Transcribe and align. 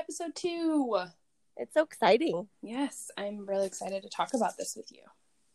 episode 0.00 0.34
two. 0.34 0.96
It's 1.58 1.74
so 1.74 1.82
exciting. 1.82 2.48
Yes, 2.62 3.10
I'm 3.18 3.44
really 3.44 3.66
excited 3.66 4.02
to 4.02 4.08
talk 4.08 4.32
about 4.32 4.56
this 4.56 4.74
with 4.74 4.90
you. 4.90 5.02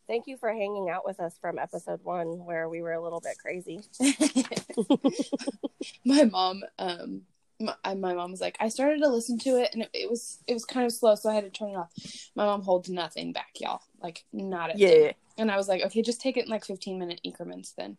Thank 0.06 0.28
you 0.28 0.36
for 0.36 0.50
hanging 0.50 0.88
out 0.88 1.04
with 1.04 1.18
us 1.18 1.36
from 1.40 1.58
episode 1.58 1.98
one, 2.04 2.44
where 2.44 2.68
we 2.68 2.80
were 2.80 2.92
a 2.92 3.02
little 3.02 3.20
bit 3.20 3.38
crazy. 3.38 3.80
my 6.04 6.26
mom, 6.26 6.62
um, 6.78 7.22
my, 7.58 7.94
my 7.94 8.14
mom 8.14 8.30
was 8.30 8.40
like, 8.40 8.56
I 8.60 8.68
started 8.68 9.00
to 9.00 9.08
listen 9.08 9.36
to 9.40 9.60
it, 9.60 9.70
and 9.72 9.82
it, 9.82 9.90
it, 9.92 10.08
was 10.08 10.38
it 10.46 10.54
was 10.54 10.64
kind 10.64 10.86
of 10.86 10.92
slow, 10.92 11.16
so 11.16 11.28
I 11.28 11.34
had 11.34 11.42
to 11.42 11.50
turn 11.50 11.70
it 11.70 11.76
off. 11.76 11.90
My 12.36 12.44
mom 12.44 12.62
holds 12.62 12.88
nothing 12.88 13.32
back, 13.32 13.50
y'all. 13.58 13.80
Like 14.00 14.24
not 14.32 14.72
a 14.72 14.78
yeah. 14.78 14.88
thing. 14.88 15.14
And 15.38 15.50
I 15.50 15.56
was 15.56 15.66
like, 15.66 15.82
okay, 15.86 16.02
just 16.02 16.20
take 16.20 16.36
it 16.36 16.44
in 16.44 16.50
like 16.50 16.64
15 16.64 17.00
minute 17.00 17.20
increments 17.24 17.74
then. 17.76 17.98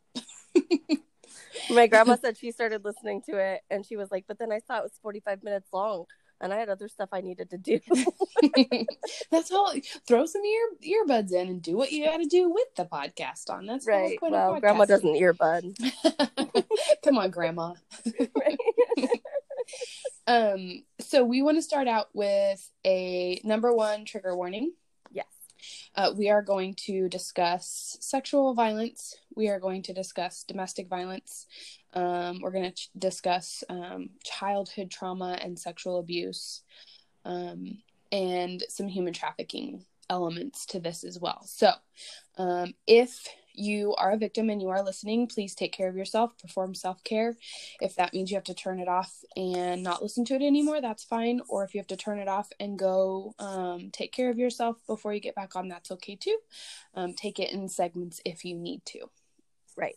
my 1.70 1.88
grandma 1.88 2.16
said 2.21 2.38
she 2.38 2.52
started 2.52 2.85
listening 2.85 3.21
to 3.23 3.38
it, 3.38 3.63
and 3.70 3.85
she 3.85 3.98
was 3.98 4.11
like, 4.11 4.23
but 4.29 4.39
then 4.39 4.53
I 4.53 4.59
saw 4.59 4.77
it 4.77 4.84
was 4.84 4.98
45 5.03 5.43
minutes 5.43 5.67
long 5.73 6.05
and 6.41 6.53
I 6.53 6.57
had 6.57 6.69
other 6.69 6.87
stuff 6.87 7.09
I 7.11 7.21
needed 7.21 7.49
to 7.51 7.57
do. 7.57 7.79
That's 9.31 9.51
all. 9.51 9.73
Throw 10.07 10.25
some 10.25 10.43
ear 10.43 10.69
earbuds 10.83 11.31
in 11.31 11.47
and 11.47 11.61
do 11.61 11.75
what 11.75 11.91
you 11.91 12.05
got 12.05 12.17
to 12.17 12.25
do 12.25 12.49
with 12.49 12.75
the 12.75 12.85
podcast 12.85 13.49
on. 13.49 13.65
That's 13.65 13.87
right. 13.87 14.17
Well, 14.21 14.59
grandma 14.59 14.85
doesn't 14.85 15.15
earbud. 15.15 15.75
Come 17.03 17.17
on, 17.17 17.31
grandma. 17.31 17.73
um. 20.27 20.83
So 20.99 21.23
we 21.23 21.41
want 21.41 21.57
to 21.57 21.61
start 21.61 21.87
out 21.87 22.07
with 22.13 22.69
a 22.85 23.41
number 23.43 23.73
one 23.73 24.05
trigger 24.05 24.35
warning. 24.35 24.73
Yes. 25.11 25.25
Uh, 25.95 26.13
we 26.15 26.29
are 26.29 26.41
going 26.41 26.75
to 26.85 27.09
discuss 27.09 27.97
sexual 27.99 28.53
violence. 28.53 29.16
We 29.38 29.49
are 29.49 29.59
going 29.59 29.83
to 29.83 29.93
discuss 29.93 30.43
domestic 30.43 30.89
violence. 30.89 31.45
Um, 31.93 32.39
we're 32.41 32.52
going 32.52 32.71
to 32.71 32.71
ch- 32.71 32.89
discuss 32.97 33.63
um, 33.69 34.09
childhood 34.23 34.89
trauma 34.89 35.38
and 35.39 35.59
sexual 35.59 35.99
abuse, 35.99 36.63
um, 37.23 37.77
and 38.11 38.63
some 38.67 38.88
human 38.88 39.13
trafficking 39.13 39.85
elements 40.09 40.66
to 40.67 40.79
this 40.79 41.03
as 41.03 41.19
well. 41.19 41.44
So, 41.45 41.71
um, 42.38 42.73
if 42.88 43.27
you 43.53 43.94
are 43.95 44.11
a 44.11 44.17
victim 44.17 44.49
and 44.49 44.59
you 44.59 44.69
are 44.69 44.83
listening, 44.83 45.27
please 45.27 45.53
take 45.53 45.72
care 45.72 45.88
of 45.88 45.95
yourself, 45.95 46.35
perform 46.39 46.73
self 46.73 47.03
care. 47.03 47.35
If 47.79 47.95
that 47.95 48.13
means 48.13 48.31
you 48.31 48.38
have 48.38 48.44
to 48.45 48.55
turn 48.55 48.79
it 48.79 48.88
off 48.88 49.23
and 49.35 49.83
not 49.83 50.01
listen 50.01 50.25
to 50.25 50.33
it 50.33 50.41
anymore, 50.41 50.81
that's 50.81 51.03
fine. 51.03 51.41
Or 51.47 51.63
if 51.63 51.75
you 51.75 51.79
have 51.79 51.88
to 51.88 51.95
turn 51.95 52.17
it 52.17 52.27
off 52.27 52.49
and 52.59 52.77
go 52.77 53.35
um, 53.38 53.89
take 53.91 54.11
care 54.11 54.31
of 54.31 54.39
yourself 54.39 54.77
before 54.88 55.13
you 55.13 55.19
get 55.19 55.35
back 55.35 55.55
on, 55.55 55.67
that's 55.67 55.91
okay 55.91 56.16
too. 56.16 56.38
Um, 56.95 57.13
take 57.13 57.39
it 57.39 57.51
in 57.51 57.69
segments 57.69 58.19
if 58.25 58.44
you 58.44 58.55
need 58.55 58.83
to. 58.85 59.09
Right. 59.78 59.95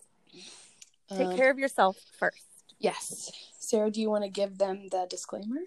Take 1.09 1.27
um, 1.27 1.37
care 1.37 1.51
of 1.51 1.59
yourself 1.59 1.97
first. 2.19 2.45
Yes. 2.79 3.33
Sarah, 3.59 3.91
do 3.91 4.01
you 4.01 4.11
want 4.11 4.25
to 4.25 4.31
give 4.31 4.59
them 4.59 4.89
the 4.91 5.07
disclaimer? 5.11 5.61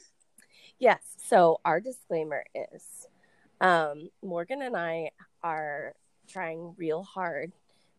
Yes. 0.80 1.02
So, 1.18 1.60
our 1.66 1.82
disclaimer 1.82 2.46
is 2.56 3.08
um, 3.60 4.10
Morgan 4.22 4.62
and 4.62 4.78
I 4.78 5.12
are 5.44 5.94
trying 6.28 6.76
real 6.78 7.04
hard 7.04 7.52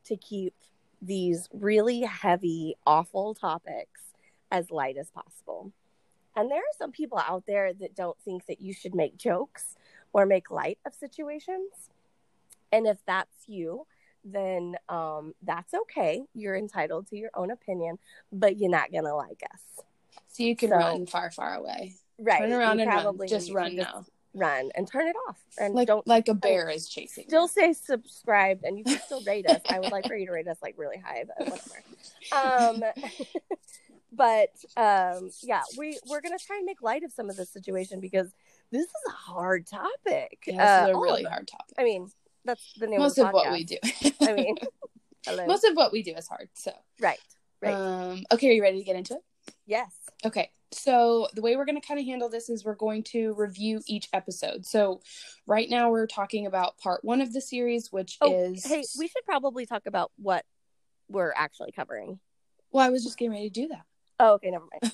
to 0.07 0.17
keep 0.17 0.55
these 1.03 1.49
really 1.53 2.01
heavy, 2.03 2.77
awful 2.87 3.35
topics 3.35 4.01
as 4.51 4.71
light 4.71 4.97
as 4.97 5.11
possible. 5.11 5.73
And 6.37 6.51
there 6.51 6.59
are 6.59 6.79
some 6.79 6.93
people 6.93 7.19
out 7.19 7.45
there 7.47 7.73
that 7.75 7.95
don't 7.95 8.19
think 8.25 8.47
that 8.47 8.61
you 8.61 8.73
should 8.73 8.95
make 8.95 9.17
jokes 9.17 9.77
or 10.13 10.27
make 10.27 10.51
light 10.51 10.79
of 10.87 10.95
situations. 10.95 11.91
And 12.73 12.87
if 12.87 12.99
that's 13.07 13.49
you, 13.49 13.87
then 14.25 14.77
um, 14.89 15.35
that's 15.43 15.75
okay. 15.75 16.23
You're 16.35 16.57
entitled 16.57 17.09
to 17.09 17.17
your 17.17 17.31
own 17.35 17.51
opinion, 17.51 17.99
but 18.33 18.59
you're 18.59 18.71
not 18.71 18.93
gonna 18.93 19.15
like 19.15 19.43
us. 19.53 19.85
So 20.29 20.43
you 20.43 20.57
can 20.57 20.71
so, 20.71 20.77
run 20.77 21.07
far, 21.07 21.31
far 21.31 21.55
away. 21.55 21.95
Right. 22.19 22.41
Turn 22.41 22.53
around 22.53 22.81
and 22.81 22.91
run. 22.91 23.19
Just 23.29 23.53
run 23.53 23.77
now. 23.77 24.05
Run 24.37 24.71
and 24.75 24.89
turn 24.89 25.07
it 25.07 25.15
off. 25.29 25.39
And 25.59 25.75
like, 25.75 25.87
don't 25.87 26.07
like 26.09 26.29
a 26.29 26.35
bear 26.35 26.69
is 26.69 26.89
chasing. 26.89 27.25
Still 27.29 27.47
say 27.47 27.73
subscribe, 27.73 28.61
and 28.65 28.77
you 28.77 28.83
can 28.83 28.99
still 28.99 29.23
rate 29.27 29.49
us. 29.49 29.61
I 29.69 29.79
would 29.79 29.93
like 29.93 30.09
for 30.09 30.17
you 30.17 30.27
to 30.27 30.33
rate 30.33 30.49
us 30.49 30.59
like 30.61 30.75
really 30.77 30.99
high, 30.99 31.25
but 31.39 31.49
whatever. 32.33 32.83
Um, 32.83 32.83
but 34.13 34.51
um, 34.77 35.31
yeah, 35.43 35.63
we 35.79 36.01
we're 36.09 36.21
gonna 36.21 36.39
try 36.39 36.57
and 36.57 36.65
make 36.65 36.83
light 36.83 37.05
of 37.05 37.13
some 37.13 37.31
of 37.31 37.37
the 37.37 37.47
situation 37.47 38.01
because 38.01 38.33
this 38.73 38.83
is 38.83 38.93
a 39.07 39.13
hard 39.13 39.69
topic. 39.69 40.43
Yeah, 40.49 40.87
uh, 40.87 40.89
a 40.89 41.01
really 41.01 41.23
hard 41.23 41.47
topic. 41.47 41.75
I 41.79 41.85
mean, 41.85 42.11
that's 42.45 42.73
the 42.79 42.87
name 42.87 42.99
most 42.99 43.19
of, 43.19 43.27
of 43.27 43.33
what 43.33 43.53
we 43.53 43.65
do. 43.65 43.79
I 44.21 44.33
mean, 44.35 44.57
most 45.47 45.65
of 45.65 45.75
what 45.75 45.93
we 45.93 46.03
do 46.03 46.15
is 46.15 46.29
hard. 46.29 46.49
So 46.55 46.73
right, 47.01 47.19
right. 47.63 47.75
Um, 47.75 48.25
okay, 48.33 48.49
are 48.49 48.53
you 48.53 48.63
ready 48.63 48.79
to 48.79 48.85
get 48.85 48.97
into 48.97 49.15
it? 49.15 49.23
Yes. 49.67 49.93
Okay. 50.25 50.51
So 50.73 51.29
the 51.35 51.41
way 51.41 51.57
we're 51.57 51.67
going 51.67 51.81
to 51.81 51.87
kind 51.87 52.01
of 52.01 52.07
handle 52.07 52.29
this 52.29 52.51
is 52.51 52.65
we're 52.65 52.75
going 52.75 53.05
to 53.05 53.33
review 53.35 53.81
each 53.87 54.09
episode. 54.13 54.67
So 54.67 55.01
right 55.47 55.71
now 55.71 55.91
we're 55.91 56.07
talking 56.07 56.47
about 56.47 56.79
part 56.79 57.05
one 57.05 57.21
of 57.21 57.33
the 57.33 57.41
series, 57.41 57.93
which 57.93 58.17
oh, 58.21 58.33
is 58.33 58.67
hey, 58.67 58.83
we 58.99 59.07
should 59.07 59.25
probably 59.25 59.67
talk 59.67 59.83
about 59.87 60.11
what 60.17 60.45
we're 61.09 61.33
actually 61.37 61.73
covering. 61.73 62.19
Well, 62.73 62.85
I 62.85 62.91
was 62.91 63.05
just 63.05 63.19
getting 63.19 63.33
ready 63.33 63.51
to 63.51 63.61
do 63.61 63.69
that. 63.69 63.85
Oh, 64.19 64.33
okay, 64.35 64.51
never 64.51 64.65
mind. 64.83 64.93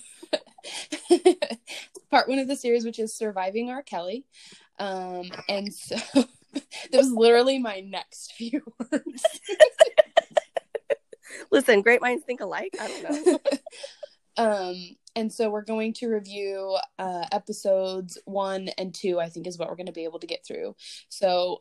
part 2.10 2.28
one 2.28 2.38
of 2.38 2.48
the 2.48 2.56
series, 2.56 2.84
which 2.84 2.98
is 2.98 3.14
surviving 3.14 3.70
R. 3.70 3.82
Kelly, 3.82 4.26
um, 4.78 5.30
and 5.48 5.72
so 5.72 5.96
that 6.52 6.98
was 6.98 7.12
literally 7.12 7.58
my 7.58 7.80
next 7.80 8.32
few 8.32 8.62
words. 8.78 9.24
Listen, 11.50 11.82
great 11.82 12.00
minds 12.00 12.24
think 12.24 12.40
alike. 12.40 12.74
I 12.80 12.88
don't 12.88 13.26
know. 13.26 13.38
um, 14.36 14.96
and 15.16 15.32
so 15.32 15.50
we're 15.50 15.64
going 15.64 15.92
to 15.94 16.08
review 16.08 16.76
uh, 16.98 17.26
episodes 17.32 18.18
one 18.24 18.68
and 18.78 18.94
two. 18.94 19.20
I 19.20 19.28
think 19.28 19.46
is 19.46 19.58
what 19.58 19.68
we're 19.68 19.76
going 19.76 19.86
to 19.86 19.92
be 19.92 20.04
able 20.04 20.20
to 20.20 20.26
get 20.26 20.46
through. 20.46 20.76
So 21.08 21.58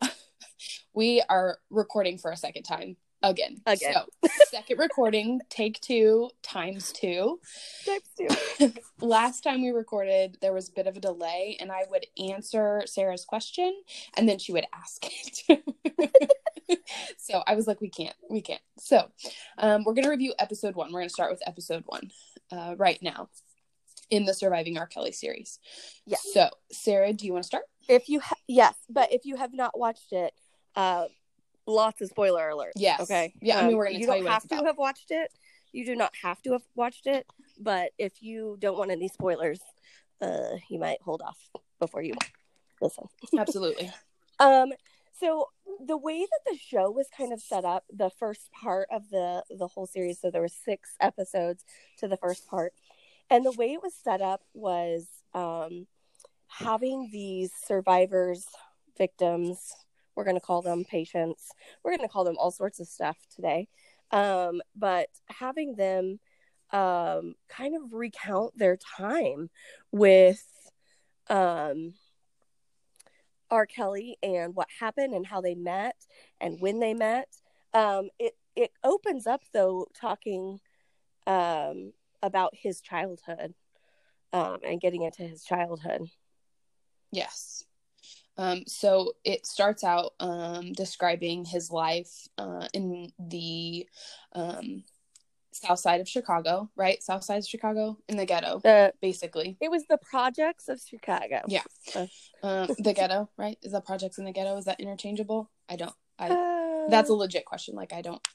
we 0.93 1.23
are 1.29 1.59
recording 1.69 2.17
for 2.17 2.31
a 2.31 2.37
second 2.37 2.63
time 2.63 2.97
again. 3.21 3.61
Again. 3.65 3.93
So, 3.93 4.29
second 4.49 4.79
recording, 4.79 5.41
take 5.49 5.79
two, 5.81 6.29
times 6.41 6.91
two. 6.91 7.39
Times 7.85 8.37
two. 8.57 8.73
Last 9.05 9.41
time 9.41 9.61
we 9.61 9.69
recorded, 9.69 10.37
there 10.41 10.53
was 10.53 10.69
a 10.69 10.71
bit 10.71 10.87
of 10.87 10.97
a 10.97 10.99
delay, 10.99 11.57
and 11.59 11.71
I 11.71 11.85
would 11.89 12.05
answer 12.17 12.83
Sarah's 12.85 13.25
question, 13.25 13.73
and 14.15 14.27
then 14.27 14.39
she 14.39 14.51
would 14.51 14.65
ask 14.73 15.05
it. 15.05 15.63
so 17.17 17.43
I 17.45 17.55
was 17.55 17.67
like, 17.67 17.81
we 17.81 17.89
can't, 17.89 18.15
we 18.29 18.41
can't. 18.41 18.61
So 18.77 19.09
um, 19.57 19.83
we're 19.83 19.93
going 19.93 20.05
to 20.05 20.11
review 20.11 20.33
episode 20.39 20.75
one. 20.75 20.87
We're 20.87 21.01
going 21.01 21.09
to 21.09 21.13
start 21.13 21.31
with 21.31 21.41
episode 21.47 21.83
one 21.85 22.11
uh, 22.51 22.75
right 22.77 23.01
now 23.01 23.29
in 24.09 24.25
the 24.25 24.33
Surviving 24.33 24.77
R. 24.77 24.87
Kelly 24.87 25.11
series. 25.11 25.59
Yes. 26.05 26.25
So, 26.33 26.49
Sarah, 26.71 27.13
do 27.13 27.25
you 27.25 27.33
want 27.33 27.43
to 27.43 27.47
start? 27.47 27.65
If 27.87 28.09
you, 28.09 28.19
ha- 28.19 28.35
yes, 28.47 28.75
but 28.89 29.11
if 29.11 29.25
you 29.25 29.35
have 29.35 29.53
not 29.53 29.77
watched 29.77 30.11
it, 30.11 30.33
uh, 30.75 31.05
lots 31.69 32.01
of 32.01 32.09
spoiler 32.09 32.49
alerts. 32.49 32.71
Yes. 32.75 33.01
Okay. 33.01 33.33
Yeah. 33.41 33.59
I 33.59 33.67
mean, 33.67 33.77
we're 33.77 33.85
going 33.85 33.99
to 33.99 34.05
tell 34.05 34.15
you. 34.15 34.23
You 34.23 34.27
don't 34.27 34.33
have 34.33 34.47
to 34.49 34.65
have 34.65 34.77
watched 34.77 35.11
it. 35.11 35.31
You 35.71 35.85
do 35.85 35.95
not 35.95 36.11
have 36.21 36.41
to 36.43 36.53
have 36.53 36.63
watched 36.75 37.07
it. 37.07 37.27
But 37.59 37.91
if 37.97 38.23
you 38.23 38.57
don't 38.59 38.77
want 38.77 38.91
any 38.91 39.07
spoilers, 39.07 39.59
uh, 40.21 40.57
you 40.69 40.79
might 40.79 41.01
hold 41.01 41.21
off 41.21 41.37
before 41.79 42.01
you 42.01 42.13
listen. 42.81 43.05
Absolutely. 43.37 43.91
um. 44.39 44.71
So 45.19 45.49
the 45.85 45.97
way 45.97 46.19
that 46.19 46.51
the 46.51 46.57
show 46.57 46.89
was 46.89 47.07
kind 47.15 47.33
of 47.33 47.41
set 47.41 47.65
up, 47.65 47.83
the 47.91 48.09
first 48.09 48.49
part 48.51 48.87
of 48.89 49.09
the 49.09 49.43
the 49.49 49.67
whole 49.67 49.85
series, 49.85 50.19
so 50.21 50.31
there 50.31 50.41
were 50.41 50.47
six 50.47 50.91
episodes 51.01 51.65
to 51.97 52.07
the 52.07 52.15
first 52.15 52.47
part, 52.47 52.73
and 53.29 53.45
the 53.45 53.51
way 53.51 53.73
it 53.73 53.83
was 53.83 53.93
set 53.93 54.21
up 54.21 54.41
was 54.53 55.07
um, 55.33 55.87
having 56.47 57.09
these 57.11 57.51
survivors, 57.65 58.45
victims, 58.97 59.73
we're 60.19 60.25
going 60.25 60.35
to 60.35 60.41
call 60.41 60.61
them 60.61 60.83
patients. 60.83 61.53
We're 61.81 61.95
going 61.95 62.05
to 62.05 62.11
call 62.11 62.25
them 62.25 62.35
all 62.37 62.51
sorts 62.51 62.81
of 62.81 62.87
stuff 62.87 63.15
today. 63.33 63.69
Um, 64.11 64.61
but 64.75 65.07
having 65.27 65.75
them 65.75 66.19
um, 66.71 67.35
kind 67.47 67.73
of 67.73 67.93
recount 67.93 68.57
their 68.57 68.75
time 68.75 69.49
with 69.93 70.43
um, 71.29 71.93
R. 73.49 73.65
Kelly 73.65 74.17
and 74.21 74.53
what 74.53 74.67
happened 74.81 75.13
and 75.13 75.25
how 75.25 75.39
they 75.39 75.55
met 75.55 75.95
and 76.41 76.59
when 76.59 76.81
they 76.81 76.93
met. 76.93 77.29
Um, 77.73 78.09
it 78.19 78.33
it 78.57 78.71
opens 78.83 79.25
up 79.25 79.43
though 79.53 79.87
talking 79.95 80.59
um, 81.27 81.93
about 82.21 82.53
his 82.57 82.81
childhood 82.81 83.53
um, 84.33 84.57
and 84.65 84.81
getting 84.81 85.03
into 85.03 85.23
his 85.23 85.45
childhood. 85.45 86.09
Yes. 87.09 87.63
Um, 88.39 88.63
so 88.67 89.11
it 89.25 89.45
starts 89.45 89.83
out 89.83 90.13
um, 90.21 90.71
describing 90.71 91.43
his 91.43 91.71
life 91.71 92.29
uh, 92.37 92.69
in 92.73 93.11
the 93.19 93.85
um, 94.31 94.83
south 95.51 95.79
side 95.79 95.99
of 95.99 96.07
Chicago, 96.07 96.69
right? 96.77 97.03
South 97.03 97.25
side 97.25 97.39
of 97.39 97.45
Chicago 97.45 97.97
in 98.07 98.15
the 98.15 98.25
ghetto, 98.25 98.61
the, 98.63 98.93
basically. 99.01 99.57
It 99.59 99.69
was 99.69 99.85
the 99.87 99.97
projects 99.97 100.69
of 100.69 100.79
Chicago. 100.79 101.41
Yeah. 101.47 101.63
Uh, 101.93 102.07
um, 102.41 102.69
the 102.79 102.93
ghetto, 102.93 103.29
right? 103.37 103.57
Is 103.61 103.73
that 103.73 103.85
projects 103.85 104.17
in 104.17 104.23
the 104.23 104.31
ghetto? 104.31 104.55
Is 104.55 104.65
that 104.65 104.79
interchangeable? 104.79 105.49
I 105.67 105.75
don't. 105.75 105.93
I. 106.17 106.29
Uh, 106.29 106.89
that's 106.89 107.09
a 107.09 107.13
legit 107.13 107.43
question. 107.43 107.75
Like 107.75 107.91
I 107.91 108.01
don't. 108.01 108.25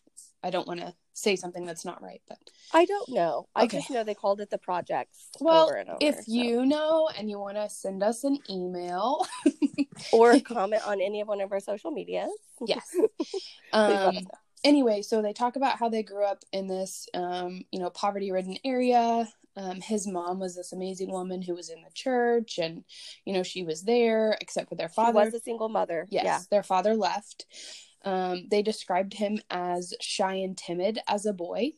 I 0.45 0.51
don't 0.51 0.69
want 0.69 0.81
to 0.81 0.95
say 1.15 1.37
something 1.37 1.65
that's 1.65 1.87
not 1.87 2.03
right, 2.03 2.21
but 2.29 2.39
I 2.73 2.85
don't 2.85 3.09
know. 3.09 3.49
I 3.57 3.65
Okay. 3.65 3.79
just 3.79 3.91
know 3.91 4.05
they 4.05 4.15
called 4.15 4.41
it 4.43 4.51
the 4.51 4.59
projects 4.59 5.29
well, 5.41 5.65
over 5.65 5.77
and 5.77 5.89
over. 5.89 5.99
if 6.03 6.17
so- 6.17 6.23
you 6.27 6.67
know 6.67 7.09
and 7.17 7.31
you 7.31 7.39
want 7.39 7.57
to 7.57 7.69
send 7.71 8.03
us 8.03 8.25
an 8.25 8.39
email, 8.51 9.27
or 10.13 10.39
comment 10.41 10.87
on 10.87 11.01
any 11.01 11.23
of 11.23 11.29
one 11.29 11.41
of 11.41 11.51
our 11.51 11.61
social 11.61 11.91
medias, 11.91 12.31
yes. 12.67 12.95
Um, 13.73 14.19
anyway, 14.63 15.03
so 15.03 15.21
they 15.23 15.33
talk 15.33 15.57
about 15.57 15.79
how 15.79 15.89
they 15.89 16.03
grew 16.05 16.25
up 16.25 16.45
in 16.53 16.69
this, 16.69 17.09
um, 17.15 17.63
you 17.73 17.81
know, 17.81 17.91
poverty-ridden 17.91 18.59
area. 18.65 19.27
Um, 19.57 19.81
his 19.81 20.07
mom 20.07 20.39
was 20.41 20.55
this 20.57 20.73
amazing 20.73 21.11
woman 21.11 21.41
who 21.43 21.55
was 21.55 21.71
in 21.71 21.83
the 21.83 21.91
church, 21.95 22.59
and 22.59 22.85
you 23.25 23.33
know, 23.33 23.43
she 23.43 23.63
was 23.65 23.83
there, 23.83 24.37
except 24.41 24.69
for 24.69 24.75
their 24.75 24.89
She 24.89 24.95
father. 24.95 25.25
was 25.25 25.35
a 25.35 25.41
single 25.41 25.69
mother. 25.69 26.07
Yes, 26.11 26.25
Yeah. 26.25 26.41
their 26.51 26.63
father 26.63 26.95
left. 26.95 27.47
Um, 28.05 28.47
they 28.51 28.63
described 28.63 29.15
him 29.15 29.41
as 29.51 29.95
shy 30.01 30.35
and 30.35 30.57
timid 30.57 30.99
as 31.09 31.27
a 31.27 31.33
boy. 31.33 31.73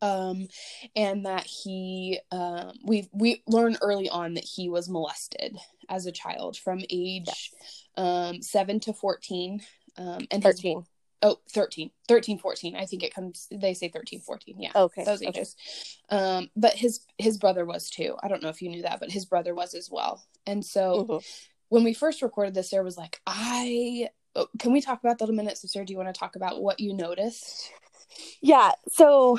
Um, 0.00 0.46
and 0.94 1.26
that 1.26 1.44
he, 1.44 2.20
um, 2.30 2.72
we 2.84 3.08
we 3.12 3.42
learn 3.48 3.76
early 3.82 4.08
on 4.08 4.34
that 4.34 4.44
he 4.44 4.68
was 4.68 4.88
molested 4.88 5.58
as 5.88 6.06
a 6.06 6.12
child 6.12 6.56
from 6.56 6.80
age 6.88 7.52
um, 7.96 8.40
seven 8.40 8.78
to 8.80 8.92
fourteen. 8.92 9.60
Um, 9.96 10.28
and 10.30 10.44
his, 10.44 10.64
oh, 11.22 11.40
13, 11.52 11.90
13, 12.06 12.38
14. 12.38 12.76
I 12.76 12.86
think 12.86 13.02
it 13.02 13.12
comes, 13.12 13.48
they 13.50 13.74
say 13.74 13.88
13, 13.88 14.20
14. 14.20 14.60
Yeah 14.60 14.70
Okay. 14.76 15.02
those 15.02 15.20
okay. 15.20 15.28
ages. 15.28 15.56
Um, 16.08 16.50
but 16.54 16.74
his 16.74 17.00
his 17.18 17.36
brother 17.36 17.64
was 17.64 17.90
too. 17.90 18.16
I 18.22 18.28
don't 18.28 18.42
know 18.42 18.48
if 18.50 18.62
you 18.62 18.68
knew 18.70 18.82
that, 18.82 19.00
but 19.00 19.10
his 19.10 19.24
brother 19.24 19.54
was 19.54 19.74
as 19.74 19.90
well. 19.90 20.24
And 20.46 20.64
so 20.64 21.04
Mhm. 21.08 21.24
when 21.68 21.82
we 21.84 21.92
first 21.92 22.22
recorded 22.22 22.54
this, 22.54 22.70
there 22.70 22.84
was 22.84 22.96
like, 22.96 23.20
"I 23.26 24.10
oh, 24.38 24.48
can 24.58 24.72
we 24.72 24.80
talk 24.80 25.00
about 25.00 25.18
that 25.18 25.28
a 25.28 25.32
minute?" 25.32 25.58
sister? 25.58 25.84
Do 25.84 25.92
you 25.92 25.98
want 25.98 26.14
to 26.14 26.18
talk 26.18 26.36
about 26.36 26.62
what 26.62 26.80
you 26.80 26.94
noticed? 26.94 27.70
Yeah. 28.40 28.72
So, 28.88 29.38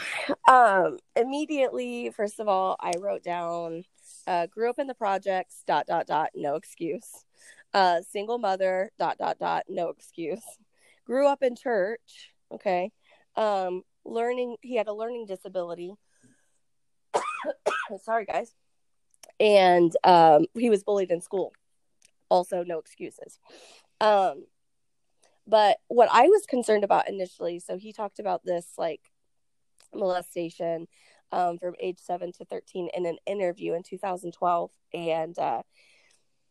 um, 0.50 0.98
immediately, 1.16 2.12
first 2.12 2.40
of 2.40 2.48
all, 2.48 2.75
I 2.80 2.94
wrote 3.00 3.24
down, 3.24 3.84
uh, 4.28 4.48
grew 4.48 4.69
up 4.69 4.80
in 4.80 4.88
the 4.88 4.94
projects, 4.94 5.63
dot, 5.66 5.88
dot, 5.88 6.07
dot, 6.07 6.30
no 6.36 6.56
excuse. 6.56 7.25
Uh, 7.74 8.01
single 8.10 8.38
mother, 8.38 8.92
dot, 8.98 9.18
dot, 9.18 9.40
dot, 9.40 9.63
no 9.69 9.90
excuse. 9.90 10.44
Grew 11.06 11.28
up 11.28 11.44
in 11.44 11.56
church. 11.56 12.31
Okay. 12.51 12.92
Um, 13.36 13.84
learning, 14.06 14.57
he 14.62 14.75
had 14.75 14.88
a 14.88 14.94
learning 14.94 15.25
disability. 15.28 15.94
Sorry, 18.04 18.25
guys. 18.25 18.54
And, 19.40 19.96
um, 20.04 20.46
he 20.54 20.69
was 20.69 20.84
bullied 20.84 21.12
in 21.12 21.22
school. 21.22 21.54
Also, 22.30 22.63
no 22.63 22.80
excuses. 22.80 23.40
Um, 24.01 24.46
but 25.50 25.78
what 25.88 26.10
I 26.12 26.28
was 26.28 26.46
concerned 26.46 26.84
about 26.84 27.10
initially, 27.10 27.60
so 27.60 27.78
he 27.78 27.92
talked 27.92 28.19
about 28.19 28.46
this 28.46 28.74
like 28.78 29.01
molestation 29.94 30.88
um, 31.31 31.57
from 31.57 31.74
age 31.80 32.00
7 32.00 32.31
to 32.34 32.46
13 32.46 32.90
in 32.94 33.06
an 33.06 33.18
interview 33.25 33.74
in 33.74 33.84
2012 33.84 34.72
and 34.94 35.38
uh, 35.40 35.63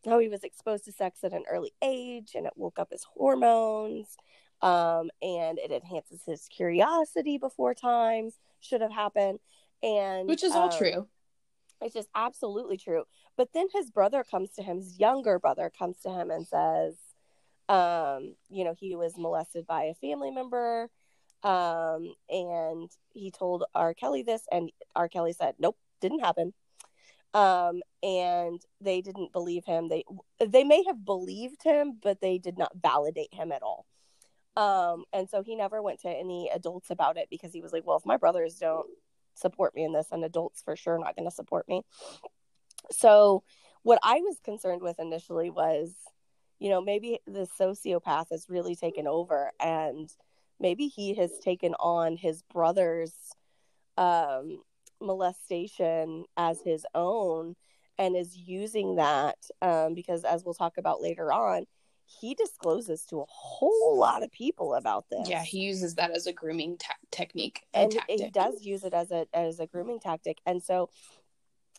how 0.05 0.19
he 0.19 0.29
was 0.29 0.43
exposed 0.43 0.85
to 0.87 0.93
sex 0.93 1.23
at 1.23 1.33
an 1.33 1.45
early 1.49 1.73
age 1.83 2.33
and 2.35 2.47
it 2.47 2.53
woke 2.56 2.79
up 2.79 2.91
his 2.91 3.05
hormones 3.05 4.17
um, 4.62 5.11
and 5.23 5.59
it 5.59 5.71
enhances 5.71 6.23
his 6.25 6.49
curiosity 6.49 7.39
before 7.39 7.75
time 7.75 8.31
should 8.61 8.81
have 8.81 8.93
happened. 8.93 9.39
And 9.83 10.29
Which 10.29 10.43
is 10.43 10.53
all 10.53 10.73
um, 10.73 10.77
true. 10.77 11.06
it's 11.81 11.95
just 11.95 12.09
absolutely 12.17 12.77
true. 12.79 13.05
But 13.37 13.53
then 13.55 13.69
his 13.73 13.93
brother 13.93 14.25
comes 14.29 14.50
to 14.55 14.62
him, 14.62 14.79
his 14.79 14.99
younger 14.99 15.39
brother 15.39 15.71
comes 15.77 15.99
to 16.00 16.11
him 16.11 16.33
and 16.33 16.45
says, 16.45 16.97
um, 17.69 18.35
you 18.49 18.65
know, 18.65 18.75
he 18.79 18.97
was 18.97 19.17
molested 19.17 19.67
by 19.67 19.85
a 19.85 19.94
family 19.94 20.31
member. 20.31 20.91
Um, 21.43 22.15
and 22.29 22.91
he 23.12 23.31
told 23.31 23.65
R. 23.75 23.94
Kelly 23.94 24.23
this, 24.23 24.43
and 24.50 24.73
R. 24.97 25.09
Kelly 25.09 25.32
said, 25.32 25.55
Nope, 25.59 25.76
didn't 26.00 26.20
happen. 26.20 26.53
Um, 27.35 27.82
and 28.03 28.61
they 28.81 29.00
didn't 29.00 29.32
believe 29.32 29.65
him. 29.65 29.88
They 29.88 30.05
they 30.44 30.65
may 30.65 30.82
have 30.87 31.05
believed 31.05 31.62
him, 31.62 31.99
but 32.03 32.20
they 32.20 32.38
did 32.38 32.59
not 32.59 32.73
validate 32.82 33.32
him 33.32 33.53
at 33.53 33.62
all. 33.62 33.87
Um, 34.56 35.05
and 35.12 35.31
so 35.31 35.43
he 35.43 35.55
never 35.55 35.81
went 35.81 36.00
to 36.00 36.09
any 36.09 36.50
adults 36.53 36.91
about 36.91 37.17
it 37.17 37.29
because 37.31 37.53
he 37.53 37.61
was 37.61 37.73
like, 37.73 37.87
Well, 37.87 37.99
if 37.99 38.06
my 38.06 38.17
brothers 38.17 38.55
don't 38.55 38.88
support 39.35 39.75
me 39.75 39.85
in 39.85 39.93
this, 39.93 40.09
and 40.11 40.25
adults 40.25 40.62
for 40.62 40.75
sure 40.75 40.99
not 40.99 41.17
going 41.17 41.29
to 41.29 41.35
support 41.35 41.69
me. 41.69 41.82
So, 42.91 43.44
what 43.82 44.00
I 44.03 44.21
was 44.21 44.38
concerned 44.43 44.82
with 44.82 44.99
initially 44.99 45.50
was, 45.50 45.93
you 46.58 46.70
know, 46.70 46.81
maybe 46.81 47.20
the 47.26 47.46
sociopath 47.58 48.26
has 48.31 48.46
really 48.49 48.75
taken 48.75 49.06
over, 49.06 49.52
and 49.60 50.10
maybe 50.60 50.88
he 50.88 51.14
has 51.14 51.38
taken 51.38 51.75
on 51.75 52.16
his 52.16 52.43
brother's 52.43 53.12
um, 53.96 54.62
molestation 55.00 56.25
as 56.37 56.60
his 56.62 56.84
own 56.94 57.55
and 57.99 58.16
is 58.16 58.37
using 58.37 58.96
that 58.96 59.37
um, 59.62 59.94
because, 59.94 60.25
as 60.25 60.44
we'll 60.44 60.55
talk 60.55 60.78
about 60.78 61.00
later 61.02 61.32
on, 61.32 61.66
he 62.06 62.34
discloses 62.34 63.04
to 63.04 63.20
a 63.20 63.25
whole 63.28 63.99
lot 63.99 64.22
of 64.22 64.32
people 64.32 64.75
about 64.75 65.04
this 65.11 65.28
Yeah, 65.28 65.44
he 65.44 65.58
uses 65.58 65.94
that 65.96 66.11
as 66.11 66.26
a 66.26 66.32
grooming 66.32 66.78
ta- 66.78 66.94
technique. 67.11 67.61
And 67.75 67.93
tactic. 67.93 68.20
he 68.20 68.31
does 68.31 68.62
use 68.64 68.82
it 68.82 68.94
as 68.94 69.11
a 69.11 69.26
as 69.34 69.61
a 69.61 69.66
grooming 69.66 70.00
tactic 70.00 70.38
and 70.46 70.62
so 70.62 70.88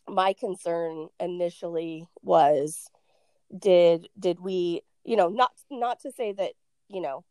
my 0.08 0.34
concern 0.34 1.08
initially 1.20 2.08
was 2.22 2.90
did 3.58 4.10
did 4.18 4.40
we 4.40 4.82
you 5.04 5.16
know 5.16 5.30
not 5.30 5.52
not 5.72 6.00
to 6.02 6.12
say 6.12 6.32
that 6.32 6.52
you 6.88 7.02
know 7.02 7.24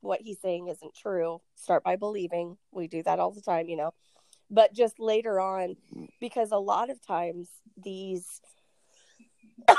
what 0.00 0.20
he's 0.20 0.40
saying 0.40 0.66
isn't 0.66 0.94
true. 0.94 1.40
Start 1.54 1.84
by 1.84 1.94
believing. 1.94 2.58
We 2.72 2.88
do 2.88 3.04
that 3.04 3.20
all 3.20 3.30
the 3.30 3.40
time 3.40 3.68
you 3.68 3.76
know. 3.76 3.94
But 4.50 4.74
just 4.74 4.98
later 4.98 5.40
on 5.40 5.76
because 6.20 6.50
a 6.50 6.58
lot 6.58 6.90
of 6.90 7.04
times 7.06 7.48
these 7.82 8.40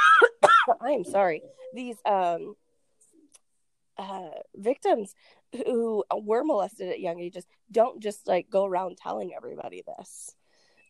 i'm 0.81 1.03
sorry 1.03 1.41
these 1.74 1.97
um 2.06 2.56
uh 3.97 4.30
victims 4.56 5.13
who 5.68 6.03
were 6.24 6.44
molested 6.44 6.89
at 6.89 7.00
young 7.00 7.19
ages 7.19 7.45
don't 7.71 8.01
just 8.01 8.27
like 8.27 8.50
go 8.50 8.65
around 8.65 8.97
telling 8.97 9.33
everybody 9.35 9.83
this. 9.85 10.35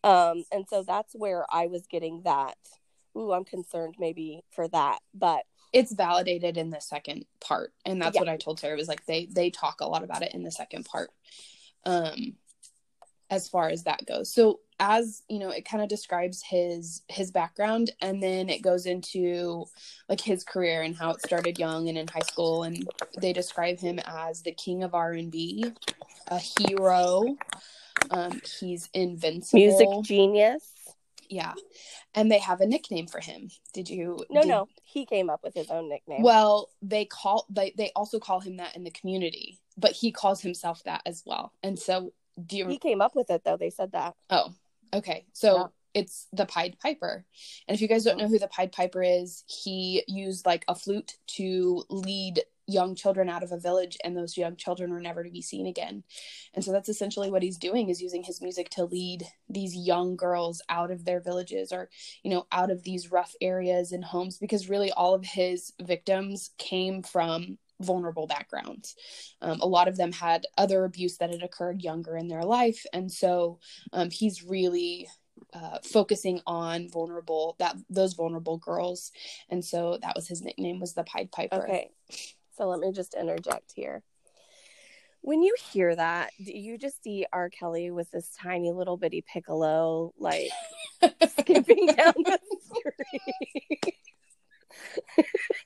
Um 0.03 0.43
and 0.51 0.65
so 0.69 0.83
that's 0.83 1.13
where 1.13 1.45
i 1.51 1.67
was 1.67 1.87
getting 1.87 2.21
that 2.23 2.57
ooh 3.17 3.31
i'm 3.31 3.45
concerned 3.45 3.95
maybe 3.99 4.43
for 4.51 4.67
that 4.67 4.99
but 5.13 5.45
it's 5.73 5.91
validated 5.91 6.55
in 6.55 6.69
the 6.69 6.79
second 6.79 7.25
part, 7.41 7.73
and 7.83 7.99
that's 7.99 8.13
Yeah. 8.13 8.21
what 8.21 8.29
I 8.29 8.37
told 8.37 8.59
Sarah. 8.59 8.77
Was 8.77 8.87
like 8.87 9.05
they 9.07 9.25
they 9.25 9.49
talk 9.49 9.81
a 9.81 9.87
lot 9.87 10.03
about 10.03 10.21
it 10.21 10.33
in 10.35 10.43
the 10.43 10.51
second 10.51 10.85
part. 10.85 11.09
Um, 11.83 12.35
as 13.31 13.49
far 13.49 13.69
as 13.69 13.83
that 13.83 14.05
goes. 14.05 14.31
So 14.31 14.59
as 14.79 15.23
you 15.27 15.39
know, 15.39 15.49
it 15.49 15.65
kind 15.65 15.81
of 15.81 15.89
describes 15.89 16.43
his 16.43 17.01
his 17.07 17.31
background, 17.31 17.91
and 18.01 18.21
then 18.21 18.49
it 18.49 18.61
goes 18.61 18.85
into 18.85 19.65
like 20.07 20.21
his 20.21 20.43
career 20.43 20.83
and 20.83 20.95
how 20.95 21.09
it 21.11 21.21
started 21.21 21.57
young 21.57 21.89
and 21.89 21.97
in 21.97 22.07
high 22.07 22.19
school, 22.19 22.63
and 22.63 22.87
they 23.19 23.33
describe 23.33 23.79
him 23.79 23.99
as 24.05 24.43
the 24.43 24.51
king 24.51 24.83
of 24.83 24.93
R 24.93 25.13
and 25.13 25.31
B, 25.31 25.73
a 26.27 26.37
hero. 26.37 27.35
Um, 28.11 28.39
he's 28.59 28.89
invincible. 28.93 29.59
music 29.59 29.87
genius 30.03 30.72
yeah, 31.33 31.53
and 32.13 32.31
they 32.31 32.39
have 32.39 32.61
a 32.61 32.65
nickname 32.65 33.07
for 33.07 33.19
him. 33.19 33.49
Did 33.73 33.89
you? 33.89 34.23
no 34.29 34.41
did- 34.41 34.47
no 34.49 34.67
he 34.83 35.05
came 35.05 35.29
up 35.29 35.41
with 35.43 35.53
his 35.53 35.69
own 35.71 35.89
nickname 35.89 36.21
Well, 36.21 36.69
they 36.81 37.05
call 37.05 37.45
they 37.49 37.73
they 37.77 37.91
also 37.95 38.19
call 38.19 38.39
him 38.39 38.57
that 38.57 38.75
in 38.75 38.83
the 38.83 38.91
community, 38.91 39.59
but 39.77 39.91
he 39.91 40.11
calls 40.11 40.41
himself 40.41 40.83
that 40.83 41.01
as 41.05 41.23
well. 41.25 41.51
And 41.63 41.77
so, 41.79 42.13
do 42.45 42.57
you? 42.57 42.67
he 42.67 42.77
came 42.77 43.01
up 43.01 43.15
with 43.15 43.29
it 43.29 43.43
though 43.43 43.57
they 43.57 43.69
said 43.69 43.91
that 43.93 44.15
Oh, 44.29 44.53
okay. 44.93 45.25
So 45.33 45.57
Yeah. 45.57 45.67
it's 46.01 46.27
the 46.33 46.45
Pied 46.45 46.77
Piper. 46.79 47.25
And 47.67 47.75
if 47.75 47.81
you 47.81 47.87
guys 47.87 48.03
don't 48.03 48.17
mm-hmm. 48.17 48.25
know 48.25 48.29
who 48.29 48.39
the 48.39 48.47
Pied 48.47 48.71
Piper 48.71 49.01
is, 49.03 49.43
he 49.47 50.03
used 50.07 50.45
like 50.45 50.63
a 50.67 50.75
flute 50.75 51.17
to 51.37 51.83
lead 51.89 52.41
young 52.67 52.95
children 52.95 53.29
out 53.29 53.43
of 53.43 53.51
a 53.51 53.59
village 53.59 53.97
and 54.03 54.15
those 54.15 54.37
young 54.37 54.55
children 54.55 54.91
were 54.91 54.99
never 54.99 55.23
to 55.23 55.29
be 55.29 55.41
seen 55.41 55.67
again. 55.67 56.03
And 56.53 56.63
so 56.63 56.71
that's 56.71 56.89
essentially 56.89 57.29
what 57.29 57.43
he's 57.43 57.57
doing 57.57 57.89
is 57.89 58.01
using 58.01 58.23
his 58.23 58.41
music 58.41 58.69
to 58.71 58.85
lead 58.85 59.23
these 59.49 59.75
young 59.75 60.15
girls 60.15 60.61
out 60.69 60.91
of 60.91 61.05
their 61.05 61.19
villages 61.19 61.71
or, 61.71 61.89
you 62.23 62.31
know, 62.31 62.47
out 62.51 62.71
of 62.71 62.83
these 62.83 63.11
rough 63.11 63.33
areas 63.41 63.91
and 63.91 64.03
homes 64.03 64.37
because 64.37 64.69
really 64.69 64.91
all 64.91 65.13
of 65.13 65.25
his 65.25 65.73
victims 65.81 66.51
came 66.57 67.03
from 67.03 67.57
vulnerable 67.81 68.27
backgrounds. 68.27 68.95
Um, 69.41 69.59
a 69.59 69.67
lot 69.67 69.87
of 69.87 69.97
them 69.97 70.11
had 70.11 70.45
other 70.57 70.85
abuse 70.85 71.17
that 71.17 71.31
had 71.31 71.43
occurred 71.43 71.81
younger 71.81 72.15
in 72.15 72.27
their 72.27 72.43
life. 72.43 72.85
And 72.93 73.11
so 73.11 73.59
um, 73.91 74.09
he's 74.09 74.43
really 74.43 75.07
uh, 75.53 75.79
focusing 75.83 76.41
on 76.47 76.89
vulnerable 76.89 77.55
that 77.59 77.75
those 77.89 78.13
vulnerable 78.13 78.57
girls 78.57 79.11
and 79.49 79.63
so 79.63 79.97
that 80.01 80.15
was 80.15 80.27
his 80.27 80.41
nickname 80.41 80.79
was 80.79 80.93
the 80.93 81.03
pied 81.03 81.31
piper 81.31 81.63
okay 81.63 81.89
so 82.55 82.67
let 82.67 82.79
me 82.79 82.91
just 82.91 83.13
interject 83.13 83.73
here 83.75 84.03
when 85.21 85.41
you 85.41 85.55
hear 85.71 85.95
that 85.95 86.31
do 86.43 86.51
you 86.51 86.77
just 86.77 87.01
see 87.03 87.25
r 87.31 87.49
kelly 87.49 87.91
with 87.91 88.09
this 88.11 88.29
tiny 88.37 88.71
little 88.71 88.97
bitty 88.97 89.23
piccolo 89.25 90.13
like 90.17 90.49
skipping 91.39 91.87
down 91.87 92.13
the 92.17 92.39
street 92.61 93.95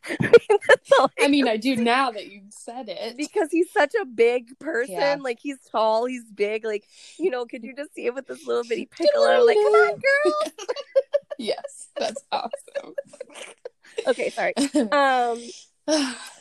I 0.10 0.18
mean, 0.20 1.10
I 1.20 1.28
mean, 1.28 1.48
I 1.48 1.58
do 1.58 1.76
now 1.76 2.12
that 2.12 2.28
you've 2.32 2.52
said 2.52 2.90
it. 2.90 3.18
because 3.18 3.50
he's 3.52 3.72
such 3.72 3.94
a 4.00 4.06
big 4.06 4.58
person. 4.60 4.96
Yeah. 4.96 5.18
Like 5.20 5.40
he's 5.42 5.58
tall, 5.72 6.06
he's 6.06 6.30
big. 6.32 6.66
Like 6.66 6.84
you 7.18 7.30
know, 7.30 7.46
could 7.46 7.64
you 7.64 7.76
just 7.76 7.94
see 7.94 8.06
him 8.06 8.16
with 8.16 8.28
this 8.28 8.46
little 8.46 8.64
bitty 8.64 8.88
piccolo? 8.92 9.46
Like, 9.46 9.56
come 9.56 9.74
on, 9.74 10.00
girl. 10.00 10.52
yes, 11.38 11.90
that's 11.98 12.24
awesome. 12.32 12.94
Okay, 14.08 14.30
sorry. 14.30 14.54
Um, 14.92 15.42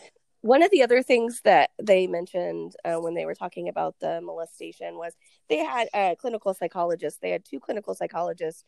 one 0.47 0.62
of 0.62 0.71
the 0.71 0.83
other 0.83 1.03
things 1.03 1.41
that 1.43 1.71
they 1.83 2.07
mentioned 2.07 2.75
uh, 2.85 2.97
when 2.97 3.15
they 3.15 3.26
were 3.26 3.35
talking 3.35 3.69
about 3.69 3.97
the 4.00 4.21
molestation 4.21 4.97
was 4.97 5.12
they 5.49 5.59
had 5.59 5.88
a 5.95 6.17
clinical 6.19 6.55
psychologist. 6.55 7.21
They 7.21 7.31
had 7.31 7.45
two 7.45 7.59
clinical 7.59 7.95
psychologists 7.95 8.65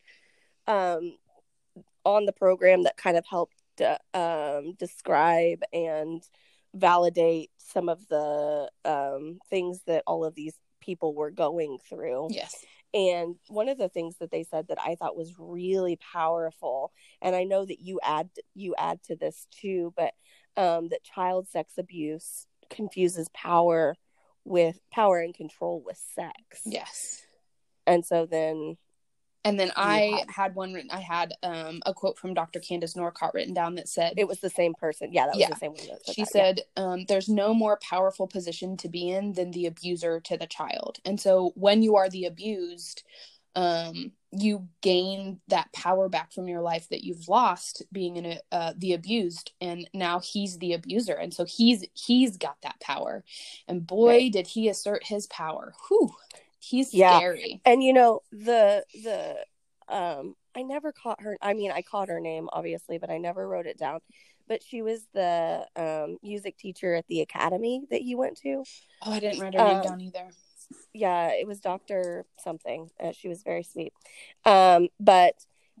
um, 0.67 1.17
on 2.03 2.25
the 2.25 2.33
program 2.33 2.83
that 2.83 2.97
kind 2.97 3.17
of 3.17 3.25
helped 3.25 3.61
uh, 3.81 3.97
um, 4.13 4.73
describe 4.77 5.61
and 5.71 6.21
validate 6.73 7.49
some 7.57 7.87
of 7.87 8.05
the 8.09 8.69
um, 8.83 9.39
things 9.49 9.81
that 9.87 10.03
all 10.05 10.25
of 10.25 10.35
these 10.35 10.55
people 10.81 11.15
were 11.15 11.31
going 11.31 11.77
through. 11.89 12.27
yes. 12.31 12.55
And 12.91 13.35
one 13.49 13.69
of 13.69 13.77
the 13.77 13.89
things 13.89 14.15
that 14.17 14.31
they 14.31 14.43
said 14.43 14.67
that 14.69 14.79
I 14.83 14.95
thought 14.95 15.15
was 15.15 15.35
really 15.37 15.95
powerful, 15.97 16.91
and 17.21 17.35
I 17.35 17.43
know 17.43 17.63
that 17.63 17.79
you 17.79 17.99
add 18.03 18.29
you 18.55 18.73
add 18.79 19.03
to 19.03 19.15
this 19.15 19.45
too, 19.51 19.93
but 19.95 20.15
um, 20.57 20.89
that 20.89 21.03
child 21.03 21.47
sex 21.47 21.73
abuse 21.77 22.45
confuses 22.69 23.29
power 23.33 23.95
with 24.45 24.79
power 24.91 25.19
and 25.19 25.33
control 25.33 25.81
with 25.85 25.97
sex. 26.15 26.61
Yes. 26.65 27.23
And 27.87 28.05
so 28.05 28.25
then, 28.25 28.77
And 29.45 29.59
then 29.59 29.71
I 29.75 30.01
had- 30.19 30.29
had 30.31 30.55
one 30.55 30.73
written, 30.73 30.91
I 30.91 30.99
had 30.99 31.33
um, 31.43 31.81
a 31.85 31.93
quote 31.93 32.17
from 32.17 32.33
Dr. 32.33 32.59
Candice 32.59 32.95
Norcott 32.95 33.33
written 33.33 33.53
down 33.53 33.75
that 33.75 33.87
said, 33.87 34.13
it 34.17 34.27
was 34.27 34.39
the 34.39 34.49
same 34.49 34.73
person. 34.73 35.13
Yeah, 35.13 35.25
that 35.27 35.35
was 35.35 35.39
Yeah. 35.39 35.49
the 35.49 35.55
same 35.55 35.71
one. 35.71 35.79
She 35.79 35.87
that, 35.87 36.17
yeah. 36.17 36.25
said 36.25 36.61
um, 36.77 37.05
there's 37.05 37.29
no 37.29 37.53
more 37.53 37.79
powerful 37.81 38.27
position 38.27 38.75
to 38.77 38.89
be 38.89 39.09
in 39.09 39.33
than 39.33 39.51
the 39.51 39.65
abuser 39.65 40.19
to 40.21 40.37
the 40.37 40.47
child 40.47 40.99
and 41.05 41.19
so 41.19 41.51
when 41.55 41.81
you 41.81 41.95
are 41.95 42.09
the 42.09 42.25
abused 42.25 43.03
um, 43.55 44.11
you 44.31 44.67
gain 44.81 45.39
that 45.47 45.71
power 45.73 46.07
back 46.07 46.31
from 46.31 46.47
your 46.47 46.61
life 46.61 46.87
that 46.89 47.03
you've 47.03 47.27
lost 47.27 47.83
being 47.91 48.15
in 48.17 48.25
a, 48.25 48.39
uh, 48.51 48.73
the 48.77 48.93
abused 48.93 49.51
and 49.59 49.89
now 49.93 50.19
he's 50.19 50.59
the 50.59 50.73
abuser 50.73 51.13
and 51.13 51.33
so 51.33 51.45
he's 51.45 51.83
he's 51.93 52.37
got 52.37 52.57
that 52.61 52.79
power 52.79 53.23
and 53.67 53.87
boy 53.87 54.09
Right. 54.09 54.31
did 54.31 54.47
he 54.47 54.69
assert 54.69 55.03
his 55.07 55.25
power 55.27 55.73
whew 55.87 56.11
he's 56.59 56.91
Yeah. 56.91 57.17
scary 57.17 57.61
And 57.65 57.83
you 57.83 57.93
know 57.93 58.21
the 58.31 58.85
the 59.03 59.37
um 59.87 60.35
I 60.55 60.63
never 60.63 60.91
caught 60.91 61.21
her. 61.21 61.37
I 61.41 61.53
mean, 61.53 61.71
I 61.71 61.81
caught 61.83 62.09
her 62.09 62.19
name 62.19 62.49
obviously, 62.51 62.97
but 62.97 63.09
I 63.09 63.17
never 63.17 63.47
wrote 63.47 63.67
it 63.67 63.77
down. 63.77 63.99
But 64.47 64.63
she 64.63 64.81
was 64.81 65.05
the 65.13 65.65
um, 65.75 66.17
music 66.23 66.57
teacher 66.57 66.95
at 66.95 67.05
the 67.07 67.21
academy 67.21 67.83
that 67.91 68.01
he 68.01 68.15
went 68.15 68.37
to. 68.39 68.63
oh 69.03 69.11
i 69.11 69.19
didn't 69.19 69.39
write 69.39 69.53
her 69.53 69.61
name 69.61 69.79
Um, 69.79 69.81
down 69.81 70.01
either 70.01 70.29
yeah, 70.93 71.29
it 71.29 71.47
was 71.47 71.59
Dr. 71.59 72.25
something. 72.37 72.89
Uh, 72.99 73.11
she 73.11 73.27
was 73.27 73.43
very 73.43 73.63
sweet. 73.63 73.93
Um, 74.45 74.89
but 74.99 75.35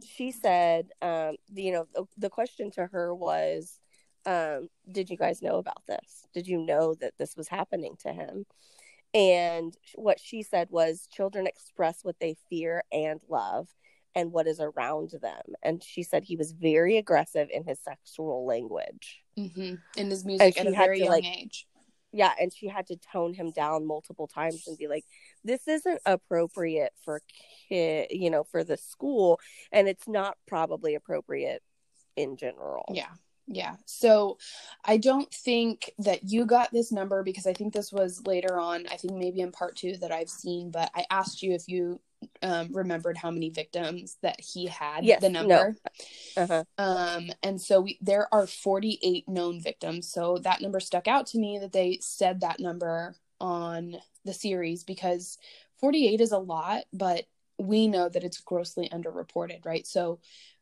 she 0.05 0.31
said, 0.31 0.89
um, 1.01 1.35
the, 1.51 1.63
you 1.63 1.71
know, 1.71 1.87
the, 1.93 2.05
the 2.17 2.29
question 2.29 2.71
to 2.71 2.87
her 2.87 3.13
was, 3.13 3.79
um, 4.25 4.69
did 4.91 5.09
you 5.09 5.17
guys 5.17 5.41
know 5.41 5.57
about 5.57 5.85
this? 5.87 6.27
Did 6.33 6.47
you 6.47 6.59
know 6.59 6.95
that 6.95 7.13
this 7.17 7.35
was 7.35 7.47
happening 7.47 7.95
to 8.01 8.13
him? 8.13 8.45
And 9.13 9.75
what 9.95 10.19
she 10.19 10.43
said 10.43 10.67
was, 10.69 11.07
children 11.11 11.47
express 11.47 12.03
what 12.03 12.19
they 12.19 12.35
fear 12.49 12.83
and 12.91 13.19
love 13.27 13.67
and 14.15 14.31
what 14.31 14.47
is 14.47 14.59
around 14.59 15.11
them. 15.21 15.55
And 15.63 15.83
she 15.83 16.03
said 16.03 16.23
he 16.23 16.35
was 16.35 16.51
very 16.51 16.97
aggressive 16.97 17.49
in 17.51 17.63
his 17.63 17.79
sexual 17.79 18.45
language. 18.45 19.23
hmm 19.35 19.75
in 19.97 20.09
his 20.09 20.25
music 20.25 20.59
at 20.59 20.67
a 20.67 20.71
very 20.71 20.99
young 20.99 21.09
like, 21.09 21.25
age 21.25 21.67
yeah 22.11 22.31
and 22.39 22.53
she 22.53 22.67
had 22.67 22.87
to 22.87 22.95
tone 22.97 23.33
him 23.33 23.51
down 23.51 23.85
multiple 23.85 24.27
times 24.27 24.63
and 24.67 24.77
be 24.77 24.87
like 24.87 25.05
this 25.43 25.67
isn't 25.67 26.01
appropriate 26.05 26.93
for 27.03 27.21
kid 27.67 28.07
you 28.11 28.29
know 28.29 28.43
for 28.43 28.63
the 28.63 28.77
school 28.77 29.39
and 29.71 29.87
it's 29.87 30.07
not 30.07 30.37
probably 30.47 30.95
appropriate 30.95 31.61
in 32.15 32.35
general 32.37 32.85
Yeah. 32.93 33.09
Yeah. 33.51 33.77
So 33.85 34.37
I 34.85 34.97
don't 34.97 35.33
think 35.33 35.91
that 35.97 36.19
you 36.23 36.45
got 36.45 36.71
this 36.71 36.91
number 36.91 37.23
because 37.23 37.47
I 37.47 37.53
think 37.53 37.73
this 37.73 37.91
was 37.91 38.21
later 38.27 38.59
on, 38.59 38.85
I 38.91 38.95
think 38.95 39.13
maybe 39.13 39.41
in 39.41 39.51
part 39.51 39.75
two 39.75 39.97
that 39.97 40.11
I've 40.11 40.29
seen, 40.29 40.69
but 40.69 40.91
I 40.95 41.05
asked 41.09 41.41
you 41.41 41.53
if 41.53 41.67
you 41.67 41.99
um, 42.41 42.69
remembered 42.71 43.17
how 43.17 43.31
many 43.31 43.49
victims 43.49 44.17
that 44.21 44.39
he 44.39 44.67
had, 44.67 45.03
Yes, 45.05 45.21
the 45.21 45.29
no. 45.29 45.41
number. 45.43 45.75
uh-huh 46.37 46.63
Um, 46.77 47.29
and 47.43 47.61
so 47.61 47.81
we, 47.81 47.97
there 48.01 48.33
are 48.33 48.47
48 48.47 49.27
known 49.27 49.61
victims. 49.61 50.11
So 50.11 50.37
that 50.39 50.61
number 50.61 50.79
stuck 50.79 51.07
out 51.07 51.27
to 51.27 51.39
me 51.39 51.59
that 51.59 51.73
they 51.73 51.99
said 52.01 52.41
that 52.41 52.59
number 52.59 53.15
on 53.39 53.97
the 54.25 54.33
series 54.33 54.83
because 54.83 55.37
48 55.79 56.21
is 56.21 56.31
a 56.31 56.37
lot, 56.37 56.83
but 56.93 57.25
we 57.57 57.87
know 57.87 58.07
that 58.09 58.23
it's 58.23 58.39
grossly 58.39 58.89
underreported, 58.89 59.65
right? 59.65 59.85
So 59.85 60.19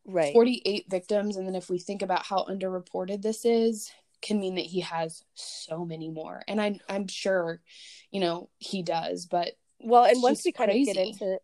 right 0.07 0.33
48 0.33 0.85
victims 0.89 1.35
and 1.35 1.45
then 1.45 1.55
if 1.55 1.69
we 1.69 1.77
think 1.77 2.01
about 2.01 2.25
how 2.25 2.45
underreported 2.49 3.21
this 3.21 3.43
is 3.43 3.91
can 4.21 4.39
mean 4.39 4.55
that 4.55 4.65
he 4.65 4.79
has 4.79 5.23
so 5.35 5.85
many 5.85 6.09
more 6.09 6.41
and 6.47 6.61
i'm 6.61 6.79
i'm 6.89 7.07
sure 7.07 7.61
you 8.09 8.21
know 8.21 8.49
he 8.57 8.81
does 8.81 9.25
but 9.25 9.51
well 9.81 10.05
and 10.05 10.23
once 10.23 10.43
we 10.45 10.51
kind 10.51 10.71
of 10.71 10.77
get 10.77 10.95
crazy. 10.95 11.09
into 11.09 11.37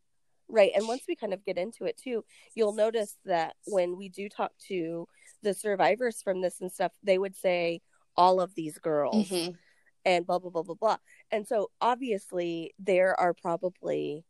right 0.50 0.72
and 0.76 0.88
once 0.88 1.04
we 1.08 1.16
kind 1.16 1.34
of 1.34 1.44
get 1.46 1.58
into 1.58 1.86
it 1.86 1.98
too 1.98 2.24
you'll 2.56 2.74
notice 2.74 3.18
that 3.26 3.56
when 3.66 3.98
we 3.98 4.10
do 4.10 4.28
talk 4.30 4.52
to 4.68 5.08
the 5.42 5.54
survivors 5.54 6.22
from 6.22 6.42
this 6.42 6.62
and 6.62 6.72
stuff 6.72 6.92
they 7.04 7.18
would 7.18 7.36
say 7.36 7.82
all 8.16 8.40
of 8.42 8.54
these 8.56 8.78
girls 8.78 9.30
mhm, 9.30 9.56
and 10.06 10.26
blah 10.28 10.38
blah 10.40 10.50
blah 10.52 10.62
blah 10.64 10.76
blah. 10.76 10.98
And 11.32 11.48
so 11.48 11.72
obviously 11.82 12.74
there 12.78 13.20
are 13.20 13.34
probably 13.34 14.24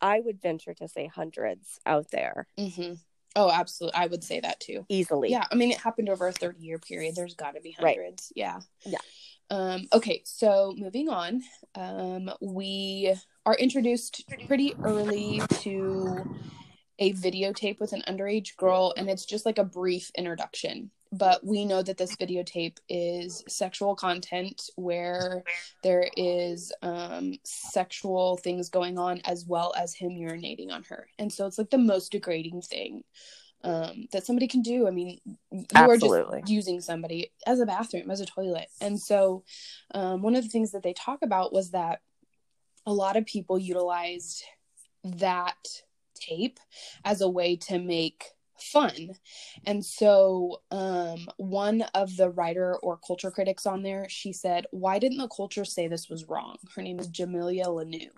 I 0.00 0.20
would 0.20 0.40
venture 0.40 0.74
to 0.74 0.88
say 0.88 1.06
hundreds 1.06 1.78
out 1.84 2.10
there 2.10 2.46
mhm. 2.58 2.98
oh 3.36 3.50
absolutely 3.50 3.98
i 3.98 4.06
would 4.06 4.22
say 4.24 4.40
that 4.40 4.60
too 4.60 4.84
easily. 4.88 5.30
yeah 5.30 5.44
i 5.50 5.54
mean 5.54 5.70
it 5.70 5.78
happened 5.78 6.08
over 6.08 6.28
a 6.28 6.32
30 6.32 6.60
year 6.60 6.78
period 6.78 7.14
there's 7.16 7.34
got 7.34 7.54
to 7.54 7.60
be 7.60 7.76
Right. 7.80 7.96
hundreds 7.96 8.32
yeah 8.36 8.60
Yeah. 8.86 8.98
um 9.50 9.86
okay 9.92 10.22
so 10.24 10.74
moving 10.76 11.08
on 11.08 11.42
um 11.74 12.30
we 12.40 13.14
are 13.46 13.54
introduced 13.54 14.24
pretty 14.46 14.74
early 14.82 15.42
to 15.60 16.24
a 16.98 17.14
videotape 17.14 17.80
with 17.80 17.92
an 17.92 18.02
underage 18.06 18.56
girl 18.56 18.92
and 18.96 19.08
it's 19.08 19.24
just 19.24 19.46
like 19.46 19.58
a 19.58 19.64
brief 19.64 20.10
introduction. 20.16 20.90
But 21.12 21.44
we 21.44 21.64
know 21.64 21.82
that 21.82 21.96
this 21.96 22.14
videotape 22.14 22.76
is 22.88 23.42
sexual 23.48 23.96
content 23.96 24.62
where 24.76 25.42
there 25.82 26.08
is 26.16 26.72
um, 26.82 27.34
sexual 27.42 28.36
things 28.36 28.68
going 28.68 28.96
on 28.96 29.20
as 29.24 29.44
well 29.44 29.72
as 29.76 29.94
him 29.94 30.10
urinating 30.10 30.70
on 30.70 30.84
her. 30.84 31.08
And 31.18 31.32
so 31.32 31.46
it's 31.46 31.58
like 31.58 31.70
the 31.70 31.78
most 31.78 32.12
degrading 32.12 32.62
thing 32.62 33.02
um, 33.64 34.06
that 34.12 34.24
somebody 34.24 34.46
can 34.46 34.62
do. 34.62 34.86
I 34.86 34.90
mean 34.90 35.18
you 35.50 35.64
Absolutely. 35.74 36.38
are 36.38 36.40
just 36.40 36.52
using 36.52 36.80
somebody 36.80 37.32
as 37.46 37.60
a 37.60 37.66
bathroom 37.66 38.10
as 38.10 38.20
a 38.20 38.26
toilet. 38.26 38.68
And 38.80 39.00
so 39.00 39.42
um, 39.94 40.22
one 40.22 40.36
of 40.36 40.44
the 40.44 40.50
things 40.50 40.72
that 40.72 40.82
they 40.82 40.92
talk 40.92 41.20
about 41.22 41.52
was 41.52 41.70
that 41.70 42.00
a 42.90 42.94
lot 42.94 43.16
of 43.16 43.26
people 43.26 43.58
utilized 43.58 44.44
that 45.04 45.56
tape 46.14 46.58
as 47.04 47.20
a 47.20 47.28
way 47.28 47.56
to 47.56 47.78
make 47.78 48.24
fun. 48.58 49.12
And 49.64 49.84
so 49.84 50.60
um 50.70 51.28
one 51.38 51.82
of 51.94 52.16
the 52.16 52.28
writer 52.30 52.76
or 52.76 52.98
culture 52.98 53.30
critics 53.30 53.64
on 53.66 53.82
there, 53.82 54.06
she 54.08 54.32
said, 54.32 54.66
"Why 54.70 54.98
didn't 54.98 55.18
the 55.18 55.28
culture 55.28 55.64
say 55.64 55.88
this 55.88 56.08
was 56.10 56.28
wrong?" 56.28 56.56
Her 56.74 56.82
name 56.82 56.98
is 56.98 57.08
Jamilah 57.08 57.66
Lemieux. 57.66 58.10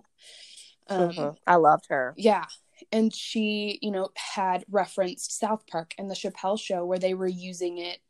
Um 0.88 1.10
Mhm. 1.10 1.36
I 1.46 1.56
loved 1.56 1.86
her. 1.90 2.14
yeah. 2.16 2.46
And 2.90 3.14
she, 3.14 3.78
you 3.80 3.92
know, 3.92 4.08
had 4.16 4.64
referenced 4.68 5.38
South 5.38 5.64
Park 5.68 5.94
and 5.98 6.10
the 6.10 6.16
Chappelle 6.16 6.58
show 6.58 6.84
where 6.84 6.98
they 6.98 7.14
were 7.14 7.28
using 7.28 7.78
it 7.78 8.00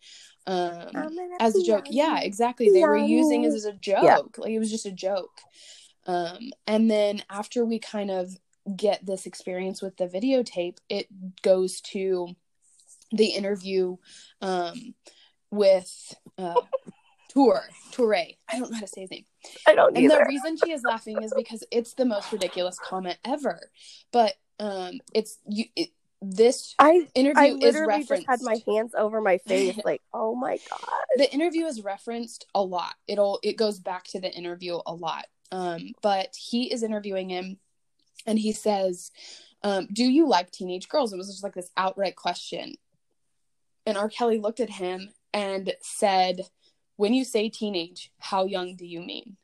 um 0.46 0.90
as 1.38 1.54
a 1.54 1.62
joke. 1.62 1.86
Yeah, 1.90 2.20
exactly. 2.20 2.70
They 2.70 2.82
were 2.84 2.96
using 2.96 3.44
it 3.44 3.48
as 3.48 3.66
a 3.66 3.72
joke. 3.74 4.02
Yeah. 4.02 4.18
Like 4.38 4.52
it 4.52 4.58
was 4.58 4.70
just 4.70 4.86
a 4.86 4.92
joke. 4.92 5.40
Um, 6.06 6.50
and 6.66 6.90
then 6.90 7.22
after 7.30 7.64
we 7.64 7.78
kind 7.78 8.10
of 8.10 8.36
get 8.76 9.04
this 9.04 9.26
experience 9.26 9.82
with 9.82 9.96
the 9.96 10.06
videotape, 10.06 10.78
it 10.88 11.06
goes 11.42 11.80
to 11.80 12.34
the 13.10 13.26
interview 13.26 13.96
um, 14.40 14.94
with 15.50 16.14
uh, 16.38 16.60
Tour 17.30 17.62
Toure. 17.92 18.36
I 18.48 18.58
don't 18.58 18.70
know 18.70 18.76
how 18.76 18.82
to 18.82 18.86
say 18.86 19.02
his 19.02 19.10
name. 19.10 19.24
I 19.66 19.74
don't 19.74 19.96
And 19.96 20.10
the 20.10 20.24
reason 20.28 20.56
she 20.62 20.72
is 20.72 20.82
laughing 20.82 21.22
is 21.22 21.32
because 21.36 21.64
it's 21.70 21.94
the 21.94 22.04
most 22.04 22.32
ridiculous 22.32 22.78
comment 22.78 23.18
ever. 23.24 23.60
But 24.12 24.34
um, 24.58 25.00
it's 25.14 25.38
you. 25.46 25.64
It, 25.76 25.90
this 26.24 26.76
I 26.78 27.08
interview 27.16 27.42
I 27.42 27.46
is 27.46 27.54
literally 27.54 27.86
referenced. 27.98 28.26
just 28.28 28.28
had 28.28 28.42
my 28.42 28.60
hands 28.72 28.94
over 28.96 29.20
my 29.20 29.38
face, 29.38 29.76
like, 29.84 30.00
oh 30.14 30.36
my 30.36 30.58
god. 30.70 30.88
the 31.16 31.32
interview 31.32 31.66
is 31.66 31.82
referenced 31.82 32.46
a 32.54 32.62
lot 32.62 32.94
it'll 33.08 33.40
it 33.42 33.56
goes 33.56 33.80
back 33.80 34.04
to 34.04 34.20
the 34.20 34.30
interview 34.30 34.78
a 34.86 34.94
lot 34.94 35.26
um 35.52 35.92
but 36.02 36.34
he 36.34 36.72
is 36.72 36.82
interviewing 36.82 37.28
him 37.28 37.58
and 38.26 38.38
he 38.38 38.50
says 38.52 39.12
um 39.62 39.86
do 39.92 40.02
you 40.04 40.26
like 40.28 40.50
teenage 40.50 40.88
girls 40.88 41.12
it 41.12 41.16
was 41.16 41.28
just 41.28 41.44
like 41.44 41.54
this 41.54 41.70
outright 41.76 42.16
question 42.16 42.74
and 43.86 43.96
r 43.96 44.08
kelly 44.08 44.40
looked 44.40 44.58
at 44.58 44.70
him 44.70 45.08
and 45.32 45.72
said 45.80 46.40
when 46.96 47.14
you 47.14 47.24
say 47.24 47.48
teenage, 47.48 48.12
how 48.18 48.44
young 48.44 48.76
do 48.76 48.86
you 48.86 49.00
mean? 49.00 49.36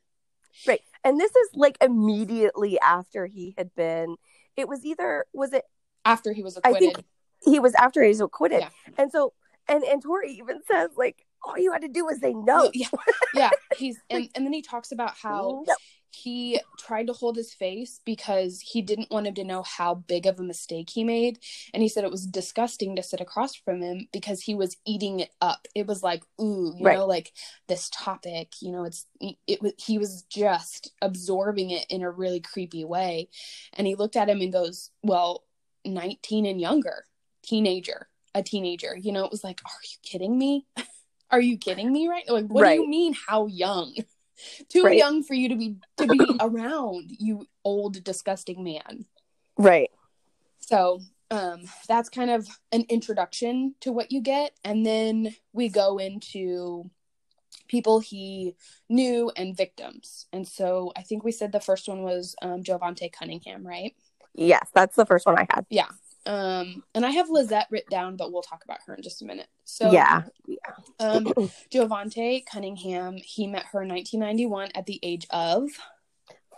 Right. 0.67 0.81
And 1.03 1.19
this 1.19 1.31
is 1.35 1.49
like 1.55 1.77
immediately 1.81 2.79
after 2.79 3.25
he 3.25 3.53
had 3.57 3.73
been 3.75 4.15
it 4.55 4.67
was 4.67 4.85
either 4.85 5.25
was 5.33 5.53
it 5.53 5.63
After 6.05 6.33
he 6.33 6.43
was 6.43 6.57
I 6.57 6.69
acquitted. 6.69 6.95
think 6.95 7.05
he 7.43 7.59
was 7.59 7.73
after 7.75 8.01
he 8.03 8.09
was 8.09 8.21
acquitted. 8.21 8.61
Yeah. 8.61 8.69
And 8.97 9.11
so 9.11 9.33
and 9.67 9.83
and 9.83 10.01
Tori 10.01 10.33
even 10.33 10.61
says 10.69 10.91
like 10.95 11.25
all 11.43 11.57
you 11.57 11.71
had 11.71 11.81
to 11.81 11.87
do 11.87 12.05
was 12.05 12.19
say 12.19 12.33
no. 12.33 12.69
Yeah, 12.73 12.87
yeah. 13.33 13.49
He's 13.77 13.97
and, 14.09 14.29
and 14.35 14.45
then 14.45 14.53
he 14.53 14.61
talks 14.61 14.91
about 14.91 15.15
how 15.17 15.63
No. 15.67 15.75
He 16.11 16.59
tried 16.77 17.07
to 17.07 17.13
hold 17.13 17.35
his 17.35 17.53
face 17.53 18.01
because 18.05 18.61
he 18.61 18.81
didn't 18.81 19.11
want 19.11 19.27
him 19.27 19.33
to 19.35 19.43
know 19.43 19.63
how 19.63 19.95
big 19.95 20.25
of 20.25 20.39
a 20.39 20.43
mistake 20.43 20.89
he 20.89 21.03
made. 21.03 21.39
And 21.73 21.83
he 21.83 21.89
said 21.89 22.03
it 22.03 22.11
was 22.11 22.25
disgusting 22.25 22.95
to 22.95 23.03
sit 23.03 23.21
across 23.21 23.55
from 23.55 23.81
him 23.81 24.07
because 24.11 24.41
he 24.41 24.55
was 24.55 24.77
eating 24.85 25.19
it 25.19 25.31
up. 25.41 25.67
It 25.75 25.87
was 25.87 26.01
like, 26.03 26.23
ooh, 26.41 26.73
you 26.77 26.85
Right. 26.85 26.97
know, 26.97 27.05
like 27.05 27.31
this 27.67 27.89
topic, 27.93 28.53
you 28.61 28.71
know, 28.71 28.83
it's 28.85 29.05
it 29.47 29.61
was 29.61 29.73
he 29.77 29.97
was 29.97 30.23
just 30.23 30.91
absorbing 31.01 31.69
it 31.71 31.85
in 31.89 32.01
a 32.01 32.11
really 32.11 32.39
creepy 32.39 32.83
way. 32.85 33.29
And 33.73 33.85
he 33.87 33.95
looked 33.95 34.15
at 34.15 34.29
him 34.29 34.41
and 34.41 34.51
goes, 34.53 34.91
Well, 35.03 35.43
19 35.85 36.45
and 36.45 36.59
younger, 36.59 37.05
teenager, 37.43 38.07
a 38.35 38.43
teenager. 38.43 38.95
You 38.97 39.11
know, 39.11 39.25
it 39.25 39.31
was 39.31 39.43
like, 39.43 39.61
Are 39.65 39.81
you 39.83 39.97
kidding 40.03 40.37
me? 40.37 40.65
Are 41.31 41.41
you 41.41 41.57
kidding 41.59 41.91
me 41.93 42.07
right? 42.07 42.27
Like, 42.27 42.47
what 42.47 42.63
do 42.63 42.71
you 42.71 42.87
mean 42.89 43.13
how 43.27 43.45
young? 43.45 43.93
Too 44.69 44.83
Right. 44.85 44.97
young 44.97 45.23
for 45.23 45.33
you 45.33 45.49
to 45.49 45.55
be 45.55 45.75
to 45.97 46.07
be 46.07 46.37
around, 46.39 47.11
you 47.19 47.45
old 47.63 48.03
disgusting 48.03 48.63
man. 48.63 49.05
Right. 49.57 49.91
So, 50.59 51.01
um 51.31 51.63
that's 51.87 52.09
kind 52.09 52.31
of 52.31 52.47
an 52.71 52.85
introduction 52.89 53.75
to 53.81 53.91
what 53.91 54.11
you 54.11 54.21
get 54.21 54.53
and 54.63 54.85
then 54.85 55.35
we 55.53 55.69
go 55.69 55.97
into 55.97 56.89
people 57.67 57.99
he 57.99 58.55
knew 58.89 59.31
and 59.35 59.55
victims. 59.55 60.25
And 60.33 60.47
so 60.47 60.91
I 60.97 61.03
think 61.03 61.23
we 61.23 61.31
said 61.31 61.51
the 61.51 61.59
first 61.59 61.87
one 61.87 62.03
was 62.03 62.35
um 62.41 62.63
Jovante 62.63 63.11
Cunningham, 63.11 63.65
right? 63.65 63.95
Yes, 64.33 64.69
that's 64.73 64.95
the 64.95 65.05
first 65.05 65.25
one 65.25 65.37
I 65.37 65.47
had. 65.49 65.65
Yeah. 65.69 65.89
Um 66.29 66.83
and 66.93 67.05
I 67.05 67.09
have 67.11 67.29
Lizette 67.29 67.67
written 67.71 67.89
down, 67.89 68.15
but 68.15 68.31
we'll 68.31 68.41
talk 68.43 68.63
about 68.63 68.79
her 68.85 68.93
in 68.93 69.01
just 69.01 69.21
a 69.21 69.25
minute. 69.25 69.47
So 69.65 69.91
yeah. 69.91 70.23
um 70.99 71.25
Jovante 71.73 72.45
Cunningham, 72.45 73.17
he 73.17 73.47
met 73.47 73.65
her 73.71 73.81
in 73.81 73.89
1991 73.89 74.69
at 74.75 74.85
the 74.85 74.99
age 75.01 75.25
of 75.31 75.69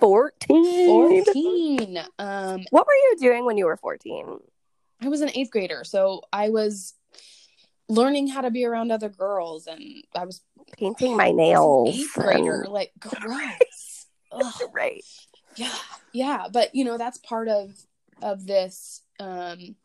14. 0.01 0.85
14. 0.85 1.97
Um, 2.19 2.63
What 2.71 2.87
were 2.87 2.93
you 2.93 3.15
doing 3.19 3.45
when 3.45 3.57
you 3.57 3.65
were 3.65 3.77
14? 3.77 4.39
I 5.03 5.07
was 5.07 5.21
an 5.21 5.29
eighth 5.35 5.51
grader, 5.51 5.83
so 5.83 6.23
I 6.33 6.49
was 6.49 6.95
learning 7.87 8.27
how 8.27 8.41
to 8.41 8.51
be 8.51 8.65
around 8.65 8.91
other 8.91 9.09
girls, 9.09 9.67
and 9.67 9.81
I 10.15 10.25
was 10.25 10.41
Painting 10.77 11.15
my 11.17 11.31
nails. 11.31 11.95
eighth 11.95 12.13
grader. 12.13 12.61
and- 12.63 12.71
Like, 12.71 12.91
gross. 12.99 14.07
Right. 14.73 15.03
Yeah, 15.55 15.75
yeah, 16.13 16.47
but 16.51 16.73
you 16.73 16.85
know 16.85 16.97
that's 16.97 17.17
part 17.17 17.47
of 17.49 17.71
of 18.21 18.47
this 18.47 19.01
um 19.21 19.75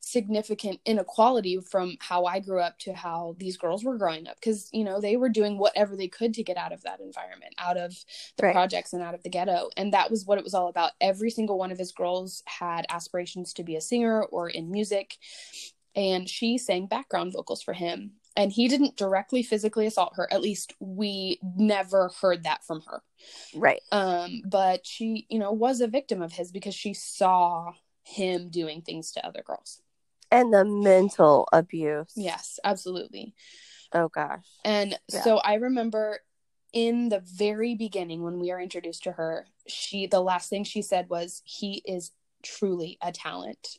significant 0.00 0.78
inequality 0.84 1.58
from 1.58 1.96
how 1.98 2.24
I 2.26 2.38
grew 2.38 2.60
up 2.60 2.78
to 2.80 2.92
how 2.92 3.34
these 3.38 3.56
girls 3.56 3.82
were 3.84 3.96
growing 3.98 4.28
up. 4.28 4.36
Because 4.36 4.68
you 4.72 4.84
know 4.84 5.00
they 5.00 5.16
were 5.16 5.28
doing 5.28 5.58
whatever 5.58 5.96
they 5.96 6.08
could 6.08 6.32
to 6.34 6.42
get 6.44 6.56
out 6.56 6.72
of 6.72 6.82
that 6.82 7.00
environment 7.00 7.54
out 7.58 7.76
of 7.76 7.92
the 8.36 8.44
Right. 8.44 8.52
projects 8.52 8.92
and 8.92 9.02
out 9.02 9.14
of 9.14 9.22
the 9.22 9.30
ghetto. 9.30 9.70
And 9.76 9.92
that 9.92 10.10
was 10.10 10.24
what 10.26 10.38
it 10.38 10.44
was 10.44 10.54
all 10.54 10.68
about. 10.68 10.92
Every 11.00 11.30
single 11.30 11.58
one 11.58 11.72
of 11.72 11.78
his 11.78 11.92
girls 11.92 12.42
had 12.46 12.86
aspirations 12.88 13.52
to 13.54 13.64
be 13.64 13.76
a 13.76 13.80
singer 13.80 14.22
or 14.24 14.48
in 14.48 14.70
music. 14.70 15.16
And 15.96 16.28
she 16.28 16.58
sang 16.58 16.86
background 16.86 17.32
vocals 17.32 17.62
for 17.62 17.72
him. 17.72 18.12
And 18.36 18.50
he 18.52 18.66
didn't 18.66 18.96
directly 18.96 19.44
physically 19.44 19.86
assault 19.86 20.14
her. 20.16 20.26
At 20.32 20.42
least 20.42 20.74
we 20.80 21.38
never 21.56 22.10
heard 22.20 22.42
that 22.44 22.64
from 22.64 22.82
her. 22.88 23.02
Right. 23.54 23.80
um 23.92 24.42
but 24.44 24.86
she 24.86 25.26
you 25.30 25.38
know 25.38 25.52
was 25.52 25.80
a 25.80 25.86
victim 25.86 26.20
of 26.20 26.32
his 26.32 26.50
because 26.52 26.74
she 26.74 26.92
saw 26.94 27.72
him 28.04 28.48
doing 28.50 28.82
things 28.82 29.12
to 29.12 29.26
other 29.26 29.42
girls 29.42 29.80
And 30.30 30.52
the 30.52 30.64
mental 30.64 31.48
abuse. 31.52 32.12
yes 32.14 32.58
absolutely 32.64 33.34
Oh 33.92 34.08
gosh. 34.08 34.46
and 34.64 34.98
Yeah. 35.12 35.22
so 35.22 35.38
i 35.38 35.54
remember 35.54 36.20
in 36.72 37.08
the 37.08 37.20
very 37.24 37.74
beginning 37.74 38.22
when 38.22 38.38
we 38.40 38.50
are 38.50 38.60
introduced 38.60 39.04
to 39.04 39.12
her 39.12 39.46
she 39.66 40.06
the 40.06 40.20
last 40.20 40.50
thing 40.50 40.64
she 40.64 40.82
said 40.82 41.08
was 41.08 41.40
he 41.44 41.82
is 41.86 42.10
truly 42.42 42.98
a 43.02 43.10
talent 43.12 43.78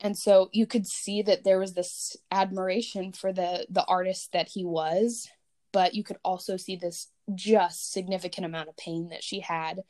and 0.00 0.16
so 0.16 0.48
you 0.52 0.66
could 0.66 0.86
see 0.86 1.20
that 1.22 1.44
there 1.44 1.58
was 1.58 1.74
this 1.74 2.16
admiration 2.30 3.12
for 3.12 3.32
the 3.32 3.66
the 3.68 3.84
artist 3.84 4.32
that 4.32 4.48
he 4.48 4.64
was 4.64 5.28
but 5.72 5.94
you 5.94 6.04
could 6.04 6.18
also 6.24 6.56
see 6.56 6.76
this 6.76 7.08
just 7.34 7.92
significant 7.92 8.44
amount 8.44 8.68
of 8.68 8.76
pain 8.76 9.08
that 9.08 9.22
she 9.24 9.40
had 9.40 9.80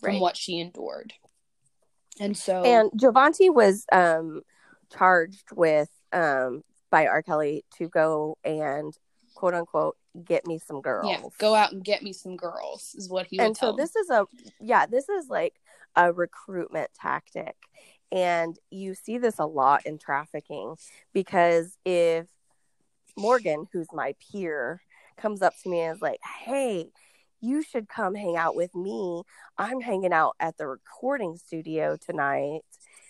from 0.00 0.12
Right. 0.12 0.20
what 0.20 0.36
she 0.36 0.58
endured 0.58 1.12
and 2.20 2.36
so 2.36 2.62
And 2.64 2.90
Giovanni 2.96 3.50
was 3.50 3.84
um 3.90 4.42
charged 4.92 5.48
with 5.52 5.88
um 6.12 6.62
by 6.90 7.06
R. 7.06 7.22
Kelly 7.22 7.64
to 7.78 7.88
go 7.88 8.36
and 8.44 8.94
quote 9.34 9.54
unquote 9.54 9.96
get 10.24 10.46
me 10.46 10.58
some 10.58 10.80
girls. 10.80 11.08
yeah 11.08 11.20
go 11.38 11.54
out 11.54 11.72
and 11.72 11.84
get 11.84 12.02
me 12.02 12.12
some 12.12 12.36
girls 12.36 12.94
is 12.98 13.08
what 13.08 13.26
he 13.26 13.38
would 13.38 13.46
and 13.46 13.56
so 13.56 13.72
this 13.72 13.94
is 13.96 14.10
a 14.10 14.26
yeah 14.60 14.84
this 14.86 15.08
is 15.08 15.28
like 15.28 15.54
a 15.96 16.12
recruitment 16.12 16.90
tactic 17.00 17.54
and 18.12 18.58
you 18.70 18.94
see 18.94 19.18
this 19.18 19.38
a 19.38 19.46
lot 19.46 19.86
in 19.86 19.98
trafficking 19.98 20.74
because 21.12 21.76
if 21.84 22.26
morgan 23.16 23.66
who's 23.72 23.86
my 23.92 24.14
peer 24.32 24.82
comes 25.16 25.42
up 25.42 25.54
to 25.62 25.68
me 25.68 25.80
and 25.80 25.96
is 25.96 26.02
like 26.02 26.20
hey 26.46 26.86
you 27.40 27.62
should 27.62 27.88
come 27.88 28.14
hang 28.14 28.36
out 28.36 28.56
with 28.56 28.74
me. 28.74 29.22
I'm 29.58 29.80
hanging 29.80 30.12
out 30.12 30.36
at 30.40 30.56
the 30.56 30.66
recording 30.66 31.36
studio 31.36 31.96
tonight. 31.96 32.60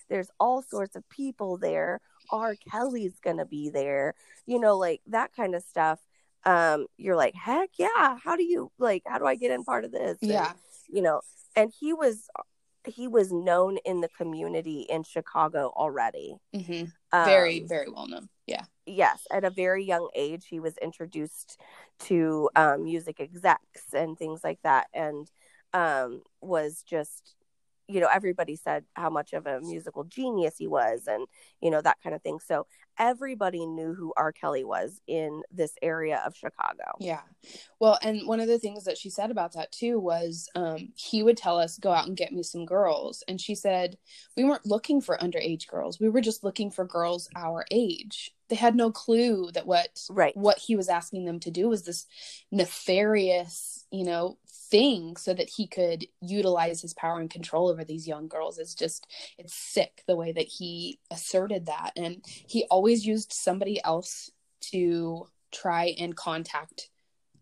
There's 0.08 0.30
all 0.40 0.62
sorts 0.62 0.96
of 0.96 1.08
people 1.08 1.56
there. 1.56 2.00
R. 2.32 2.54
Kelly's 2.70 3.18
gonna 3.20 3.46
be 3.46 3.70
there 3.70 4.14
you 4.50 4.58
know 4.58 4.76
like 4.76 5.00
that 5.06 5.34
kind 5.34 5.54
of 5.54 5.62
stuff. 5.62 6.00
Um 6.44 6.86
you're 6.96 7.16
like 7.16 7.34
heck 7.34 7.70
yeah 7.78 8.16
how 8.22 8.34
do 8.34 8.42
you 8.42 8.72
like 8.78 9.02
how 9.06 9.18
do 9.18 9.26
i 9.26 9.34
get 9.34 9.50
in 9.50 9.62
part 9.62 9.84
of 9.84 9.92
this? 9.92 10.18
And, 10.22 10.30
yeah. 10.30 10.52
you 10.88 11.02
know 11.02 11.20
and 11.54 11.70
he 11.78 11.92
was 11.92 12.28
he 12.86 13.06
was 13.06 13.30
known 13.30 13.76
in 13.84 14.00
the 14.00 14.08
community 14.08 14.86
in 14.88 15.04
chicago 15.04 15.72
already. 15.76 16.36
Hmm 16.54 16.84
Um, 17.12 17.24
very 17.24 17.60
very 17.60 17.90
well 17.90 18.08
known. 18.08 18.28
Yeah 18.46 18.64
yes 18.90 19.26
at 19.30 19.44
a 19.44 19.50
very 19.50 19.84
young 19.84 20.08
age 20.14 20.46
he 20.48 20.60
was 20.60 20.76
introduced 20.78 21.60
to 21.98 22.48
um, 22.56 22.84
music 22.84 23.20
execs 23.20 23.92
and 23.92 24.18
things 24.18 24.42
like 24.42 24.58
that 24.62 24.86
and 24.94 25.30
um, 25.72 26.22
was 26.40 26.82
just 26.82 27.34
you 27.90 28.00
know 28.00 28.08
everybody 28.12 28.54
said 28.56 28.84
how 28.94 29.10
much 29.10 29.32
of 29.32 29.46
a 29.46 29.60
musical 29.60 30.04
genius 30.04 30.56
he 30.58 30.68
was 30.68 31.06
and 31.08 31.26
you 31.60 31.70
know 31.70 31.80
that 31.80 31.98
kind 32.02 32.14
of 32.14 32.22
thing. 32.22 32.38
So 32.38 32.66
everybody 32.98 33.66
knew 33.66 33.94
who 33.94 34.12
r 34.16 34.32
kelly 34.32 34.64
was 34.64 35.00
in 35.06 35.42
this 35.50 35.74
area 35.82 36.22
of 36.26 36.36
chicago 36.36 36.84
Yeah. 36.98 37.20
Well, 37.78 37.98
and 38.02 38.26
one 38.26 38.40
of 38.40 38.48
the 38.48 38.58
things 38.58 38.84
that 38.84 38.98
she 38.98 39.08
said 39.08 39.30
about 39.30 39.54
that 39.54 39.72
too 39.72 39.98
was 39.98 40.48
um, 40.54 40.92
he 40.94 41.22
would 41.22 41.36
tell 41.36 41.58
us, 41.58 41.78
go 41.78 41.90
out 41.90 42.06
and 42.06 42.16
get 42.16 42.32
me 42.32 42.42
some 42.42 42.66
girls. 42.66 43.24
And 43.26 43.40
she 43.40 43.54
said, 43.54 43.96
we 44.36 44.44
weren't 44.44 44.66
looking 44.66 45.00
for 45.00 45.16
underage 45.16 45.66
girls. 45.66 45.98
We 45.98 46.10
were 46.10 46.20
just 46.20 46.44
looking 46.44 46.70
for 46.70 46.84
girls 46.84 47.28
our 47.34 47.64
age. 47.70 48.32
They 48.48 48.56
had 48.56 48.74
no 48.74 48.90
clue 48.90 49.50
that 49.52 49.66
what 49.66 50.00
right 50.10 50.36
what 50.36 50.58
he 50.58 50.76
was 50.76 50.88
asking 50.88 51.24
them 51.24 51.40
to 51.40 51.50
do 51.50 51.68
was 51.68 51.84
this 51.84 52.06
nefarious, 52.50 53.86
you 53.90 54.04
know, 54.04 54.38
thing 54.70 55.16
so 55.16 55.34
that 55.34 55.50
he 55.50 55.66
could 55.66 56.06
utilize 56.20 56.80
his 56.80 56.94
power 56.94 57.18
and 57.18 57.30
control 57.30 57.68
over 57.68 57.84
these 57.84 58.06
young 58.06 58.28
girls 58.28 58.58
is 58.58 58.74
just 58.74 59.06
it's 59.36 59.54
sick 59.54 60.02
the 60.06 60.16
way 60.16 60.32
that 60.32 60.46
he 60.46 60.98
asserted 61.10 61.66
that 61.66 61.90
and 61.96 62.24
he 62.24 62.64
always 62.70 62.79
used 62.88 63.32
somebody 63.32 63.82
else 63.84 64.30
to 64.60 65.26
try 65.52 65.94
and 65.98 66.16
contact 66.16 66.90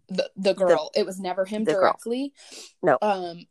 the 0.09 0.31
the 0.37 0.55
girl. 0.55 0.91
It 0.95 1.07
was 1.07 1.21
never 1.21 1.45
him 1.45 1.65
the 1.65 1.73
girl. 1.73 1.83
directly. 1.83 2.33
No. 2.83 2.99
um 3.03 3.47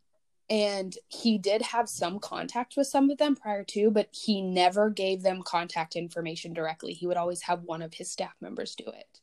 and 0.50 0.96
he 1.10 1.38
did 1.38 1.62
have 1.62 1.90
some 1.90 2.20
contact 2.20 2.78
with 2.78 2.88
some 2.88 3.10
of 3.10 3.18
them 3.18 3.36
prior 3.36 3.66
to 3.66 3.92
but 3.92 4.08
he 4.12 4.42
never 4.42 4.90
gave 4.90 5.22
them 5.22 5.42
contact 5.44 5.96
information 5.96 6.54
directly. 6.54 6.94
He 6.94 7.06
would 7.06 7.18
always 7.18 7.44
have 7.44 7.64
one 7.64 7.82
of 7.82 7.94
his 7.94 8.10
staff 8.10 8.34
members 8.42 8.76
do 8.76 8.86
it. 8.88 9.20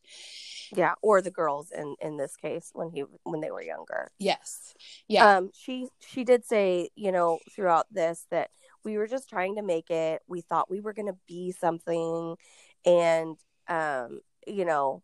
Yeah 0.73 0.95
or 1.03 1.21
the 1.21 1.31
girls 1.31 1.73
in 1.73 1.97
in 2.01 2.17
this 2.17 2.37
case 2.37 2.71
when 2.73 2.91
he 2.91 3.05
when 3.25 3.41
they 3.41 3.51
were 3.51 3.63
younger. 3.63 4.11
Yes. 4.19 4.75
Yeah. 5.09 5.37
Um 5.37 5.51
she 5.55 5.89
she 6.07 6.25
did 6.25 6.45
say 6.45 6.91
you 6.95 7.11
know 7.11 7.39
throughout 7.51 7.87
this 7.91 8.27
that 8.31 8.51
we 8.85 8.99
were 8.99 9.07
just 9.07 9.29
trying 9.29 9.57
to 9.57 9.63
make 9.63 9.91
it 9.91 10.23
we 10.29 10.41
thought 10.41 10.71
we 10.71 10.81
were 10.81 10.93
going 10.93 11.09
to 11.09 11.19
be 11.27 11.53
something 11.53 12.37
and 12.85 13.37
um 13.69 14.21
you 14.47 14.65
know 14.65 15.03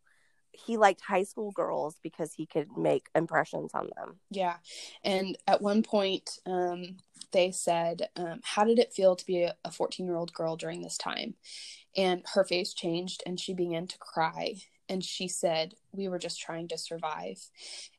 he 0.52 0.76
liked 0.76 1.00
high 1.00 1.22
school 1.22 1.52
girls 1.52 1.96
because 2.02 2.32
he 2.32 2.44
could 2.44 2.68
make 2.76 3.06
impressions 3.14 3.70
on 3.72 3.88
them 3.96 4.18
Yeah. 4.30 4.56
And 5.04 5.38
at 5.46 5.62
one 5.62 5.82
point, 5.82 6.38
um, 6.44 6.96
they 7.32 7.52
said, 7.52 8.08
um, 8.16 8.40
How 8.42 8.64
did 8.64 8.78
it 8.78 8.92
feel 8.92 9.14
to 9.16 9.24
be 9.26 9.44
a 9.44 9.70
14 9.70 10.04
year 10.04 10.16
old 10.16 10.32
girl 10.32 10.56
during 10.56 10.82
this 10.82 10.98
time? 10.98 11.34
And 11.96 12.22
her 12.34 12.44
face 12.44 12.74
changed 12.74 13.22
and 13.24 13.38
she 13.38 13.54
began 13.54 13.86
to 13.86 13.98
cry. 13.98 14.56
and 14.88 15.04
she 15.04 15.28
said, 15.28 15.74
We 15.92 16.08
were 16.08 16.18
just 16.18 16.40
trying 16.40 16.66
to 16.68 16.78
survive. 16.78 17.38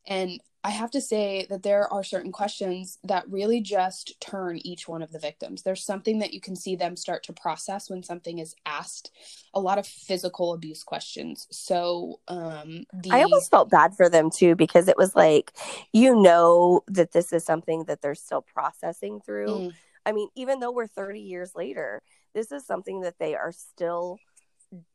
And 0.05 0.41
I 0.63 0.69
have 0.69 0.91
to 0.91 1.01
say 1.01 1.47
that 1.49 1.63
there 1.63 1.91
are 1.91 2.03
certain 2.03 2.31
questions 2.31 2.99
that 3.03 3.29
really 3.29 3.61
just 3.61 4.19
turn 4.21 4.59
each 4.63 4.87
one 4.87 5.01
of 5.01 5.11
the 5.11 5.17
victims. 5.17 5.63
There's 5.63 5.83
something 5.83 6.19
that 6.19 6.33
you 6.33 6.41
can 6.41 6.55
see 6.55 6.75
them 6.75 6.95
start 6.95 7.23
to 7.23 7.33
process 7.33 7.89
when 7.89 8.03
something 8.03 8.37
is 8.37 8.55
asked. 8.65 9.11
A 9.55 9.59
lot 9.59 9.79
of 9.79 9.87
physical 9.87 10.53
abuse 10.53 10.83
questions. 10.83 11.47
So, 11.49 12.19
um, 12.27 12.83
the... 12.93 13.09
I 13.11 13.23
almost 13.23 13.49
felt 13.49 13.71
bad 13.71 13.95
for 13.95 14.07
them 14.07 14.29
too 14.29 14.55
because 14.55 14.87
it 14.87 14.97
was 14.97 15.15
like, 15.15 15.51
you 15.93 16.15
know, 16.15 16.81
that 16.87 17.11
this 17.11 17.33
is 17.33 17.43
something 17.43 17.85
that 17.85 18.01
they're 18.01 18.13
still 18.13 18.43
processing 18.43 19.19
through. 19.19 19.47
Mm. 19.47 19.73
I 20.05 20.11
mean, 20.11 20.29
even 20.35 20.59
though 20.59 20.71
we're 20.71 20.87
30 20.87 21.21
years 21.21 21.53
later, 21.55 22.03
this 22.35 22.51
is 22.51 22.65
something 22.65 23.01
that 23.01 23.17
they 23.19 23.35
are 23.35 23.51
still 23.51 24.19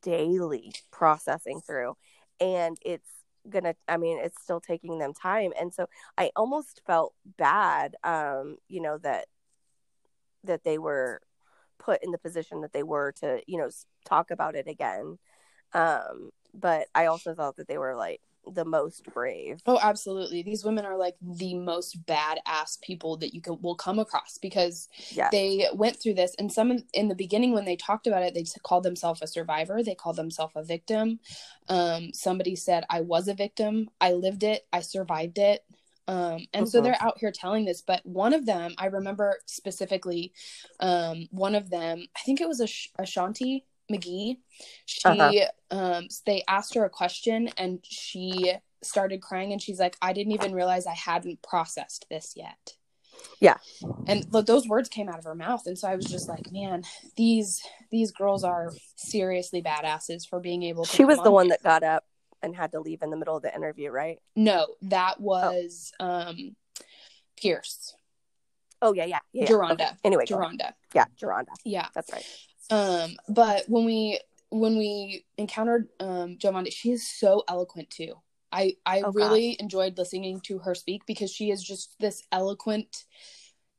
daily 0.03 0.73
processing 0.93 1.61
through. 1.61 1.97
And 2.41 2.79
it's 2.85 3.09
gonna 3.51 3.75
i 3.89 3.97
mean 3.97 4.19
it's 4.19 4.43
still 4.43 4.61
taking 4.61 4.99
them 4.99 5.13
time. 5.15 5.53
And 5.61 5.73
so 5.73 5.87
i 6.19 6.31
almost 6.37 6.83
felt 6.87 7.15
bad 7.39 7.97
um 8.05 8.57
you 8.69 8.81
know 8.81 8.99
that 8.99 9.27
that 10.45 10.65
they 10.65 10.79
were 10.79 11.21
put 11.79 12.03
in 12.03 12.11
the 12.11 12.19
position 12.19 12.61
that 12.63 12.73
they 12.73 12.83
were 12.83 13.13
to 13.21 13.41
you 13.47 13.59
know 13.59 13.71
talk 14.05 14.31
about 14.31 14.55
it 14.57 14.67
again. 14.69 15.19
Um 15.73 16.31
but 16.55 16.89
i 16.95 17.07
also 17.07 17.35
thought 17.35 17.57
that 17.57 17.69
they 17.69 17.79
were 17.79 17.95
like 17.95 18.21
the 18.53 18.65
most 18.65 19.05
brave. 19.13 19.61
Oh, 19.67 19.79
absolutely. 19.83 20.43
These 20.43 20.65
women 20.65 20.85
are 20.85 20.97
like 20.97 21.17
the 21.21 21.55
most 21.55 22.05
badass 22.07 22.81
people 22.83 23.17
that 23.19 23.35
you 23.35 23.41
can 23.41 23.61
will 23.61 23.75
come 23.75 23.99
across 23.99 24.39
because 24.39 24.89
yes. 25.11 25.31
they 25.31 25.69
went 25.73 26.01
through 26.01 26.15
this. 26.15 26.35
And 26.39 26.53
some 26.53 26.85
in 26.93 27.09
the 27.09 27.15
beginning 27.15 27.53
when 27.53 27.65
they 27.65 27.77
talked 27.77 28.07
about 28.07 28.23
it, 28.23 28.35
they 28.35 28.45
called 28.63 28.85
themselves 28.85 29.23
a 29.23 29.27
survivor. 29.27 29.83
They 29.83 29.95
called 29.95 30.17
themselves 30.17 30.55
a 30.57 30.63
victim. 30.63 31.21
Um, 31.69 32.11
somebody 32.13 32.57
said, 32.57 32.85
"I 32.91 33.01
was 33.01 33.29
a 33.29 33.35
victim. 33.35 33.89
I 34.01 34.13
lived 34.13 34.43
it. 34.43 34.67
I 34.73 34.81
survived 34.81 35.39
it." 35.39 35.65
Um, 36.09 36.47
and 36.55 36.69
so 36.69 36.79
uh-huh. 36.79 36.85
they're 36.85 37.03
out 37.03 37.19
here 37.19 37.33
telling 37.33 37.65
this, 37.65 37.83
but 37.83 38.05
one 38.07 38.33
of 38.33 38.47
them, 38.47 38.75
I 38.79 38.87
remember 38.87 39.39
specifically, 39.47 40.33
um, 40.79 41.27
one 41.33 41.57
of 41.57 41.69
them, 41.69 42.07
I 42.17 42.21
think 42.21 42.41
it 42.41 42.47
was 42.47 42.61
a 42.61 42.69
Ashanti 43.03 43.65
McGee. 43.91 44.39
She 44.85 45.05
uh-huh. 45.05 45.47
um 45.71 46.09
they 46.25 46.43
asked 46.49 46.75
her 46.75 46.85
a 46.85 46.91
question 46.91 47.49
and 47.57 47.81
she 47.83 48.55
started 48.83 49.21
crying 49.21 49.53
and 49.53 49.61
she's 49.61 49.79
like, 49.79 49.97
I 50.01 50.13
didn't 50.13 50.33
even 50.33 50.55
realize 50.55 50.87
I 50.87 50.95
hadn't 50.95 51.43
processed 51.43 52.07
this 52.11 52.35
yet. 52.37 52.75
Yeah. 53.41 53.57
And 54.07 54.27
look, 54.33 54.47
those 54.47 54.69
words 54.69 54.89
came 54.89 55.09
out 55.09 55.19
of 55.19 55.25
her 55.25 55.35
mouth. 55.35 55.67
And 55.67 55.79
so 55.79 55.89
I 55.89 55.97
was 55.97 56.07
just 56.07 56.29
like, 56.29 56.53
man, 56.53 56.85
these 57.17 57.63
these 57.91 58.13
girls 58.13 58.45
are 58.45 58.73
seriously 58.97 59.63
badasses 59.63 60.29
for 60.29 60.41
being 60.41 60.63
able 60.63 60.85
to 60.85 60.97
She 60.97 61.05
was 61.05 61.19
the 61.23 61.31
one 61.31 61.49
that 61.49 61.63
got 61.63 61.83
up 61.83 62.05
and 62.43 62.55
had 62.55 62.73
to 62.73 62.81
leave 62.81 63.03
in 63.03 63.11
the 63.11 63.17
middle 63.17 63.37
of 63.37 63.43
the 63.43 63.55
interview, 63.55 63.91
right? 63.91 64.19
No, 64.35 64.75
that 64.83 65.17
oh. 65.19 65.23
was 65.23 65.93
oh. 66.01 66.07
um 66.07 66.57
Pierce. 67.37 67.95
Oh 68.83 68.93
yeah, 68.93 69.05
yeah, 69.07 69.19
yeah. 69.33 69.47
Geronda. 69.47 69.85
Okay. 69.85 69.93
Anyway, 70.05 70.27
Geronda. 70.27 70.75
Yeah, 70.95 71.07
Geronda. 71.19 71.53
Yeah, 71.65 71.89
that's 71.95 72.13
right. 72.13 72.25
Um, 72.71 73.17
but 73.29 73.65
when 73.69 73.85
we 73.85 74.21
when 74.51 74.79
we 74.79 75.25
encountered 75.39 75.89
um 76.01 76.39
Giovanni, 76.39 76.71
she 76.71 76.93
is 76.93 77.09
so 77.09 77.43
eloquent 77.49 77.91
too. 77.91 78.15
I 78.53 78.77
I 78.85 79.03
oh, 79.03 79.13
really 79.13 79.53
gosh. 79.53 79.61
enjoyed 79.61 79.99
listening 79.99 80.41
to 80.43 80.59
her 80.61 80.75
speak 80.75 81.03
because 81.07 81.31
she 81.31 81.51
is 81.51 81.63
just 81.63 81.95
this 82.01 82.23
eloquent 82.33 83.05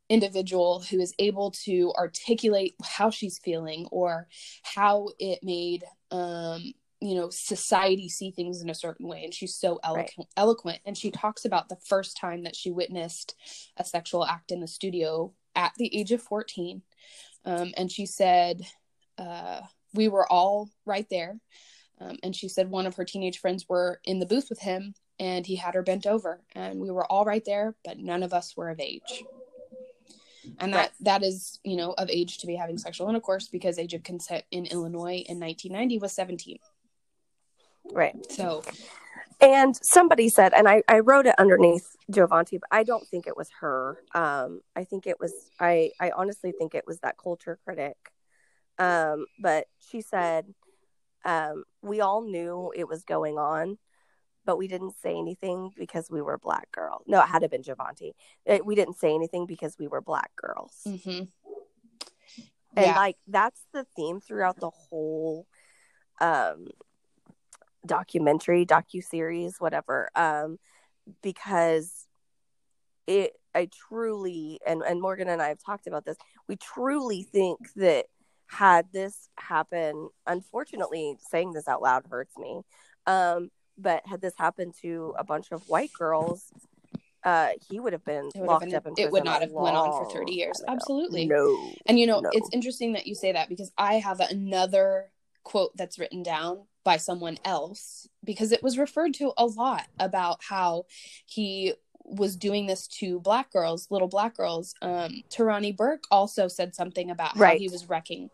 individual 0.09 0.81
who 0.89 0.99
is 0.99 1.13
able 1.19 1.51
to 1.51 1.91
articulate 1.97 2.75
how 2.83 3.09
she's 3.09 3.39
feeling 3.39 3.87
or 3.91 4.27
how 4.63 5.09
it 5.19 5.39
made 5.43 5.83
um 6.11 6.73
you 7.01 7.15
know 7.15 7.29
society 7.29 8.07
see 8.07 8.31
things 8.31 8.61
in 8.61 8.69
a 8.69 8.75
certain 8.75 9.07
way 9.07 9.23
and 9.23 9.33
she's 9.33 9.53
so 9.53 9.79
eloquent 9.83 10.13
right. 10.17 10.27
eloquent 10.37 10.79
and 10.85 10.97
she 10.97 11.11
talks 11.11 11.43
about 11.43 11.67
the 11.67 11.75
first 11.75 12.15
time 12.15 12.43
that 12.43 12.55
she 12.55 12.71
witnessed 12.71 13.35
a 13.75 13.83
sexual 13.83 14.25
act 14.25 14.51
in 14.51 14.61
the 14.61 14.67
studio 14.67 15.33
at 15.55 15.73
the 15.77 15.93
age 15.95 16.11
of 16.11 16.21
14 16.21 16.81
um, 17.45 17.73
and 17.77 17.91
she 17.91 18.05
said 18.05 18.61
uh, 19.17 19.61
we 19.93 20.07
were 20.07 20.31
all 20.31 20.69
right 20.85 21.07
there. 21.09 21.39
Um, 21.99 22.17
and 22.23 22.35
she 22.35 22.47
said 22.47 22.69
one 22.69 22.85
of 22.85 22.95
her 22.95 23.05
teenage 23.05 23.39
friends 23.39 23.65
were 23.67 23.99
in 24.03 24.19
the 24.19 24.25
booth 24.25 24.47
with 24.49 24.59
him 24.59 24.93
and 25.19 25.45
he 25.45 25.55
had 25.55 25.73
her 25.73 25.81
bent 25.81 26.05
over 26.05 26.41
and 26.53 26.79
we 26.79 26.91
were 26.91 27.11
all 27.11 27.25
right 27.25 27.43
there, 27.43 27.75
but 27.83 27.97
none 27.97 28.21
of 28.21 28.33
us 28.33 28.55
were 28.55 28.69
of 28.69 28.79
age. 28.79 29.23
And 30.59 30.73
that, 30.73 30.93
that 31.01 31.23
is, 31.23 31.59
you 31.63 31.75
know, 31.75 31.93
of 31.97 32.09
age 32.09 32.37
to 32.37 32.47
be 32.47 32.55
having 32.55 32.77
sexual 32.77 33.09
intercourse 33.09 33.49
because 33.49 33.77
age 33.77 33.93
of 33.93 34.03
consent 34.03 34.45
in 34.51 34.65
Illinois 34.65 35.23
in 35.27 35.39
1990 35.39 35.99
was 35.99 36.13
17. 36.13 36.57
Right. 37.91 38.15
So, 38.31 38.63
and 39.41 39.77
somebody 39.81 40.29
said, 40.29 40.53
and 40.53 40.67
I, 40.67 40.83
I 40.87 40.99
wrote 40.99 41.25
it 41.25 41.35
underneath 41.37 41.85
Giovanni, 42.09 42.59
but 42.59 42.69
I 42.71 42.83
don't 42.83 43.05
think 43.07 43.27
it 43.27 43.35
was 43.35 43.49
her. 43.59 43.97
Um, 44.15 44.61
I 44.75 44.83
think 44.85 45.05
it 45.05 45.19
was, 45.19 45.33
I, 45.59 45.91
I 45.99 46.11
honestly 46.11 46.53
think 46.57 46.75
it 46.75 46.85
was 46.87 46.99
that 46.99 47.17
culture 47.21 47.59
critic 47.65 47.97
um, 48.79 49.25
but 49.39 49.65
she 49.89 50.01
said, 50.01 50.45
um, 51.25 51.63
we 51.81 52.01
all 52.01 52.21
knew 52.21 52.71
it 52.75 52.87
was 52.87 53.03
going 53.03 53.37
on, 53.37 53.77
but 54.45 54.57
we 54.57 54.67
didn't 54.67 54.95
say 55.01 55.15
anything 55.15 55.71
because 55.77 56.09
we 56.09 56.21
were 56.21 56.37
black 56.37 56.71
girls. 56.71 57.03
No, 57.07 57.21
it 57.21 57.27
had 57.27 57.39
to 57.39 57.43
have 57.45 57.51
been. 57.51 57.63
It, 58.45 58.65
we 58.65 58.75
didn't 58.75 58.97
say 58.97 59.13
anything 59.13 59.45
because 59.45 59.75
we 59.77 59.87
were 59.87 60.01
black 60.01 60.31
girls. 60.35 60.73
Mm-hmm. 60.87 61.25
And 62.75 62.85
yeah. 62.85 62.95
like 62.95 63.17
that's 63.27 63.61
the 63.73 63.85
theme 63.95 64.21
throughout 64.21 64.59
the 64.59 64.69
whole 64.69 65.47
um 66.21 66.67
documentary, 67.85 68.65
docu 68.65 69.03
series, 69.03 69.55
whatever. 69.59 70.09
Um, 70.15 70.59
because 71.21 72.05
it 73.07 73.33
I 73.55 73.69
truly 73.89 74.59
and, 74.65 74.83
and 74.83 75.01
Morgan 75.01 75.27
and 75.27 75.41
I 75.41 75.47
have 75.47 75.63
talked 75.63 75.87
about 75.87 76.05
this, 76.05 76.17
we 76.47 76.55
truly 76.55 77.23
think 77.23 77.59
that 77.75 78.05
had 78.47 78.87
this 78.91 79.29
happen, 79.37 80.09
unfortunately, 80.25 81.17
saying 81.29 81.53
this 81.53 81.67
out 81.67 81.81
loud 81.81 82.05
hurts 82.09 82.37
me. 82.37 82.61
Um, 83.05 83.51
but 83.77 84.05
had 84.05 84.21
this 84.21 84.33
happened 84.37 84.73
to 84.81 85.13
a 85.17 85.23
bunch 85.23 85.51
of 85.51 85.67
white 85.69 85.91
girls, 85.93 86.51
uh, 87.23 87.49
he 87.69 87.79
would 87.79 87.93
have 87.93 88.05
been 88.05 88.29
locked 88.35 88.65
been, 88.65 88.75
up 88.75 88.87
in 88.87 88.93
It 88.97 89.11
would 89.11 89.25
not 89.25 89.41
have 89.41 89.51
went 89.51 89.75
on 89.75 90.05
for 90.05 90.11
30 90.11 90.31
years. 90.31 90.63
Absolutely. 90.67 91.27
No. 91.27 91.71
And 91.85 91.99
you 91.99 92.07
know, 92.07 92.21
no. 92.21 92.29
it's 92.31 92.49
interesting 92.53 92.93
that 92.93 93.05
you 93.05 93.15
say 93.15 93.33
that 93.33 93.49
because 93.49 93.71
I 93.77 93.95
have 93.95 94.19
another 94.19 95.11
quote 95.43 95.75
that's 95.75 95.99
written 95.99 96.23
down 96.23 96.65
by 96.83 96.97
someone 96.97 97.37
else 97.43 98.07
because 98.23 98.53
it 98.53 98.63
was 98.63 98.77
referred 98.77 99.13
to 99.13 99.33
a 99.37 99.45
lot 99.45 99.87
about 99.99 100.39
how 100.41 100.85
he 101.25 101.73
was 102.07 102.35
doing 102.37 102.65
this 102.65 102.87
to 102.87 103.19
black 103.19 103.51
girls, 103.51 103.91
little 103.91 104.07
black 104.07 104.35
girls. 104.35 104.73
Um, 104.81 105.23
Tarana 105.29 105.75
Burke 105.75 106.05
also 106.09 106.47
said 106.47 106.73
something 106.73 107.11
about 107.11 107.35
how 107.35 107.41
right. 107.41 107.59
he 107.59 107.67
was 107.67 107.89
wrecking, 107.89 108.29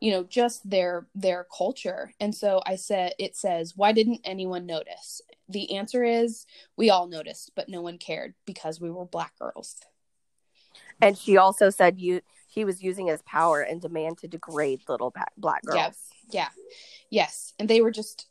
you 0.00 0.12
know, 0.12 0.22
just 0.22 0.68
their 0.68 1.06
their 1.14 1.46
culture. 1.56 2.12
And 2.20 2.34
so 2.34 2.62
I 2.64 2.76
said, 2.76 3.14
it 3.18 3.36
says, 3.36 3.76
why 3.76 3.92
didn't 3.92 4.20
anyone 4.24 4.64
notice? 4.64 5.20
The 5.48 5.76
answer 5.76 6.04
is, 6.04 6.46
we 6.76 6.88
all 6.88 7.08
noticed, 7.08 7.50
but 7.56 7.68
no 7.68 7.82
one 7.82 7.98
cared 7.98 8.34
because 8.46 8.80
we 8.80 8.90
were 8.90 9.04
black 9.04 9.36
girls. 9.38 9.76
And 11.02 11.18
she 11.18 11.36
also 11.36 11.70
said, 11.70 11.98
you 11.98 12.20
he 12.46 12.64
was 12.64 12.82
using 12.82 13.08
his 13.08 13.20
power 13.22 13.60
and 13.60 13.82
demand 13.82 14.18
to 14.18 14.28
degrade 14.28 14.82
little 14.88 15.12
black 15.36 15.62
girls. 15.66 15.76
Yeah, 15.76 15.90
yeah, 16.30 16.48
yes, 17.10 17.52
and 17.58 17.68
they 17.68 17.80
were 17.80 17.90
just 17.90 18.28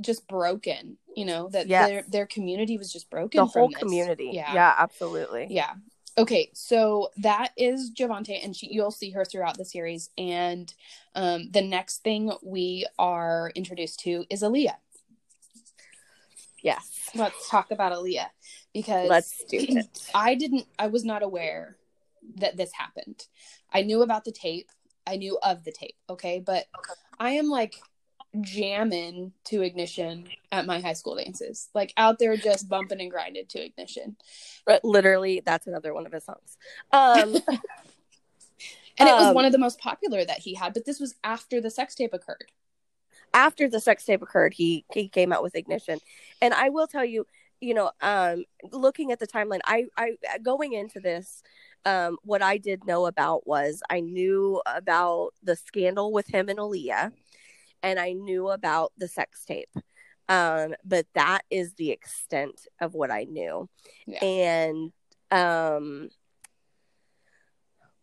just 0.00 0.28
broken 0.28 0.98
you 1.16 1.24
know 1.24 1.48
that 1.48 1.66
yes. 1.66 1.88
their 1.88 2.04
their 2.08 2.26
community 2.26 2.76
was 2.76 2.92
just 2.92 3.10
broken 3.10 3.38
the 3.38 3.46
whole 3.46 3.70
community. 3.70 4.30
Yeah. 4.34 4.52
Yeah 4.52 4.74
absolutely. 4.78 5.46
Yeah. 5.50 5.72
Okay 6.18 6.50
so 6.52 7.10
that 7.16 7.52
is 7.56 7.90
Giovanni, 7.90 8.40
and 8.42 8.54
she, 8.54 8.68
you'll 8.70 8.90
see 8.90 9.10
her 9.10 9.24
throughout 9.24 9.56
the 9.56 9.64
series. 9.64 10.10
And 10.16 10.72
um, 11.14 11.50
the 11.50 11.62
next 11.62 12.02
thing 12.02 12.30
we 12.42 12.86
are 12.98 13.50
introduced 13.54 14.00
to 14.00 14.24
is 14.28 14.42
Aaliyah. 14.42 14.76
Yes. 16.62 17.10
Let's 17.14 17.48
talk 17.48 17.70
about 17.70 17.92
Aaliyah 17.92 18.28
because 18.74 19.08
let's 19.08 19.42
do 19.44 19.58
it. 19.58 19.86
I 20.14 20.34
didn't 20.34 20.66
I 20.78 20.88
was 20.88 21.04
not 21.04 21.22
aware 21.22 21.78
that 22.36 22.58
this 22.58 22.72
happened. 22.72 23.24
I 23.72 23.82
knew 23.82 24.02
about 24.02 24.24
the 24.24 24.32
tape. 24.32 24.68
I 25.06 25.16
knew 25.16 25.38
of 25.42 25.64
the 25.64 25.72
tape 25.72 25.96
okay? 26.10 26.42
But 26.44 26.66
I 27.18 27.30
am 27.30 27.48
like 27.48 27.76
jamming 28.42 29.32
to 29.44 29.62
ignition 29.62 30.26
at 30.52 30.66
my 30.66 30.80
high 30.80 30.92
school 30.92 31.16
dances. 31.16 31.68
Like 31.74 31.92
out 31.96 32.18
there 32.18 32.36
just 32.36 32.68
bumping 32.68 33.00
and 33.00 33.10
grinding 33.10 33.46
to 33.46 33.64
ignition. 33.64 34.16
But 34.64 34.84
literally 34.84 35.42
that's 35.44 35.66
another 35.66 35.94
one 35.94 36.06
of 36.06 36.12
his 36.12 36.24
songs. 36.24 36.56
Um 36.92 37.36
and 38.98 39.08
it 39.08 39.14
was 39.14 39.26
um, 39.26 39.34
one 39.34 39.44
of 39.44 39.52
the 39.52 39.58
most 39.58 39.78
popular 39.78 40.24
that 40.24 40.38
he 40.38 40.54
had 40.54 40.72
but 40.72 40.86
this 40.86 41.00
was 41.00 41.14
after 41.22 41.60
the 41.60 41.70
sex 41.70 41.94
tape 41.94 42.14
occurred. 42.14 42.50
After 43.34 43.68
the 43.68 43.80
sex 43.80 44.04
tape 44.04 44.22
occurred 44.22 44.54
he 44.54 44.84
he 44.92 45.08
came 45.08 45.32
out 45.32 45.42
with 45.42 45.56
ignition. 45.56 45.98
And 46.40 46.54
i 46.54 46.68
will 46.68 46.86
tell 46.86 47.04
you 47.04 47.26
you 47.60 47.74
know 47.74 47.90
um 48.00 48.44
looking 48.72 49.12
at 49.12 49.18
the 49.18 49.26
timeline 49.26 49.60
i 49.64 49.86
i 49.96 50.16
going 50.42 50.72
into 50.72 51.00
this 51.00 51.42
um 51.84 52.18
what 52.22 52.42
i 52.42 52.58
did 52.58 52.86
know 52.86 53.06
about 53.06 53.46
was 53.46 53.82
i 53.90 54.00
knew 54.00 54.60
about 54.66 55.30
the 55.42 55.56
scandal 55.56 56.12
with 56.12 56.26
him 56.26 56.48
and 56.48 56.58
aaliyah 56.58 57.12
and 57.82 57.98
I 57.98 58.12
knew 58.12 58.48
about 58.50 58.92
the 58.96 59.08
sex 59.08 59.44
tape. 59.44 59.70
Um, 60.28 60.74
but 60.84 61.06
that 61.14 61.42
is 61.50 61.74
the 61.74 61.90
extent 61.90 62.60
of 62.80 62.94
what 62.94 63.10
I 63.10 63.24
knew. 63.24 63.68
Yeah. 64.06 64.24
And 64.24 64.92
um 65.30 66.08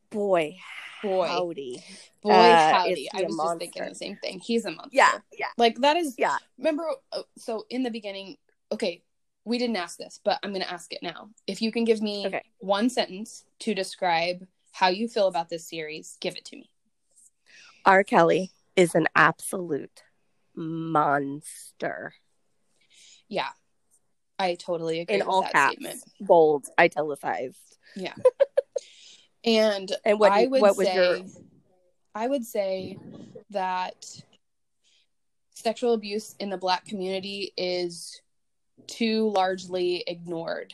boy, 0.10 0.56
Boy, 1.02 1.28
howdy. 1.28 1.84
boy, 2.22 2.32
uh, 2.32 2.72
howdy! 2.72 3.10
I 3.14 3.24
was 3.24 3.36
just 3.38 3.60
thinking 3.60 3.86
the 3.90 3.96
same 3.96 4.18
thing. 4.22 4.40
He's 4.40 4.64
a 4.66 4.72
monster. 4.72 4.90
Yeah, 4.94 5.12
yeah, 5.38 5.48
like 5.58 5.80
that 5.82 5.98
is. 5.98 6.16
yeah. 6.18 6.38
Remember, 6.58 6.86
uh, 7.12 7.24
so 7.38 7.66
in 7.70 7.84
the 7.84 7.92
beginning, 7.92 8.38
okay, 8.72 9.04
we 9.44 9.58
didn't 9.58 9.76
ask 9.76 9.98
this, 9.98 10.22
but 10.24 10.40
I'm 10.44 10.52
going 10.52 10.62
to 10.62 10.72
ask 10.72 10.94
it 10.94 11.00
now. 11.04 11.30
If 11.46 11.62
you 11.62 11.74
can 11.74 11.84
give 11.84 12.02
me 12.02 12.26
Okay. 12.28 12.42
one 12.60 12.90
sentence 12.90 13.44
to 13.60 13.74
describe 13.76 14.48
how 14.72 14.88
you 14.88 15.10
feel 15.10 15.28
about 15.28 15.50
this 15.50 15.68
series, 15.68 16.18
give 16.22 16.38
it 16.38 16.46
to 16.46 16.56
me. 16.56 16.70
R. 17.86 18.06
Kelly 18.06 18.52
is 18.76 18.96
an 18.96 19.08
absolute 19.16 20.04
monster. 20.56 22.14
Yeah, 23.28 23.50
I 24.40 24.56
totally 24.56 25.00
agree 25.02 25.16
In 25.16 25.20
with 25.22 25.28
all 25.28 25.42
that 25.44 25.52
caps, 25.52 25.74
statement. 25.74 26.04
bold, 26.22 26.66
italicized. 26.80 27.58
Yeah. 27.96 28.14
and 29.44 29.92
And 30.06 30.20
what 30.20 30.32
I 30.32 30.46
would 30.48 30.62
what 30.62 30.78
was 30.78 30.88
say, 30.88 30.96
your- 30.96 31.26
I 32.16 32.28
would 32.28 32.46
say 32.46 32.98
that 33.50 34.06
sexual 35.56 35.94
abuse 35.94 36.36
in 36.40 36.50
the 36.50 36.58
Black 36.58 36.86
community 36.86 37.54
is 37.58 38.22
too 38.88 39.30
largely 39.32 40.04
ignored. 40.06 40.74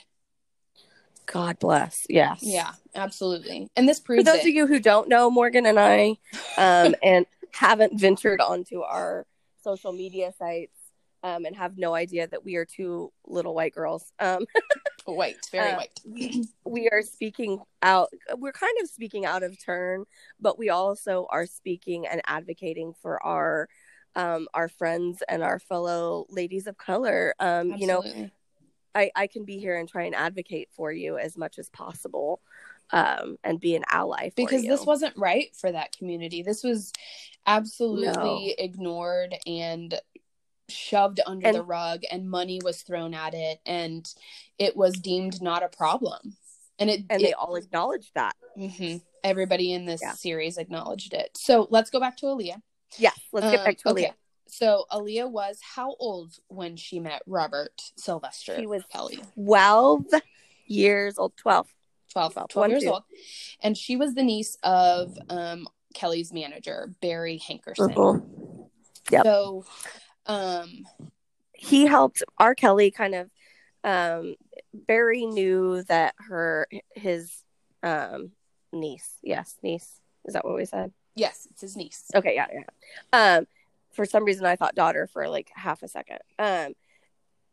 God 1.26 1.60
bless. 1.60 2.06
Yes. 2.10 2.40
Yeah, 2.42 2.72
absolutely. 2.96 3.70
And 3.76 3.88
this 3.88 4.00
proves 4.00 4.22
For 4.22 4.32
those 4.32 4.44
it. 4.44 4.50
of 4.50 4.54
you 4.56 4.66
who 4.68 4.80
don't 4.80 5.08
know 5.08 5.30
Morgan 5.30 5.66
and 5.68 5.80
I, 5.80 6.18
um, 6.58 6.96
and 7.04 7.26
haven't 7.54 8.00
ventured 8.00 8.42
onto 8.42 8.82
our 8.82 9.26
social 9.64 9.92
media 9.92 10.32
sites, 10.38 10.80
um, 11.24 11.46
and 11.46 11.56
have 11.56 11.78
no 11.78 11.94
idea 11.94 12.28
that 12.28 12.44
we 12.44 12.56
are 12.56 12.66
two 12.66 13.12
little 13.26 13.54
white 13.54 13.74
girls, 13.74 14.12
um, 14.20 14.46
white, 15.06 15.38
very 15.52 15.72
uh, 15.72 15.78
white. 15.78 16.00
we, 16.06 16.46
we 16.66 16.90
are 16.90 17.02
speaking 17.02 17.60
out. 17.82 18.10
We're 18.38 18.52
kind 18.52 18.76
of 18.82 18.90
speaking 18.90 19.26
out 19.26 19.44
of 19.44 19.64
turn, 19.64 20.06
but 20.40 20.58
we 20.58 20.70
also 20.70 21.28
are 21.30 21.46
speaking 21.46 22.08
and 22.08 22.22
advocating 22.26 22.94
for 23.02 23.22
our 23.24 23.68
um, 24.16 24.48
our 24.54 24.70
friends 24.70 25.22
and 25.28 25.44
our 25.44 25.60
fellow 25.60 26.26
ladies 26.30 26.68
of 26.68 26.78
color. 26.78 27.36
Um, 27.40 27.74
you 27.74 27.88
know, 27.88 28.04
I, 28.96 29.12
I 29.16 29.28
can 29.28 29.46
be 29.46 29.60
here 29.60 29.78
and 29.78 29.88
try 29.88 30.04
and 30.04 30.16
advocate 30.16 30.70
for 30.76 30.92
you 30.92 31.18
as 31.18 31.38
much 31.38 31.60
as 31.60 31.70
possible 31.70 32.42
um, 32.92 33.38
and 33.44 33.60
be 33.60 33.76
an 33.76 33.84
ally 33.92 34.30
for 34.30 34.36
because 34.36 34.64
you. 34.64 34.70
this 34.70 34.86
wasn't 34.86 35.16
right 35.18 35.56
for 35.56 35.72
that 35.72 35.96
community. 35.98 36.42
This 36.44 36.64
was 36.64 36.92
absolutely 37.46 38.56
ignored 38.58 39.36
and 39.46 40.00
shoved 40.70 41.20
under 41.26 41.48
And- 41.48 41.56
the 41.56 41.64
rug 41.64 42.04
and 42.12 42.30
money 42.30 42.60
was 42.64 42.82
thrown 42.84 43.14
at 43.14 43.34
it 43.34 43.60
and 43.66 44.08
it 44.58 44.76
was 44.78 44.94
deemed 44.94 45.42
not 45.42 45.64
a 45.64 45.68
problem. 45.70 46.36
And 46.78 46.90
it, 46.90 47.02
and 47.10 47.22
it 47.22 47.26
they 47.26 47.34
all 47.34 47.56
acknowledged 47.56 48.12
that. 48.16 48.36
mhm. 48.58 49.02
everybody 49.24 49.74
in 49.74 49.86
this 49.86 50.02
Yeah. 50.02 50.14
series 50.14 50.58
acknowledged 50.58 51.14
it. 51.14 51.36
So 51.36 51.68
let's 51.70 51.90
go 51.90 52.00
back 52.00 52.16
to 52.18 52.28
Aaliyah. 52.28 52.62
Yeah, 52.98 53.12
let's 53.34 53.52
get 53.52 53.60
Um, 53.60 53.66
back 53.66 53.78
to 53.80 53.84
Aaliyah. 53.90 53.92
okay. 54.10 54.14
So 54.48 54.86
Aaliyah 54.92 55.30
was 55.30 55.60
how 55.62 55.96
old 56.00 56.38
when 56.48 56.76
she 56.78 57.00
met 57.02 57.22
Robert 57.28 57.82
Sylvester 57.98 58.56
She 58.58 58.66
was 58.66 58.84
Kelly? 58.86 59.20
12 59.36 60.06
years 60.68 61.18
old, 61.20 61.36
12. 61.36 61.68
12, 62.10 62.34
12, 62.34 62.50
12 62.50 62.70
years 62.72 62.84
two. 62.84 62.90
old. 62.90 63.04
And 63.62 63.78
she 63.78 63.96
was 63.96 64.14
the 64.14 64.24
niece 64.24 64.58
of 64.64 65.18
um, 65.30 65.68
Kelly's 65.94 66.34
manager, 66.34 66.94
Barry 67.02 67.40
Hankerson. 67.40 67.94
Mhm. 67.94 68.70
Yep. 69.12 69.24
So, 69.26 69.66
um, 70.26 70.86
He 71.54 71.86
helped 71.86 72.24
R. 72.38 72.56
Kelly 72.56 72.92
kind 72.92 73.16
of. 73.16 73.30
Um, 73.84 74.36
Barry 74.74 75.26
knew 75.26 75.84
that 75.84 76.14
her 76.28 76.68
his 76.96 77.44
um, 77.82 78.32
niece, 78.74 79.10
yes, 79.24 79.56
niece. 79.64 80.00
Is 80.26 80.34
that 80.34 80.46
what 80.46 80.56
we 80.56 80.66
said? 80.66 80.92
yes, 81.16 81.48
it's 81.52 81.62
his 81.62 81.76
niece. 81.76 82.06
Okay, 82.16 82.36
yeah, 82.36 82.48
yeah. 82.54 83.38
Um, 83.38 83.48
for 83.92 84.06
some 84.06 84.24
reason, 84.24 84.46
I 84.46 84.56
thought 84.56 84.76
daughter 84.76 85.06
for 85.08 85.28
like 85.28 85.50
half 85.54 85.84
a 85.84 85.88
second. 85.88 86.20
Um, 86.38 86.74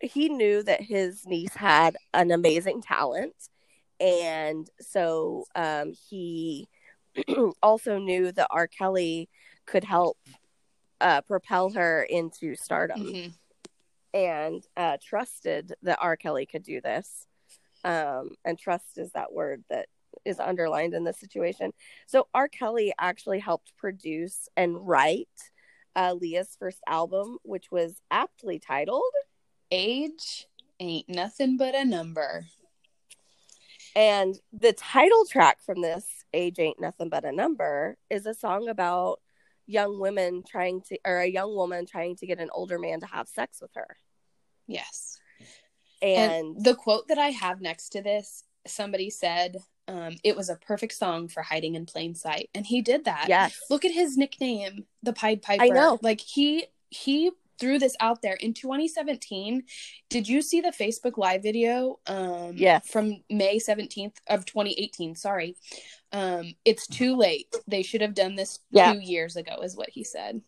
he 0.01 0.29
knew 0.29 0.63
that 0.63 0.83
his 0.83 1.27
niece 1.27 1.55
had 1.55 1.97
an 2.15 2.31
amazing 2.31 2.83
talent, 2.83 3.35
and 4.01 4.69
so 4.81 5.45
um, 5.55 5.93
he 6.09 6.69
also 7.63 7.99
knew 7.99 8.33
that 8.33 8.49
R. 8.51 8.67
Kelly 8.67 9.29
could 9.67 9.85
help 9.85 10.19
uh, 11.01 11.21
propel 11.23 11.71
her 11.71 12.03
into 12.05 12.55
stardom, 12.57 13.01
Mhm. 13.03 13.33
and 14.15 14.67
uh, 14.77 14.97
trusted 15.03 15.75
that 15.83 15.99
R. 16.01 16.17
Kelly 16.17 16.47
could 16.47 16.63
do 16.63 16.81
this. 16.81 17.27
Um, 17.85 18.31
and 18.45 18.59
trust 18.59 18.99
is 18.99 19.13
that 19.13 19.33
word 19.33 19.63
that 19.71 19.87
is 20.25 20.41
underlined 20.41 20.95
in 20.95 21.05
this 21.05 21.21
situation. 21.21 21.73
So 22.07 22.27
R. 22.35 22.49
Kelly 22.49 22.93
actually 22.99 23.39
helped 23.39 23.77
produce 23.77 24.49
and 24.57 24.87
write 24.89 25.29
uh, 25.95 26.15
Leah's 26.15 26.57
first 26.59 26.79
album, 26.87 27.39
which 27.43 27.71
was 27.71 28.01
aptly 28.11 28.59
titled. 28.59 29.05
Age 29.71 30.47
ain't 30.81 31.09
nothing 31.09 31.57
but 31.57 31.75
a 31.75 31.85
number. 31.85 32.47
And 33.97 34.39
the 34.53 34.75
title 34.75 35.25
track 35.25 35.63
from 35.65 35.81
this, 35.81 36.05
Age 36.35 36.59
Ain't 36.59 36.79
Nothing 36.79 37.09
But 37.09 37.25
a 37.25 37.33
Number, 37.33 37.97
is 38.11 38.27
a 38.27 38.35
song 38.35 38.69
about 38.69 39.21
young 39.67 39.99
women 39.99 40.45
trying 40.47 40.83
to, 40.83 40.99
or 41.05 41.17
a 41.17 41.27
young 41.27 41.57
woman 41.57 41.87
trying 41.87 42.15
to 42.17 42.27
get 42.27 42.39
an 42.39 42.51
older 42.53 42.79
man 42.79 43.01
to 43.01 43.07
have 43.07 43.27
sex 43.27 43.59
with 43.63 43.71
her. 43.75 43.97
Yes. 44.67 45.19
And, 46.03 46.33
And 46.33 46.65
the 46.65 46.75
quote 46.75 47.09
that 47.09 47.17
I 47.17 47.31
have 47.31 47.63
next 47.63 47.89
to 47.91 48.03
this, 48.03 48.45
somebody 48.67 49.09
said, 49.09 49.57
um, 49.89 50.17
it 50.23 50.37
was 50.37 50.51
a 50.51 50.57
perfect 50.57 50.93
song 50.93 51.29
for 51.29 51.43
hiding 51.43 51.75
in 51.75 51.87
plain 51.87 52.15
sight. 52.15 52.51
And 52.55 52.67
he 52.67 52.83
did 52.83 53.07
that. 53.07 53.27
yes, 53.31 53.59
Look 53.71 53.87
at 53.87 53.93
his 53.93 54.19
nickname, 54.19 54.85
the 55.03 55.15
Pied 55.15 55.41
Piper. 55.41 55.63
I 55.63 55.69
know. 55.69 55.99
Like 56.03 56.21
he 56.21 56.67
he 56.91 57.31
threw 57.59 57.79
this 57.79 57.97
out 58.01 58.23
there 58.23 58.35
in 58.35 58.55
2017. 58.55 59.63
Did 60.09 60.29
you 60.29 60.43
see 60.43 60.61
the 60.61 60.69
Facebook 60.73 61.17
live 61.17 61.43
video? 61.43 61.99
Um 62.07 62.55
Yes. 62.57 62.89
from 62.89 63.23
May 63.31 63.59
17th 63.59 64.17
of 64.29 64.45
2018. 64.45 65.15
Sorry. 65.15 65.57
Um, 66.13 66.55
it's 66.65 66.87
too 66.87 67.17
late. 67.17 67.55
They 67.67 67.83
should 67.83 68.01
have 68.01 68.15
done 68.15 68.35
this 68.37 68.61
Yeah. 68.71 68.93
two 68.93 69.01
years 69.01 69.37
ago, 69.37 69.61
is 69.63 69.77
what 69.77 69.91
he 69.91 70.05
said. 70.05 70.35
And, 70.37 70.43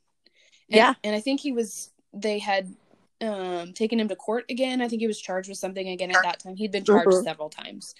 Yeah. 0.69 0.95
And 1.05 1.15
I 1.17 1.21
think 1.21 1.41
he 1.41 1.53
was 1.53 1.91
they 2.13 2.39
had 2.39 2.75
um 3.21 3.73
taken 3.73 3.99
him 3.99 4.09
to 4.09 4.17
court 4.17 4.45
again. 4.49 4.81
I 4.81 4.89
think 4.89 5.01
he 5.01 5.09
was 5.09 5.21
charged 5.21 5.49
with 5.49 5.59
something 5.59 5.89
again 5.89 6.11
at 6.11 6.23
that 6.23 6.39
time. 6.39 6.55
He'd 6.57 6.71
been 6.71 6.85
charged 6.85 7.09
Mhm. 7.09 7.25
several 7.25 7.51
times. 7.51 7.95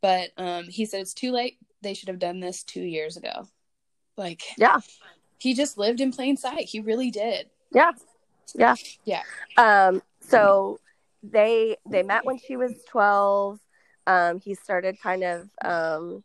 But 0.00 0.30
um 0.36 0.64
he 0.68 0.86
said 0.86 1.00
it's 1.00 1.14
too 1.14 1.32
late. 1.32 1.58
They 1.82 1.94
should 1.94 2.08
have 2.08 2.18
done 2.18 2.40
this 2.40 2.62
two 2.62 2.82
years 2.82 3.16
ago. 3.16 3.48
Like 4.16 4.42
yeah, 4.56 4.80
he 5.38 5.54
just 5.54 5.76
lived 5.78 6.00
in 6.00 6.12
plain 6.12 6.36
sight. 6.36 6.66
He 6.66 6.78
really 6.80 7.10
did. 7.10 7.50
yeah, 7.72 7.92
yeah, 8.56 8.74
Yeah. 9.04 9.22
Um, 9.56 10.02
so 10.20 10.80
they 11.22 11.76
they 11.88 12.02
met 12.02 12.24
when 12.24 12.38
she 12.38 12.56
was 12.56 12.72
twelve. 12.88 13.58
Um, 14.06 14.40
he 14.40 14.54
started 14.54 15.00
kind 15.00 15.22
of 15.22 15.48
um, 15.64 16.24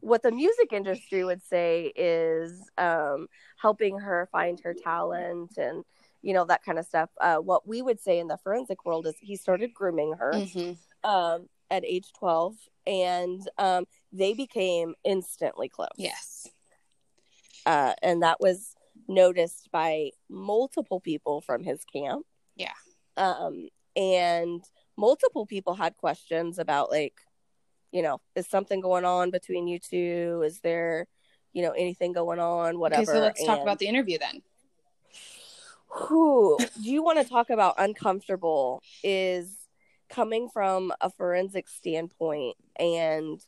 what 0.00 0.22
the 0.22 0.30
music 0.32 0.72
industry 0.72 1.24
would 1.24 1.42
say 1.42 1.92
is 1.96 2.70
um, 2.78 3.28
helping 3.60 3.98
her 3.98 4.28
find 4.32 4.60
her 4.60 4.74
talent 4.74 5.56
and 5.56 5.84
you 6.22 6.34
know 6.34 6.44
that 6.44 6.64
kind 6.64 6.78
of 6.78 6.86
stuff. 6.86 7.10
Uh, 7.20 7.36
what 7.36 7.66
we 7.66 7.82
would 7.82 8.00
say 8.00 8.18
in 8.18 8.26
the 8.28 8.36
forensic 8.38 8.84
world 8.84 9.06
is 9.06 9.14
he 9.20 9.36
started 9.36 9.72
grooming 9.74 10.14
her 10.14 10.32
Mm-hmm. 10.34 11.08
um, 11.08 11.48
at 11.70 11.84
age 11.84 12.12
twelve, 12.18 12.56
and 12.86 13.48
um, 13.58 13.84
they 14.12 14.34
became 14.34 14.94
instantly 15.04 15.68
close. 15.68 15.88
Yes. 15.96 16.48
uh, 17.66 17.94
and 18.02 18.22
that 18.22 18.40
was 18.40 18.74
noticed 19.08 19.70
by 19.72 20.10
multiple 20.28 21.00
people 21.00 21.40
from 21.40 21.64
his 21.64 21.84
camp. 21.84 22.26
Yeah. 22.56 22.72
Um, 23.16 23.68
and 23.96 24.62
multiple 24.96 25.46
people 25.46 25.74
had 25.74 25.96
questions 25.96 26.58
about 26.58 26.90
like, 26.90 27.14
you 27.90 28.02
know, 28.02 28.20
is 28.36 28.46
something 28.46 28.80
going 28.80 29.04
on 29.04 29.30
between 29.30 29.66
you 29.66 29.78
two? 29.78 30.42
Is 30.44 30.60
there, 30.60 31.06
you 31.52 31.62
know, 31.62 31.72
anything 31.72 32.12
going 32.12 32.38
on? 32.38 32.78
Whatever. 32.78 33.02
Okay, 33.02 33.12
so 33.12 33.20
let's 33.20 33.44
talk 33.44 33.60
about 33.60 33.78
the 33.78 33.86
interview 33.86 34.18
then. 34.18 34.42
who 35.88 36.58
do 36.58 36.90
you 36.90 37.02
want 37.02 37.18
to 37.18 37.28
talk 37.28 37.50
about 37.50 37.74
uncomfortable 37.78 38.82
is 39.02 39.56
coming 40.08 40.48
from 40.48 40.92
a 41.00 41.10
forensic 41.10 41.68
standpoint 41.68 42.56
and 42.78 43.40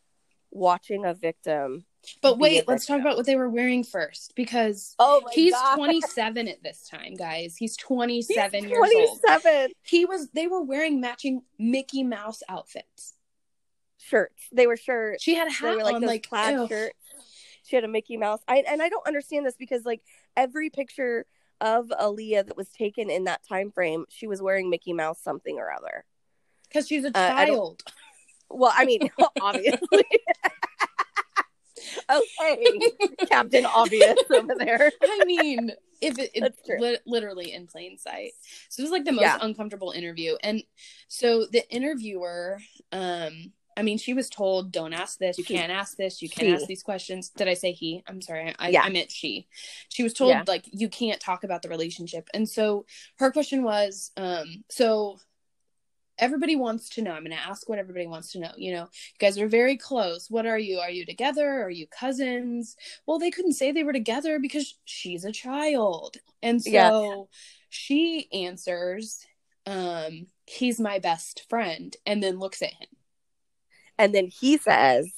watching 0.50 1.04
a 1.04 1.14
victim 1.14 1.84
But 2.22 2.38
wait, 2.38 2.66
let's 2.66 2.86
talk 2.86 3.00
about 3.00 3.16
what 3.16 3.26
they 3.26 3.36
were 3.36 3.48
wearing 3.50 3.84
first 3.84 4.34
because 4.34 4.94
oh 4.98 5.22
he's 5.32 5.52
God. 5.52 5.76
27 5.76 6.48
at 6.48 6.62
this 6.62 6.88
time, 6.88 7.14
guys. 7.14 7.56
He's 7.56 7.76
27 7.76 8.62
He's 8.64 8.70
years 8.70 8.78
old. 8.80 9.20
27 9.22 9.70
He 9.82 10.04
was 10.06 10.28
they 10.30 10.46
were 10.46 10.62
wearing 10.62 11.00
matching 11.00 11.42
Mickey 11.58 12.02
Mouse 12.02 12.42
outfits. 12.48 13.14
shirts 13.98 14.42
they 14.50 14.66
were 14.66 14.76
shirts 14.78 15.22
She 15.22 15.34
had 15.34 15.46
a 15.48 15.50
they 15.50 15.54
hat 15.68 15.76
were 15.76 15.82
like 15.84 15.94
on 15.96 16.02
like 16.02 16.26
plaid 16.28 16.54
ew. 16.54 16.68
shirts. 16.68 16.94
She 17.64 17.76
had 17.76 17.84
a 17.84 17.88
Mickey 17.88 18.16
Mouse. 18.16 18.40
I 18.48 18.64
and 18.66 18.80
I 18.82 18.88
don't 18.88 19.06
understand 19.06 19.44
this 19.46 19.56
because 19.56 19.84
like 19.84 20.00
every 20.36 20.70
picture 20.70 21.26
of 21.60 21.88
Aaliyah 21.88 22.46
that 22.46 22.56
was 22.56 22.70
taken 22.70 23.10
in 23.10 23.24
that 23.24 23.46
time 23.46 23.70
frame, 23.70 24.06
she 24.08 24.26
was 24.26 24.40
wearing 24.40 24.70
Mickey 24.70 24.94
Mouse 24.94 25.20
something 25.22 25.58
or 25.58 25.70
other. 25.70 26.04
Because 26.68 26.88
she's 26.88 27.04
a 27.04 27.08
Uh, 27.08 27.10
I 27.34 27.46
child. 27.46 27.82
Well, 28.48 28.72
I 28.74 28.86
mean, 28.86 29.10
obviously. 29.42 30.04
okay, 32.10 32.80
Captain 33.28 33.66
Obvious 33.66 34.18
over 34.30 34.54
there. 34.58 34.90
I 35.02 35.24
mean, 35.24 35.72
if 36.00 36.18
it, 36.18 36.30
it's 36.34 36.58
li- 36.78 36.98
literally 37.06 37.52
in 37.52 37.66
plain 37.66 37.98
sight. 37.98 38.32
So 38.68 38.80
it 38.80 38.84
was 38.84 38.90
like 38.92 39.04
the 39.04 39.12
most 39.12 39.22
Yeah. 39.22 39.38
uncomfortable 39.40 39.90
interview. 39.92 40.36
And 40.42 40.62
so 41.08 41.46
the 41.46 41.68
interviewer, 41.70 42.58
um, 42.92 43.52
I 43.76 43.82
mean, 43.82 43.98
she 43.98 44.14
was 44.14 44.28
told, 44.28 44.72
"Don't 44.72 44.92
ask 44.92 45.18
this. 45.18 45.38
You 45.38 45.44
can't 45.44 45.70
ask 45.72 45.96
this. 45.96 46.20
You 46.20 46.28
can't 46.28 46.48
She. 46.48 46.54
ask 46.54 46.66
these 46.66 46.82
questions." 46.82 47.30
Did 47.30 47.48
I 47.48 47.54
say 47.54 47.72
he? 47.72 48.02
I'm 48.06 48.20
sorry. 48.20 48.54
I, 48.58 48.70
Yeah. 48.70 48.82
I 48.82 48.90
meant 48.90 49.10
she. 49.10 49.46
She 49.88 50.02
was 50.02 50.12
told 50.12 50.30
Yeah. 50.30 50.44
like 50.46 50.64
you 50.72 50.88
can't 50.88 51.20
talk 51.20 51.44
about 51.44 51.62
the 51.62 51.68
relationship. 51.68 52.28
And 52.34 52.48
so 52.48 52.84
her 53.18 53.30
question 53.30 53.62
was, 53.62 54.10
um, 54.16 54.64
so 54.68 55.18
everybody 56.20 56.54
wants 56.54 56.88
to 56.90 57.02
know. 57.02 57.12
I'm 57.12 57.24
going 57.24 57.36
to 57.36 57.42
ask 57.42 57.68
what 57.68 57.78
everybody 57.78 58.06
wants 58.06 58.32
to 58.32 58.38
know. 58.38 58.52
You 58.56 58.72
know, 58.72 58.82
you 58.82 59.18
guys 59.18 59.38
are 59.38 59.48
very 59.48 59.76
close. 59.76 60.30
What 60.30 60.46
are 60.46 60.58
you? 60.58 60.78
Are 60.78 60.90
you 60.90 61.04
together? 61.04 61.62
Are 61.62 61.70
you 61.70 61.86
cousins? 61.88 62.76
Well, 63.06 63.18
they 63.18 63.30
couldn't 63.30 63.54
say 63.54 63.72
they 63.72 63.82
were 63.82 63.92
together 63.92 64.38
because 64.38 64.78
she's 64.84 65.24
a 65.24 65.32
child. 65.32 66.18
And 66.42 66.62
so 66.62 66.70
Yeah. 66.70 67.16
she 67.70 68.28
answers, 68.32 69.26
um, 69.66 70.26
he's 70.46 70.78
my 70.78 70.98
best 70.98 71.46
friend, 71.48 71.96
and 72.06 72.22
then 72.22 72.38
looks 72.38 72.62
at 72.62 72.72
him 72.72 72.88
And 73.98 74.14
then 74.14 74.28
he 74.28 74.56
says, 74.58 75.12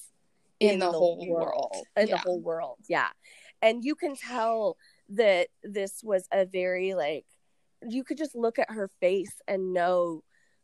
in, 0.60 0.78
the, 0.78 0.90
whole 0.90 1.26
world. 1.28 1.74
in 1.96 2.08
Yeah. 2.08 2.14
the 2.16 2.18
whole 2.22 2.40
world 2.40 2.78
yeah 2.88 3.08
and 3.62 3.84
you 3.84 3.96
can 3.96 4.14
tell 4.14 4.76
that 5.08 5.48
this 5.64 6.02
was 6.04 6.28
a 6.32 6.44
very 6.44 6.94
like 6.94 7.24
you 7.88 8.04
could 8.04 8.16
just 8.16 8.36
look 8.36 8.60
at 8.60 8.70
her 8.70 8.88
face 9.00 9.34
and 9.48 9.72
know 9.72 10.22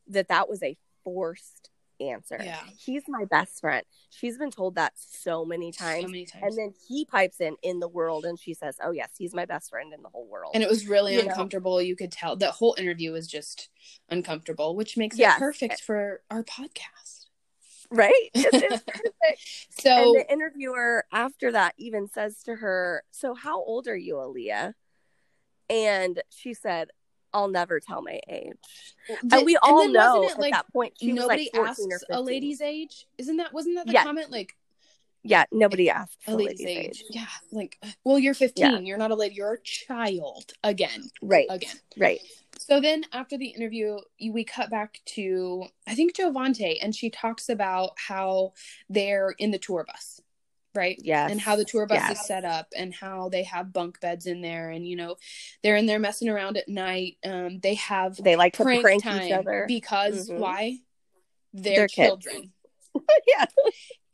that 0.09 0.29
that 0.29 0.49
was 0.49 0.63
a 0.63 0.77
forced 1.05 1.71
answer 2.01 2.39
Yeah. 2.41 2.61
he's 2.79 3.03
my 3.09 3.25
best 3.25 3.61
friend 3.61 3.85
she's 4.11 4.39
been 4.39 4.53
told 4.53 4.77
that 4.77 4.93
so 4.95 5.45
many 5.45 5.73
times 5.73 6.03
so 6.05 6.09
many 6.09 6.27
times. 6.27 6.45
and 6.45 6.57
then 6.57 6.73
he 6.89 7.05
pipes 7.05 7.41
in 7.41 7.57
in 7.63 7.81
the 7.81 7.89
world 7.89 8.25
and 8.25 8.39
she 8.39 8.55
says 8.55 8.77
oh 8.85 8.93
yes 8.93 9.11
he's 9.19 9.35
my 9.35 9.45
best 9.45 9.69
friend 9.71 9.93
in 9.93 10.03
the 10.03 10.09
whole 10.09 10.29
world 10.29 10.53
and 10.55 10.63
it 10.63 10.69
was 10.69 10.87
really 10.87 11.15
you 11.15 11.23
know. 11.23 11.29
uncomfortable. 11.29 11.83
You 11.83 11.97
could 11.97 12.13
tell 12.13 12.37
that 12.37 12.53
whole 12.53 12.77
interview 12.79 13.11
was 13.13 13.27
just 13.27 13.69
uncomfortable, 14.09 14.77
which 14.77 14.97
makes 14.97 15.19
Yes. 15.19 15.37
it 15.37 15.41
perfect 15.41 15.81
for 15.83 16.23
our 16.31 16.45
podcast. 16.45 17.27
right 17.91 18.13
It 18.35 18.55
is 18.55 18.81
perfect. 18.83 19.41
So 19.81 19.91
and 19.91 20.15
the 20.21 20.33
interviewer 20.33 21.05
after 21.13 21.51
that 21.53 21.75
even 21.79 22.07
says 22.09 22.43
to 22.45 22.55
her, 22.57 23.03
So 23.11 23.35
how 23.35 23.63
old 23.63 23.89
are 23.89 23.97
you, 23.97 24.15
Aaliyah? 24.15 24.75
And 25.71 26.23
she 26.31 26.55
said, 26.55 26.91
I'll 27.33 27.49
never 27.49 27.81
tell 27.81 28.03
my 28.03 28.21
age. 28.29 28.55
Did- 29.09 29.33
and 29.33 29.45
we 29.47 29.57
all 29.59 29.83
then 29.83 29.93
know 29.93 30.29
at 30.29 30.39
like 30.39 30.53
that 30.53 30.73
point 30.73 30.95
she 31.01 31.13
nobody 31.13 31.51
was 31.53 31.59
like 31.61 31.77
14 31.77 31.93
asks 31.93 32.05
a 32.11 32.21
lady's 32.21 32.61
age? 32.61 33.07
Isn't 33.19 33.37
that 33.39 33.53
wasn't 33.53 33.77
that 33.77 33.87
the 33.87 33.93
Yeah. 33.93 34.05
comment 34.05 34.31
like 34.31 34.55
Yeah, 35.25 35.45
nobody 35.53 35.91
asks 35.91 36.17
a 36.27 36.35
lady's 36.35 36.65
age? 36.65 37.05
Yeah, 37.11 37.27
like 37.51 37.79
well, 38.05 38.19
you're 38.19 38.35
15. 38.35 38.87
You're 38.87 38.99
not 38.99 39.11
a 39.11 39.15
lady. 39.15 39.35
You're 39.35 39.55
a 39.55 39.63
child 39.63 40.53
again, 40.65 41.11
Right. 41.23 41.47
again. 41.51 41.75
Right. 41.97 42.21
So 42.59 42.81
then 42.81 43.05
after 43.13 43.37
the 43.39 43.49
interview, 43.49 43.99
we 44.21 44.45
cut 44.45 44.71
back 44.71 45.01
to 45.17 45.65
I 45.87 45.95
think 45.95 46.15
Jovante, 46.17 46.79
and 46.81 46.95
she 46.95 47.11
talks 47.11 47.49
about 47.49 47.91
how 47.97 48.53
they're 48.89 49.31
in 49.39 49.51
the 49.51 49.59
tour 49.59 49.85
bus, 49.87 50.21
right? 50.75 50.99
Yes. 51.03 51.31
and 51.31 51.41
how 51.41 51.57
the 51.57 51.65
tour 51.65 51.87
bus 51.87 51.97
Yes. 52.09 52.21
is 52.21 52.27
set 52.27 52.45
up 52.45 52.67
and 52.77 52.95
how 52.95 53.29
they 53.29 53.43
have 53.45 53.73
bunk 53.73 54.01
beds 54.01 54.27
in 54.27 54.41
there 54.43 54.71
and 54.71 54.87
you 54.87 54.97
know 54.97 55.17
they're 55.63 55.77
in 55.77 55.87
there 55.87 55.99
messing 55.99 56.29
around 56.29 56.57
at 56.57 56.69
night 56.69 57.17
um 57.25 57.59
they 57.61 57.75
have 57.75 58.17
They 58.17 58.37
like 58.37 58.55
to 58.55 58.63
prank, 58.65 58.83
prank, 58.83 59.03
time 59.03 59.23
each 59.23 59.33
other. 59.33 59.65
because 59.67 60.29
Mhm. 60.29 60.39
why 60.39 60.79
they're, 61.53 61.75
They're 61.77 61.89
children 61.89 62.53
yeah. 63.27 63.47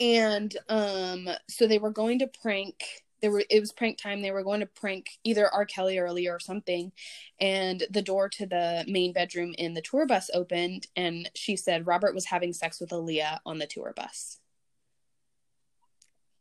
and 0.01 0.57
um 0.69 1.29
so 1.49 1.67
they 1.67 1.79
were 1.79 1.91
going 1.91 2.21
to 2.21 2.27
prank 2.43 2.83
they 3.21 3.29
were 3.29 3.45
it 3.51 3.61
was 3.61 3.73
prank 3.73 3.97
time 3.99 4.23
they 4.23 4.31
were 4.33 4.43
going 4.43 4.61
to 4.61 4.67
prank 4.67 5.07
either 5.25 5.49
r 5.53 5.65
kelly 5.65 5.99
or 5.99 6.07
Aaliyah 6.09 6.37
or 6.37 6.41
something 6.41 6.93
and 7.41 7.83
the 7.91 8.03
door 8.03 8.29
to 8.31 8.47
the 8.47 8.85
main 8.87 9.13
bedroom 9.13 9.55
in 9.59 9.75
the 9.75 9.83
tour 9.83 10.07
bus 10.07 10.31
opened 10.35 10.87
and 10.97 11.31
she 11.35 11.57
said 11.57 11.87
robert 11.87 12.15
was 12.15 12.27
having 12.27 12.53
sex 12.53 12.81
with 12.81 12.91
Aaliyah 12.91 13.39
on 13.47 13.59
the 13.59 13.67
tour 13.67 13.93
bus 13.97 14.39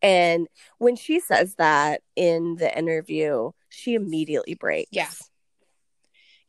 And 0.04 0.48
when 0.78 0.96
she 0.96 1.20
says 1.20 1.56
that 1.56 2.02
in 2.16 2.58
the 2.58 2.78
interview, 2.78 3.52
she 3.70 3.96
immediately 3.96 4.54
breaks. 4.54 4.90
Yeah. 4.92 5.10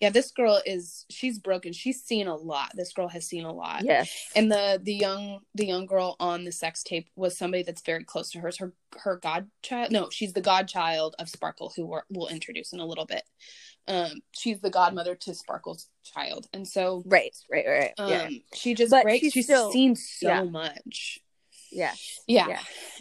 yeah 0.01 0.11
this 0.11 0.33
girl 0.33 0.61
is 0.67 1.07
she's 1.09 1.39
broken 1.39 1.73
she's 1.73 2.03
seen 2.03 2.27
a 2.27 2.35
lot 2.35 2.71
this 2.75 2.93
girl 2.93 3.09
has 3.09 3.27
seen 3.27 3.45
a 3.45 3.53
lot 3.53 3.85
Yes. 3.85 4.11
and 4.37 4.51
the 4.53 4.79
the 4.83 4.93
young 4.93 5.39
the 5.55 5.65
young 5.67 5.87
girl 5.87 6.17
on 6.21 6.45
the 6.45 6.53
sex 6.53 6.83
tape 6.83 7.09
was 7.17 7.39
somebody 7.39 7.63
that's 7.63 7.81
very 7.83 8.05
close 8.05 8.31
to 8.33 8.41
hers 8.41 8.59
her 8.59 8.73
her 9.05 9.17
godchild 9.17 9.93
no 9.93 10.11
she's 10.11 10.33
the 10.35 10.41
godchild 10.43 11.15
of 11.19 11.29
sparkle 11.31 11.73
who 11.75 11.87
we're, 11.87 12.03
we'll 12.11 12.27
introduce 12.29 12.73
in 12.73 12.81
a 12.81 12.87
little 12.87 13.07
bit 13.07 13.23
um 13.89 14.11
she's 14.33 14.61
the 14.61 14.69
godmother 14.71 15.15
to 15.15 15.33
sparkle's 15.35 15.89
child 16.03 16.49
and 16.53 16.67
so 16.69 17.03
Right. 17.07 17.35
Right. 17.51 17.65
Right. 17.67 17.93
um 17.99 18.11
yeah. 18.11 18.29
she 18.55 18.75
just 18.75 18.91
But 18.91 19.05
breaks 19.05 19.21
she's 19.23 19.33
she's 19.33 19.45
still- 19.47 19.71
seen 19.73 19.95
so 19.97 20.27
yeah. 20.29 20.43
much 20.43 21.21
Yes. 21.75 22.21
yeah. 22.27 22.49
Yeah. 22.49 22.61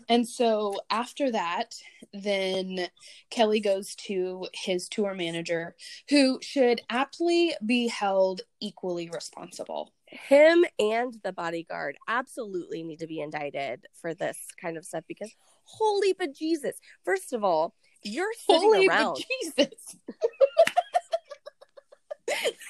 And 0.09 0.27
so 0.27 0.79
after 0.89 1.31
that, 1.31 1.75
then 2.13 2.87
Kelly 3.29 3.59
goes 3.59 3.95
to 4.07 4.47
his 4.53 4.89
tour 4.89 5.13
manager, 5.13 5.75
who 6.09 6.39
should 6.41 6.81
aptly 6.89 7.53
be 7.65 7.87
held 7.87 8.41
equally 8.59 9.09
responsible. 9.13 9.93
Him 10.07 10.65
and 10.79 11.15
the 11.23 11.33
bodyguard 11.33 11.97
absolutely 12.07 12.83
need 12.83 12.99
to 12.99 13.07
be 13.07 13.21
indicted 13.21 13.85
for 14.01 14.13
this 14.13 14.37
kind 14.61 14.77
of 14.77 14.85
stuff 14.85 15.03
because 15.07 15.31
holy 15.63 16.13
bejesus. 16.13 16.73
First 17.03 17.33
of 17.33 17.43
all, 17.43 17.73
you're 18.03 18.33
sitting 18.45 18.61
Holy 18.61 18.87
around. 18.87 19.23
Jesus. 19.41 19.95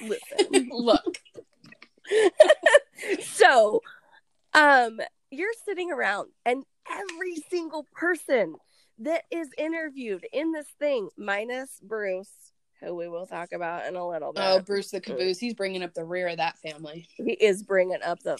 Listen. 0.00 0.68
Look. 0.72 1.18
so 3.22 3.80
um 4.52 5.00
you're 5.36 5.52
sitting 5.64 5.90
around 5.90 6.30
and 6.46 6.64
every 6.90 7.36
single 7.50 7.86
person 7.92 8.54
that 8.98 9.24
is 9.30 9.48
interviewed 9.58 10.24
in 10.32 10.52
this 10.52 10.68
thing 10.78 11.08
minus 11.16 11.80
bruce 11.82 12.30
who 12.80 12.94
we 12.94 13.08
will 13.08 13.26
talk 13.26 13.52
about 13.52 13.86
in 13.86 13.96
a 13.96 14.06
little 14.06 14.32
bit 14.32 14.42
Oh, 14.44 14.60
Bruce 14.60 14.90
the 14.90 15.00
caboose. 15.00 15.38
He's 15.38 15.54
bringing 15.54 15.82
up 15.82 15.94
the 15.94 16.04
rear 16.04 16.28
of 16.28 16.36
that 16.36 16.58
family. 16.58 17.08
he 17.16 17.32
is 17.32 17.62
bringing 17.62 18.02
up 18.02 18.22
the 18.22 18.38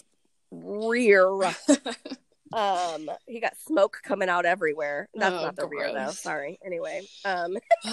rear 0.51 1.27
um 2.53 3.09
he 3.27 3.39
got 3.39 3.57
smoke 3.57 3.99
coming 4.03 4.29
out 4.29 4.45
everywhere 4.45 5.09
that's 5.15 5.35
Oh, 5.35 5.41
not 5.41 5.55
the 5.55 5.67
rear 5.67 5.91
though 5.93 6.11
sorry 6.11 6.59
anyway 6.65 7.01
um 7.25 7.57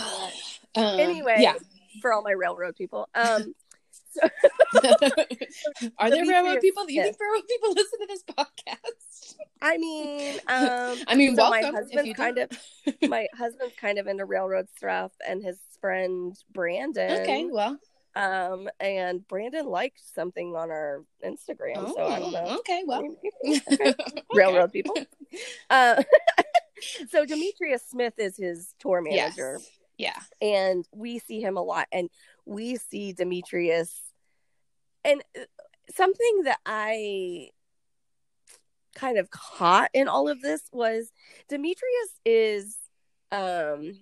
Um, 0.74 0.98
anyway 0.98 1.36
yeah. 1.40 1.54
for 2.00 2.12
all 2.14 2.22
my 2.22 2.30
railroad 2.30 2.76
people 2.76 3.06
um 3.14 3.54
Are 5.98 6.10
there 6.10 6.26
railroad 6.26 6.60
people? 6.60 6.84
Do 6.86 6.92
you 6.94 7.02
think 7.02 7.16
railroad 7.20 7.44
people 7.48 7.72
listen 7.76 7.98
to 8.00 8.06
this 8.06 8.22
podcast? 8.24 9.34
i 9.62 9.76
mean 9.78 10.34
um 10.48 10.98
I 11.06 11.14
mean, 11.14 11.36
so 11.36 11.48
my 11.48 11.60
welcome. 11.62 11.68
if 11.68 11.74
husband's 11.84 12.08
you 12.08 12.14
kind 12.14 12.36
do. 12.36 12.42
of 13.02 13.10
my 13.10 13.26
husband's 13.36 13.74
kind 13.76 13.98
of 13.98 14.06
into 14.06 14.24
railroad 14.24 14.66
stuff 14.76 15.12
and 15.26 15.42
his 15.42 15.56
friend 15.80 16.36
brandon 16.52 17.22
Okay, 17.22 17.46
well, 17.50 17.78
um 18.16 18.68
and 18.80 19.26
brandon 19.28 19.66
liked 19.66 20.00
something 20.14 20.54
on 20.56 20.70
our 20.70 21.04
instagram 21.24 21.86
so 21.94 22.06
i 22.06 22.18
don't 22.18 22.32
know 22.32 22.42
Oh, 22.46 22.58
Okay, 22.58 22.82
well, 22.86 23.04
okay. 23.72 23.94
railroad 24.34 24.72
people 24.72 24.96
uh 25.70 26.02
so 27.08 27.24
demetrius 27.24 27.82
smith 27.88 28.14
is 28.18 28.36
his 28.36 28.74
tour 28.80 29.00
manager 29.00 29.58
Yes. 29.98 30.24
and 30.40 30.84
we 30.92 31.20
see 31.20 31.40
him 31.40 31.56
a 31.56 31.62
lot 31.62 31.86
and 31.92 32.10
we 32.46 32.76
see 32.76 33.12
demetrius 33.12 34.00
and 35.04 35.22
uh, 35.38 35.42
something 35.94 36.42
that 36.44 36.58
i 36.66 37.48
kind 38.94 39.16
of 39.18 39.30
caught 39.30 39.90
in 39.94 40.06
all 40.08 40.28
of 40.28 40.40
this 40.42 40.62
was 40.72 41.10
demetrius 41.48 42.20
is 42.24 42.76
um 43.30 43.94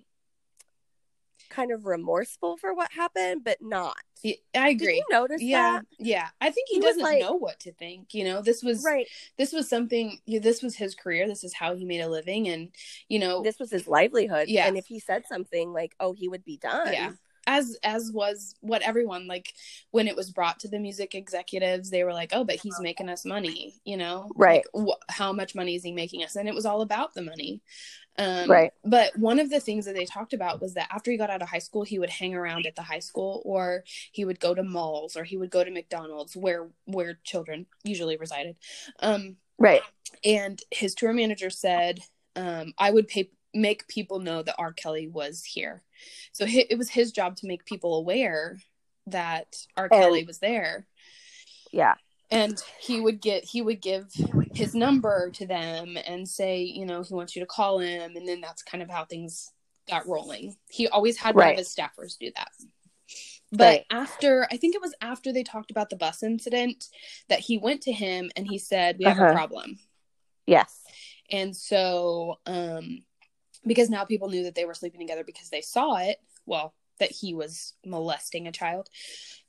kind 1.49 1.73
of 1.73 1.85
remorseful 1.85 2.57
for 2.57 2.73
what 2.75 2.91
happened 2.93 3.43
but 3.45 3.57
not 3.61 3.97
Yeah, 4.23 4.35
I 4.55 4.73
did 4.73 4.83
agree. 4.83 4.97
you 4.97 5.05
notice 5.11 5.43
Yeah, 5.43 5.81
that 5.81 5.85
yeah. 5.99 6.29
I 6.41 6.51
think 6.51 6.69
he, 6.69 6.77
He 6.77 6.81
doesn't 6.81 7.03
like- 7.03 7.21
know 7.21 7.35
what 7.35 7.59
to 7.61 7.73
think. 7.73 8.15
You 8.15 8.23
know, 8.25 8.41
this 8.43 8.63
was 8.63 8.85
right 8.85 9.07
this 9.37 9.53
was 9.53 9.69
something. 9.69 10.21
This 10.29 10.63
was 10.63 10.77
his 10.77 10.95
career. 10.95 11.27
This 11.27 11.43
is 11.43 11.53
how 11.55 11.75
he 11.75 11.85
made 11.85 12.03
a 12.03 12.09
living, 12.09 12.47
and 12.49 12.69
you 13.09 13.19
know, 13.19 13.43
this 13.43 13.59
was 13.59 13.71
his 13.71 13.89
livelihood 13.89 14.47
Yeah. 14.49 14.69
and 14.69 14.77
if 14.77 14.87
he 14.87 15.01
said 15.01 15.25
something 15.29 15.73
like 15.73 15.95
oh 15.99 16.13
he 16.13 16.29
would 16.29 16.45
be 16.45 16.57
done 16.57 16.93
Yeah. 16.93 17.13
As 17.47 17.77
as 17.83 18.11
was 18.13 18.55
what 18.61 18.83
everyone 18.83 19.27
like 19.27 19.53
when 19.91 20.07
it 20.07 20.17
was 20.17 20.31
brought 20.31 20.61
to 20.61 20.69
the 20.69 20.79
music 20.79 21.15
executives 21.15 21.91
they 21.91 22.05
were 22.05 22.13
like 22.13 22.31
oh 22.33 22.45
but 22.45 22.57
he's 22.57 22.79
making 22.81 23.09
us 23.09 23.25
money 23.25 23.75
you 23.85 23.97
know 23.97 24.31
Right. 24.37 24.65
like, 24.75 24.87
wh- 24.89 25.13
how 25.13 25.33
much 25.33 25.55
money 25.55 25.75
is 25.75 25.83
he 25.83 25.93
making 25.93 26.23
us 26.23 26.37
and 26.37 26.49
it 26.49 26.55
was 26.55 26.67
all 26.67 26.83
about 26.83 27.15
the 27.15 27.23
money 27.23 27.63
um 28.19 28.49
Right. 28.49 28.73
but 28.85 29.17
one 29.17 29.39
of 29.39 29.51
the 29.51 29.61
things 29.61 29.87
that 29.87 29.95
they 29.95 30.05
talked 30.05 30.33
about 30.33 30.61
was 30.61 30.75
that 30.75 30.89
after 30.93 31.11
he 31.11 31.17
got 31.17 31.31
out 31.31 31.43
of 31.43 31.49
high 31.49 31.59
school 31.59 31.83
he 31.83 31.99
would 31.99 32.11
hang 32.11 32.35
around 32.35 32.67
at 32.67 32.77
the 32.77 32.83
high 32.83 32.99
school 32.99 33.43
or 33.45 33.85
he 34.13 34.25
would 34.25 34.41
go 34.41 34.55
to 34.55 34.63
malls 34.63 35.17
or 35.17 35.25
he 35.25 35.37
would 35.37 35.51
go 35.51 35.65
to 35.65 35.71
mcdonald's 35.71 36.37
where 36.37 36.69
where 36.85 37.19
children 37.25 37.67
usually 37.85 38.17
resided 38.17 38.57
um 39.01 39.37
Right. 39.59 39.83
and 40.25 40.61
his 40.71 40.95
tour 40.95 41.13
manager 41.13 41.51
said 41.51 42.01
um, 42.37 42.73
i 42.79 42.91
would 42.91 43.09
pay 43.09 43.31
make 43.55 43.89
people 43.89 44.19
know 44.21 44.43
that 44.43 44.55
r. 44.59 44.73
Kelly 44.73 45.09
was 45.09 45.45
here. 45.45 45.83
So 46.33 46.45
it 46.49 46.79
was 46.79 46.89
his 46.91 47.13
job 47.13 47.37
to 47.37 47.47
make 47.47 47.65
people 47.65 47.97
aware 47.97 48.59
that 49.07 49.57
r. 49.77 49.85
And- 49.91 49.93
kelly 50.03 50.25
was 50.25 50.39
there. 50.39 50.87
Yeah. 51.73 51.95
and 52.31 52.61
he 52.81 53.01
would 53.01 53.21
get 53.21 53.45
he 53.45 53.63
would 53.63 53.81
give 53.81 54.07
his 54.55 54.75
number 54.75 55.31
to 55.31 55.47
them 55.47 55.97
and 56.07 56.29
say 56.29 56.63
you 56.63 56.85
know 56.87 57.03
he 57.03 57.15
wants 57.15 57.35
you 57.35 57.41
to 57.41 57.47
call 57.47 57.79
him. 57.81 58.17
And 58.17 58.27
then 58.29 58.41
that's 58.41 58.63
kind 58.63 58.83
of 58.83 58.91
how 58.91 59.05
things 59.05 59.51
got 59.89 60.07
rolling. 60.07 60.57
He 60.69 60.87
always 60.89 61.17
had 61.17 61.35
one 61.35 61.51
of 61.51 61.57
his 61.59 61.75
staffers 61.75 62.19
do 62.19 62.31
that. 62.37 62.51
But 63.53 63.65
Right. 63.65 63.87
after 63.91 64.47
i 64.53 64.57
think 64.57 64.77
it 64.77 64.81
was 64.81 64.95
after 65.01 65.33
they 65.33 65.43
talked 65.43 65.73
about 65.73 65.91
the 65.91 65.97
bus 65.97 66.23
incident 66.23 66.85
that 67.29 67.41
he 67.41 67.59
went 67.59 67.83
to 67.83 67.93
him 67.93 68.31
and 68.37 68.47
he 68.47 68.59
said 68.59 68.97
we 68.99 69.07
have 69.07 69.19
a 69.19 69.23
Uh-huh. 69.25 69.33
problem. 69.35 69.79
Yes. 70.47 70.83
and 71.33 71.57
so, 71.57 72.39
um, 72.47 73.05
because 73.67 73.91
now 73.91 74.05
people 74.05 74.29
knew 74.29 74.45
that 74.45 74.55
they 74.55 74.65
were 74.65 74.75
sleeping 74.75 75.01
together 75.01 75.25
because 75.25 75.51
they 75.51 75.61
saw 75.61 75.97
it, 75.97 76.19
well, 76.47 76.75
that 76.99 77.11
he 77.11 77.35
was 77.35 77.75
molesting 77.85 78.47
a 78.47 78.53
child. 78.53 78.89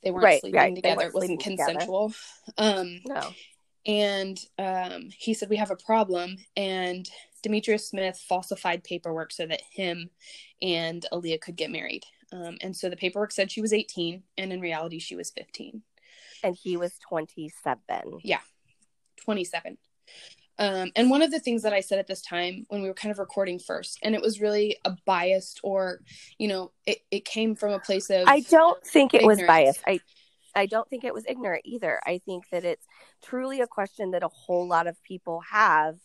They 0.02 0.10
weren't 0.10 0.24
Right, 0.24 0.40
sleeping 0.40 0.58
right. 0.58 0.74
Together. 0.74 0.96
weren't 0.96 1.08
It 1.08 1.14
wasn't 1.14 1.42
sleeping 1.42 1.58
together. 1.58 1.72
consensual. 1.72 2.12
Um, 2.58 3.00
No. 3.06 3.34
and 3.86 4.38
um, 4.58 5.08
he 5.16 5.34
said, 5.34 5.50
We 5.50 5.56
have 5.56 5.70
a 5.70 5.76
problem. 5.76 6.36
And 6.56 7.08
Demetrius 7.42 7.88
Smith 7.88 8.22
falsified 8.28 8.84
paperwork 8.84 9.32
so 9.32 9.46
that 9.46 9.62
him 9.70 10.10
and 10.62 11.04
Aaliyah 11.12 11.40
could 11.40 11.56
get 11.56 11.70
married. 11.70 12.04
Um, 12.32 12.56
and 12.62 12.74
so 12.74 12.88
the 12.88 12.96
paperwork 12.96 13.32
said 13.32 13.50
she 13.50 13.60
was 13.60 13.72
18, 13.74 14.22
and 14.38 14.52
in 14.52 14.60
reality, 14.60 14.98
she 14.98 15.16
was 15.16 15.30
15. 15.30 15.82
And 16.42 16.56
he 16.56 16.76
was 16.78 16.92
27. 17.08 17.82
Yeah, 18.22 18.40
27. 19.20 19.76
Um, 20.58 20.92
and 20.94 21.10
one 21.10 21.22
of 21.22 21.30
the 21.30 21.40
things 21.40 21.62
that 21.62 21.72
I 21.72 21.80
said 21.80 21.98
at 21.98 22.06
this 22.06 22.22
time 22.22 22.66
when 22.68 22.82
we 22.82 22.88
were 22.88 22.94
kind 22.94 23.10
of 23.10 23.18
recording 23.18 23.58
first, 23.58 23.98
and 24.02 24.14
it 24.14 24.20
was 24.20 24.40
really 24.40 24.76
a 24.84 24.94
biased 25.06 25.60
or, 25.62 26.00
you 26.38 26.46
know, 26.46 26.72
it, 26.86 26.98
it 27.10 27.24
came 27.24 27.54
from 27.54 27.72
a 27.72 27.78
place 27.78 28.10
of 28.10 28.28
I 28.28 28.40
don't 28.40 28.84
think 28.84 29.14
it 29.14 29.24
was 29.24 29.40
biased. 29.42 29.80
I 29.86 30.00
I 30.54 30.66
don't 30.66 30.88
think 30.90 31.04
it 31.04 31.14
was 31.14 31.24
ignorant 31.26 31.62
either. 31.64 32.00
I 32.04 32.20
think 32.26 32.44
that 32.50 32.64
it's 32.64 32.86
truly 33.24 33.60
a 33.62 33.66
question 33.66 34.10
that 34.10 34.22
a 34.22 34.28
whole 34.28 34.68
lot 34.68 34.86
of 34.86 35.02
people 35.02 35.42
have. 35.50 35.96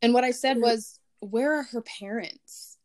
and 0.00 0.14
what 0.14 0.24
I 0.24 0.30
said 0.30 0.58
was, 0.58 0.98
where 1.20 1.52
are 1.58 1.62
her 1.64 1.82
parents? 1.82 2.78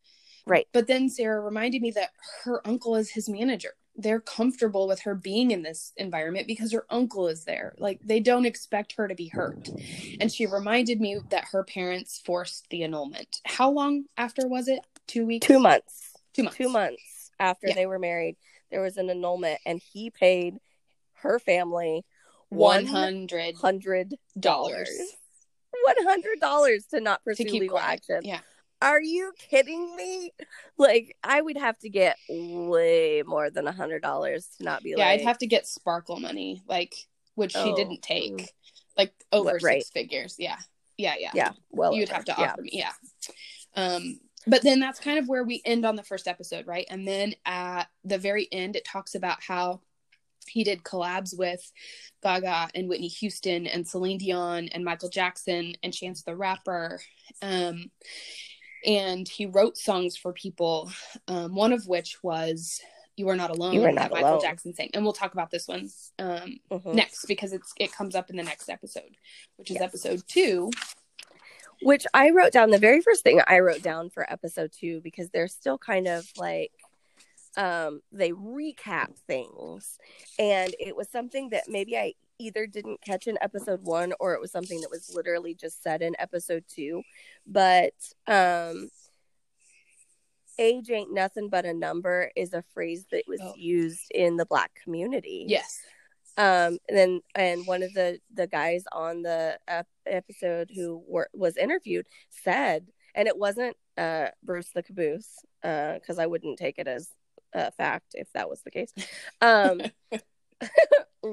Right. 0.45 0.67
But 0.73 0.87
then 0.87 1.09
Sarah 1.09 1.39
reminded 1.39 1.81
me 1.81 1.91
that 1.91 2.09
her 2.43 2.65
uncle 2.67 2.95
is 2.95 3.09
his 3.09 3.29
manager. 3.29 3.73
They're 3.95 4.21
comfortable 4.21 4.87
with 4.87 5.01
her 5.01 5.13
being 5.15 5.51
in 5.51 5.63
this 5.63 5.91
environment 5.97 6.47
because 6.47 6.71
her 6.71 6.85
uncle 6.89 7.27
is 7.27 7.43
there. 7.43 7.75
Like 7.77 7.99
they 8.03 8.19
don't 8.19 8.45
expect 8.45 8.93
her 8.93 9.07
to 9.07 9.15
be 9.15 9.27
hurt. 9.27 9.69
And 10.19 10.31
she 10.31 10.45
reminded 10.45 11.01
me 11.01 11.19
that 11.29 11.45
her 11.51 11.63
parents 11.63 12.21
forced 12.25 12.69
the 12.69 12.83
annulment. 12.83 13.41
How 13.45 13.69
long 13.69 14.05
after 14.17 14.47
was 14.47 14.67
it? 14.67 14.79
Two 15.07 15.25
weeks? 15.25 15.45
Two 15.45 15.59
months. 15.59 16.13
Two 16.33 16.43
months. 16.43 16.57
Two 16.57 16.69
months 16.69 17.31
after 17.39 17.67
Yeah. 17.67 17.75
they 17.75 17.85
were 17.85 17.99
married, 17.99 18.37
there 18.71 18.81
was 18.81 18.95
an 18.97 19.09
annulment, 19.09 19.59
and 19.65 19.81
he 19.93 20.09
paid 20.09 20.57
her 21.15 21.37
family 21.37 22.05
One 22.49 22.85
hundred 22.85 23.55
hundred 23.55 24.15
dollars. 24.39 24.89
One 25.83 25.95
hundred 26.05 26.39
dollars 26.39 26.85
to 26.91 26.99
not 27.01 27.19
to 27.19 27.23
pursue 27.31 27.45
keep 27.45 27.61
legal 27.61 27.77
quiet. 27.77 27.93
action. 28.09 28.19
Yeah. 28.23 28.39
Are 28.81 29.01
you 29.01 29.31
kidding 29.37 29.95
me? 29.95 30.33
Like, 30.77 31.15
I 31.23 31.39
would 31.41 31.57
have 31.57 31.77
to 31.79 31.89
get 31.89 32.17
way 32.27 33.23
more 33.25 33.49
than 33.51 33.67
a 33.67 33.71
hundred 33.71 34.01
dollars 34.01 34.47
to 34.57 34.63
not 34.63 34.81
be 34.83 34.95
Yeah, 34.97 35.05
like, 35.05 35.19
I'd 35.19 35.21
have 35.21 35.37
to 35.39 35.47
get 35.47 35.67
sparkle 35.67 36.19
money, 36.19 36.63
like 36.67 36.95
which 37.35 37.53
she 37.53 37.59
Oh, 37.59 37.75
didn't 37.75 38.01
mm. 38.01 38.01
take, 38.01 38.51
like 38.97 39.13
over 39.31 39.59
Right. 39.61 39.83
six 39.83 39.91
figures. 39.91 40.35
Yeah, 40.39 40.57
yeah, 40.97 41.15
yeah. 41.19 41.31
yeah. 41.33 41.51
Well, 41.69 41.93
You'd 41.93 42.09
over. 42.09 42.15
have 42.15 42.25
to 42.25 42.35
yeah. 42.37 42.51
offer 42.51 42.61
me. 42.61 42.71
Yeah. 42.73 42.91
Um, 43.75 44.19
but 44.47 44.63
then 44.63 44.79
that's 44.79 44.99
kind 44.99 45.19
of 45.19 45.27
where 45.27 45.43
we 45.43 45.61
end 45.65 45.85
on 45.85 45.95
the 45.95 46.03
first 46.03 46.27
episode, 46.27 46.65
right? 46.65 46.87
And 46.89 47.07
then 47.07 47.35
at 47.45 47.87
the 48.03 48.17
very 48.17 48.47
end, 48.51 48.75
it 48.75 48.85
talks 48.85 49.13
about 49.13 49.43
how 49.43 49.81
he 50.47 50.63
did 50.63 50.83
collabs 50.83 51.37
with 51.37 51.71
Gaga 52.23 52.69
and 52.73 52.89
Whitney 52.89 53.07
Houston 53.07 53.67
and 53.67 53.87
Celine 53.87 54.17
Dion 54.17 54.69
and 54.69 54.83
Michael 54.83 55.09
Jackson 55.09 55.75
and 55.83 55.93
Chance 55.93 56.23
the 56.23 56.35
Rapper. 56.35 56.99
Um, 57.43 57.91
and 58.85 59.27
he 59.27 59.45
wrote 59.45 59.77
songs 59.77 60.17
for 60.17 60.33
people, 60.33 60.91
um, 61.27 61.55
one 61.55 61.73
of 61.73 61.87
which 61.87 62.17
was 62.23 62.79
"You 63.15 63.29
Are 63.29 63.35
Not 63.35 63.51
Alone" 63.51 63.73
You 63.73 63.81
Are 63.83 63.87
that 63.87 63.95
Not 63.95 64.11
Michael 64.11 64.29
Alone. 64.31 64.41
Jackson 64.41 64.73
sang, 64.73 64.89
and 64.93 65.03
we'll 65.03 65.13
talk 65.13 65.33
about 65.33 65.51
this 65.51 65.67
one 65.67 65.89
um, 66.19 66.59
Mhm. 66.71 66.93
next 66.95 67.25
because 67.25 67.53
it's 67.53 67.73
it 67.77 67.91
comes 67.91 68.15
up 68.15 68.29
in 68.29 68.37
the 68.37 68.43
next 68.43 68.69
episode, 68.69 69.15
which 69.57 69.69
is 69.71 69.75
Yes. 69.75 69.83
episode 69.83 70.23
two. 70.27 70.71
Which 71.83 72.05
I 72.13 72.29
wrote 72.29 72.51
down 72.51 72.69
the 72.69 72.77
very 72.77 73.01
first 73.01 73.23
thing 73.23 73.41
I 73.47 73.59
wrote 73.59 73.81
down 73.81 74.09
for 74.11 74.31
episode 74.31 74.71
two 74.71 75.01
because 75.01 75.29
they're 75.31 75.47
still 75.47 75.79
kind 75.79 76.07
of 76.07 76.29
like 76.37 76.71
um 77.57 78.01
they 78.11 78.31
recap 78.31 79.17
things 79.27 79.97
and 80.39 80.73
it 80.79 80.95
was 80.95 81.09
something 81.09 81.49
that 81.49 81.63
maybe 81.67 81.97
I 81.97 82.13
either 82.41 82.65
didn't 82.67 83.01
catch 83.01 83.27
in 83.27 83.37
episode 83.41 83.81
one 83.83 84.13
or 84.19 84.33
it 84.33 84.41
was 84.41 84.51
something 84.51 84.81
that 84.81 84.89
was 84.91 85.11
literally 85.13 85.53
just 85.53 85.81
said 85.83 86.01
in 86.01 86.15
episode 86.19 86.63
two. 86.67 87.01
But 87.47 87.93
um 88.27 88.89
age 90.59 90.89
ain't 90.91 91.13
nothing 91.13 91.49
but 91.49 91.65
a 91.65 91.73
number 91.73 92.29
is 92.35 92.53
a 92.53 92.63
phrase 92.73 93.05
that 93.11 93.23
was 93.27 93.39
Oh. 93.41 93.53
used 93.55 94.11
in 94.13 94.37
the 94.37 94.45
black 94.45 94.71
community 94.83 95.45
Yes. 95.47 95.79
um 96.37 96.77
and 96.87 96.97
then 96.97 97.21
and 97.35 97.65
one 97.65 97.81
of 97.83 97.93
the 97.93 98.19
the 98.33 98.47
guys 98.47 98.83
on 98.91 99.21
the 99.23 99.57
ep- 99.67 99.87
episode 100.05 100.69
who 100.75 101.03
were, 101.07 101.29
was 101.33 101.57
interviewed 101.57 102.05
said 102.29 102.87
and 103.15 103.27
it 103.27 103.37
wasn't 103.37 103.75
uh 103.97 104.27
bruce 104.43 104.69
the 104.75 104.83
caboose 104.83 105.39
uh 105.63 105.93
because 105.95 106.19
i 106.19 106.27
wouldn't 106.27 106.59
take 106.59 106.77
it 106.77 106.87
as 106.87 107.09
a 107.53 107.71
fact 107.71 108.13
if 108.13 108.31
that 108.33 108.49
was 108.49 108.61
the 108.61 108.71
case 108.71 108.93
um 109.41 109.79
mm, 109.79 109.91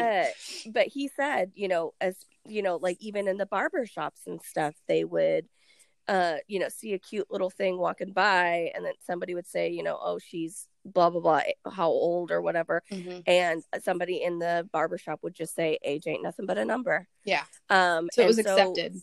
uh, 0.00 0.24
but 0.72 0.86
he 0.86 1.08
said 1.08 1.50
you 1.54 1.68
know 1.68 1.92
as 2.00 2.16
you 2.46 2.62
know 2.62 2.76
like 2.76 2.96
even 3.00 3.28
in 3.28 3.36
the 3.36 3.46
barber 3.46 3.86
shops 3.86 4.22
and 4.26 4.40
stuff 4.42 4.74
they 4.88 5.04
would 5.04 5.46
uh 6.08 6.36
you 6.46 6.58
know 6.60 6.68
see 6.68 6.92
a 6.92 6.98
cute 6.98 7.26
little 7.30 7.50
thing 7.50 7.78
walking 7.78 8.12
by 8.12 8.70
and 8.74 8.84
then 8.84 8.92
somebody 9.04 9.34
would 9.34 9.46
say 9.46 9.68
you 9.70 9.82
know 9.82 9.98
oh 10.00 10.18
she's 10.18 10.66
blah 10.84 11.10
blah 11.10 11.20
blah 11.20 11.40
how 11.72 11.88
old 11.88 12.30
or 12.30 12.40
whatever 12.40 12.82
Mhm. 12.92 13.22
and 13.26 13.62
somebody 13.82 14.22
in 14.22 14.38
the 14.38 14.68
barber 14.72 14.98
shop 14.98 15.18
would 15.22 15.34
just 15.34 15.54
say 15.54 15.78
age 15.82 16.06
ain't 16.06 16.22
nothing 16.22 16.46
but 16.46 16.58
a 16.58 16.64
number 16.64 17.08
Yeah. 17.24 17.42
um 17.70 18.08
So 18.12 18.22
it 18.22 18.26
was 18.26 18.38
accepted. 18.38 18.96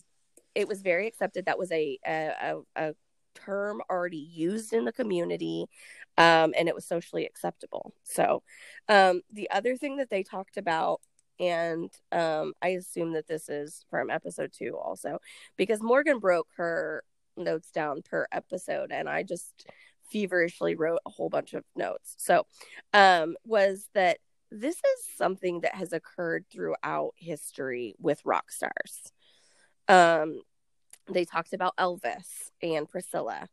it 0.55 0.67
was 0.67 0.81
very 0.81 1.07
accepted 1.07 1.45
that 1.45 1.59
was 1.59 1.71
a 1.71 1.99
a, 2.05 2.31
a, 2.41 2.55
a 2.89 2.95
term 3.35 3.81
already 3.89 4.17
used 4.17 4.71
in 4.73 4.85
the 4.85 4.93
community 4.93 5.65
um 6.17 6.53
and 6.57 6.67
it 6.67 6.75
was 6.75 6.85
socially 6.85 7.25
acceptable. 7.25 7.93
So 8.03 8.43
um 8.89 9.21
the 9.31 9.49
other 9.49 9.77
thing 9.77 9.97
that 9.97 10.09
they 10.09 10.23
talked 10.23 10.57
about 10.57 11.01
and 11.39 11.91
um 12.11 12.53
i 12.61 12.69
assume 12.69 13.13
that 13.13 13.27
this 13.27 13.49
is 13.49 13.83
from 13.89 14.11
episode 14.11 14.51
two 14.55 14.77
also 14.77 15.17
because 15.57 15.81
morgan 15.81 16.19
broke 16.19 16.47
her 16.55 17.03
notes 17.35 17.71
down 17.71 18.03
per 18.03 18.27
episode 18.31 18.91
and 18.91 19.09
i 19.09 19.23
just 19.23 19.65
feverishly 20.13 20.75
wrote 20.75 20.99
a 21.05 21.09
whole 21.09 21.29
bunch 21.29 21.53
of 21.53 21.63
notes. 21.75 22.15
So 22.17 22.45
um 22.93 23.35
was 23.45 23.87
that 23.93 24.19
this 24.51 24.75
is 24.75 25.17
something 25.17 25.61
that 25.61 25.75
has 25.75 25.91
occurred 25.91 26.45
throughout 26.51 27.13
history 27.17 27.95
with 27.99 28.21
rock 28.23 28.51
stars. 28.51 29.11
Um 29.87 30.41
they 31.11 31.25
talked 31.25 31.53
about 31.53 31.75
Elvis 31.77 32.49
and 32.61 32.87
Priscilla. 32.89 33.47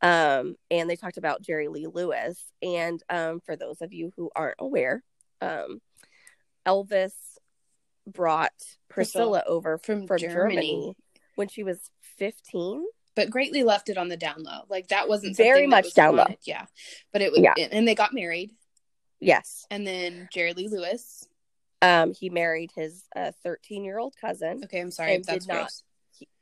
Um, 0.00 0.56
and 0.70 0.88
they 0.88 0.96
talked 0.96 1.16
about 1.18 1.42
Jerry 1.42 1.68
Lee 1.68 1.86
Lewis. 1.86 2.42
And 2.62 3.02
um, 3.10 3.40
for 3.44 3.56
those 3.56 3.80
of 3.80 3.92
you 3.92 4.12
who 4.16 4.30
aren't 4.34 4.56
aware, 4.58 5.02
um, 5.40 5.80
Elvis 6.66 7.12
brought 8.06 8.52
Priscilla, 8.88 9.42
over 9.46 9.78
from 9.78 10.06
from, 10.06 10.18
Germany. 10.18 10.34
Germany. 10.34 10.96
when 11.36 11.48
she 11.48 11.62
was 11.62 11.78
15. 12.18 12.84
but 13.14 13.30
greatly 13.30 13.62
left 13.64 13.88
it 13.88 13.96
on 13.98 14.08
the 14.08 14.16
down 14.16 14.42
low. 14.42 14.60
Like 14.68 14.88
that 14.88 15.08
wasn't 15.08 15.36
Very 15.36 15.62
that 15.62 15.68
much 15.68 15.84
was 15.84 15.92
down 15.94 16.16
low. 16.16 16.26
Yeah, 16.46 16.66
but 17.12 17.22
it 17.22 17.32
was. 17.32 17.40
Yeah. 17.40 17.54
and 17.70 17.86
they 17.88 17.94
got 17.94 18.12
married, 18.12 18.50
Yes. 19.20 19.66
and 19.70 19.86
then 19.86 20.28
Jerry 20.32 20.52
Lee 20.52 20.68
Lewis. 20.68 21.26
Um, 21.82 22.12
he 22.14 22.30
married 22.30 22.70
his 22.74 23.04
13 23.42 23.84
year 23.84 23.98
old 23.98 24.14
cousin. 24.20 24.62
Okay, 24.64 24.80
I'm 24.80 24.90
sorry 24.90 25.18
that's 25.18 25.44
did 25.46 25.48
not- 25.48 25.54
gross. 25.62 25.82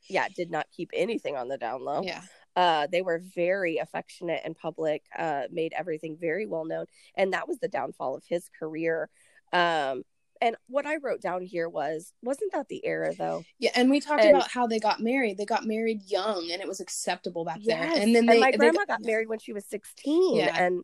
Yeah, 0.09 0.29
did 0.35 0.51
not 0.51 0.67
keep 0.71 0.91
anything 0.95 1.37
on 1.37 1.49
the 1.49 1.59
down 1.59 1.85
low. 1.85 2.03
Yeah, 2.03 2.23
Uh, 2.57 2.87
they 2.87 3.03
were 3.03 3.19
very 3.35 3.79
affectionate 3.79 4.43
in 4.45 4.55
public, 4.55 5.05
uh, 5.17 5.45
made 5.51 5.73
everything 5.77 6.17
very 6.21 6.47
well 6.47 6.65
known, 6.65 6.87
and 7.15 7.33
that 7.33 7.49
was 7.49 7.59
the 7.59 7.69
downfall 7.69 8.15
of 8.17 8.25
his 8.29 8.49
career. 8.59 9.09
Um, 9.53 10.05
and 10.41 10.57
what 10.67 10.87
I 10.87 10.97
wrote 10.97 11.21
down 11.21 11.43
here 11.43 11.69
was, 11.69 12.13
wasn't 12.21 12.53
that 12.53 12.67
the 12.69 12.85
era 12.85 13.15
though? 13.15 13.45
Yeah, 13.61 13.71
and 13.77 13.89
we 13.91 14.01
talked 14.01 14.23
And- 14.25 14.37
about 14.37 14.51
how 14.51 14.67
they 14.67 14.81
got 14.81 14.99
married. 15.01 15.39
They 15.39 15.45
got 15.45 15.65
married 15.65 16.03
young, 16.11 16.51
and 16.51 16.61
it 16.61 16.67
was 16.67 16.81
acceptable 16.81 17.45
back 17.45 17.59
Yes. 17.61 17.95
there. 17.95 18.03
And 18.03 18.15
then 18.15 18.27
they, 18.27 18.41
my 18.41 18.51
they 18.51 18.57
grandma 18.57 18.85
got 18.87 19.03
married 19.03 19.29
when 19.29 19.39
she 19.39 19.53
was 19.53 19.65
16 19.67 20.35
Yeah. 20.37 20.61
and 20.63 20.83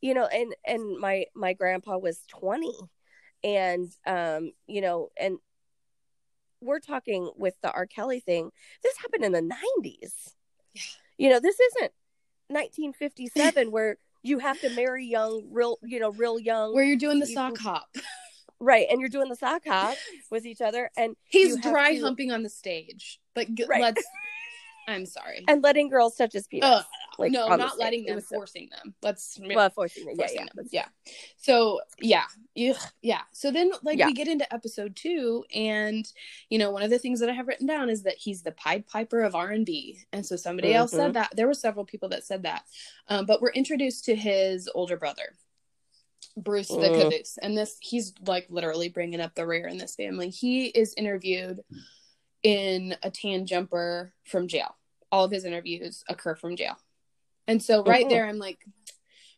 you 0.00 0.14
know 0.14 0.26
and 0.26 0.54
and 0.64 0.98
my 0.98 1.26
my 1.34 1.52
grandpa 1.52 1.96
was 1.96 2.20
20 2.28 2.72
and 3.44 3.90
um 4.06 4.52
you 4.66 4.80
know 4.80 5.10
and 5.16 5.38
we're 6.62 6.78
talking 6.80 7.30
with 7.36 7.54
the 7.62 7.70
R. 7.72 7.86
Kelly 7.86 8.20
thing 8.20 8.50
this 8.82 8.96
happened 8.98 9.24
in 9.24 9.32
the 9.32 9.40
90s 9.82 10.34
Yeah. 10.74 10.82
you 11.18 11.30
know 11.30 11.40
this 11.40 11.58
isn't 11.60 11.92
1957 12.48 13.70
where 13.70 13.96
you 14.22 14.38
have 14.38 14.60
to 14.60 14.70
marry 14.70 15.04
young 15.04 15.48
real 15.50 15.78
you 15.82 15.98
know 15.98 16.10
real 16.12 16.38
young 16.38 16.74
where 16.74 16.84
you're 16.84 16.96
doing 16.96 17.18
the 17.18 17.26
you- 17.28 17.34
sock 17.34 17.58
hop. 17.58 17.88
right 18.60 18.86
and 18.90 19.00
you're 19.00 19.08
doing 19.08 19.28
the 19.28 19.36
sock 19.36 19.62
hop 19.66 19.96
with 20.30 20.46
each 20.46 20.60
other 20.60 20.90
and 20.96 21.16
He's 21.24 21.58
dry 21.60 21.94
to- 21.96 22.00
humping 22.02 22.30
on 22.30 22.42
the 22.42 22.48
stage. 22.50 23.18
But 23.34 23.54
g- 23.54 23.64
Right. 23.68 23.80
let's. 23.80 24.04
I'm 24.88 25.06
sorry. 25.06 25.44
and 25.48 25.62
letting 25.62 25.88
girls 25.88 26.16
touch 26.16 26.32
his 26.32 26.46
penis 26.46 26.82
like 27.18 27.30
no, 27.30 27.46
not 27.56 27.78
letting 27.78 28.04
them, 28.06 28.20
so- 28.20 28.36
forcing 28.36 28.68
them. 28.70 28.94
Let's. 29.02 29.38
well 29.54 29.70
forcing 29.70 30.06
yeah 30.08 30.14
forcing 30.16 30.38
yeah 30.40 30.46
them. 30.54 30.68
Yeah. 30.72 30.86
So 31.36 31.80
yeah, 32.00 32.24
Ugh, 32.70 32.76
yeah. 33.02 33.20
So 33.32 33.50
then, 33.50 33.70
like, 33.82 33.98
Yeah. 33.98 34.06
we 34.06 34.12
get 34.14 34.28
into 34.28 34.52
episode 34.52 34.96
two, 34.96 35.44
and 35.54 36.10
you 36.48 36.58
know, 36.58 36.70
one 36.70 36.82
of 36.82 36.90
the 36.90 36.98
things 36.98 37.20
that 37.20 37.28
I 37.28 37.32
have 37.34 37.48
written 37.48 37.66
down 37.66 37.90
is 37.90 38.02
that 38.04 38.16
he's 38.16 38.42
the 38.42 38.52
Pied 38.52 38.86
Piper 38.86 39.20
of 39.22 39.34
R 39.34 39.50
and 39.50 39.64
B, 39.66 39.98
and 40.12 40.24
so 40.24 40.36
somebody 40.36 40.72
else 40.74 40.92
Mhm. 40.92 40.96
said 40.96 41.14
that. 41.14 41.32
There 41.36 41.46
were 41.46 41.54
several 41.54 41.84
people 41.84 42.08
that 42.10 42.24
said 42.24 42.42
that, 42.44 42.64
um, 43.08 43.26
but 43.26 43.40
we're 43.42 43.50
introduced 43.52 44.04
to 44.06 44.16
his 44.16 44.68
older 44.74 44.96
brother. 44.96 45.36
Bruce 46.36 46.68
the 46.68 46.76
Mm. 46.76 47.02
caboose, 47.02 47.36
and 47.38 47.58
this 47.58 47.76
he's 47.80 48.14
like 48.26 48.46
literally 48.48 48.88
bringing 48.88 49.20
up 49.20 49.34
the 49.34 49.46
rear 49.46 49.66
in 49.66 49.76
this 49.76 49.94
family. 49.96 50.30
He 50.30 50.66
is 50.66 50.94
interviewed 50.94 51.60
in 52.42 52.96
a 53.02 53.10
tan 53.10 53.46
jumper 53.46 54.12
from 54.24 54.48
jail. 54.48 54.76
All 55.10 55.24
of 55.24 55.30
his 55.30 55.44
interviews 55.44 56.02
occur 56.08 56.34
from 56.34 56.56
jail, 56.56 56.76
and 57.46 57.62
so 57.62 57.82
right 57.84 58.06
Mhm. 58.06 58.10
there, 58.10 58.26
I'm 58.26 58.38
like, 58.38 58.64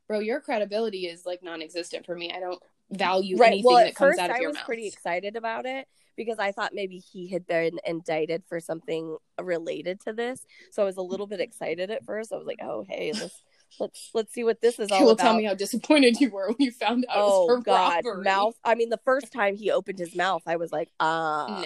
bro, 0.07 0.21
your 0.21 0.41
credibility 0.41 1.07
is 1.07 1.27
like 1.27 1.43
non-existent 1.43 2.07
for 2.07 2.15
me. 2.17 2.31
I 2.33 2.41
don't 2.41 2.63
value 2.91 3.37
right 3.39 3.49
anything 3.55 3.65
well 3.65 3.79
that 3.85 3.95
comes 3.95 4.19
out 4.19 4.29
of 4.29 4.37
i 4.37 4.41
your 4.41 4.51
was 4.51 4.57
mouth. 4.57 4.67
pretty 4.67 4.87
excited 4.87 5.37
about 5.37 5.65
it 5.65 5.89
because 6.17 6.39
i 6.39 6.53
thought 6.53 6.75
maybe 6.75 6.99
he 6.99 7.27
had 7.29 7.47
been 7.47 7.81
indicted 7.87 8.45
for 8.47 8.61
something 8.61 9.17
related 9.41 9.99
to 9.99 10.13
this 10.13 10.45
so 10.71 10.83
i 10.83 10.85
was 10.85 10.99
a 10.99 11.03
little 11.03 11.27
bit 11.27 11.41
excited 11.41 11.91
at 11.91 12.05
first 12.05 12.31
i 12.31 12.37
was 12.37 12.47
like 12.47 12.59
oh 12.63 12.85
hey 12.87 13.11
let's 13.15 13.43
let's 13.81 14.11
let's 14.13 14.33
see 14.35 14.45
what 14.45 14.61
this 14.61 14.79
is 14.79 14.93
all 14.93 15.03
will 15.03 15.13
about 15.13 15.23
tell 15.25 15.35
me 15.35 15.45
how 15.45 15.55
disappointed 15.55 16.21
you 16.21 16.29
were 16.29 16.49
when 16.49 16.57
you 16.61 16.71
found 16.71 17.07
out 17.09 17.17
it 17.17 17.21
was 17.23 17.33
oh 17.33 17.47
for 17.47 17.61
god 17.63 18.05
robbery. 18.05 18.23
mouth 18.23 18.55
i 18.65 18.75
mean 18.75 18.91
the 18.91 19.01
first 19.03 19.33
time 19.33 19.57
he 19.57 19.71
opened 19.71 19.99
his 19.99 20.15
mouth 20.15 20.43
i 20.47 20.57
was 20.57 20.71
like 20.71 20.91
uh 21.01 21.65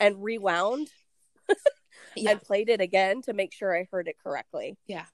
and 0.00 0.22
rewound 0.22 0.88
Yeah. 2.16 2.30
and 2.30 2.40
played 2.42 2.68
it 2.70 2.80
again 2.80 3.22
to 3.22 3.32
make 3.34 3.52
sure 3.52 3.76
i 3.76 3.86
heard 3.92 4.08
it 4.08 4.16
correctly 4.22 4.76
Yeah. 4.86 5.04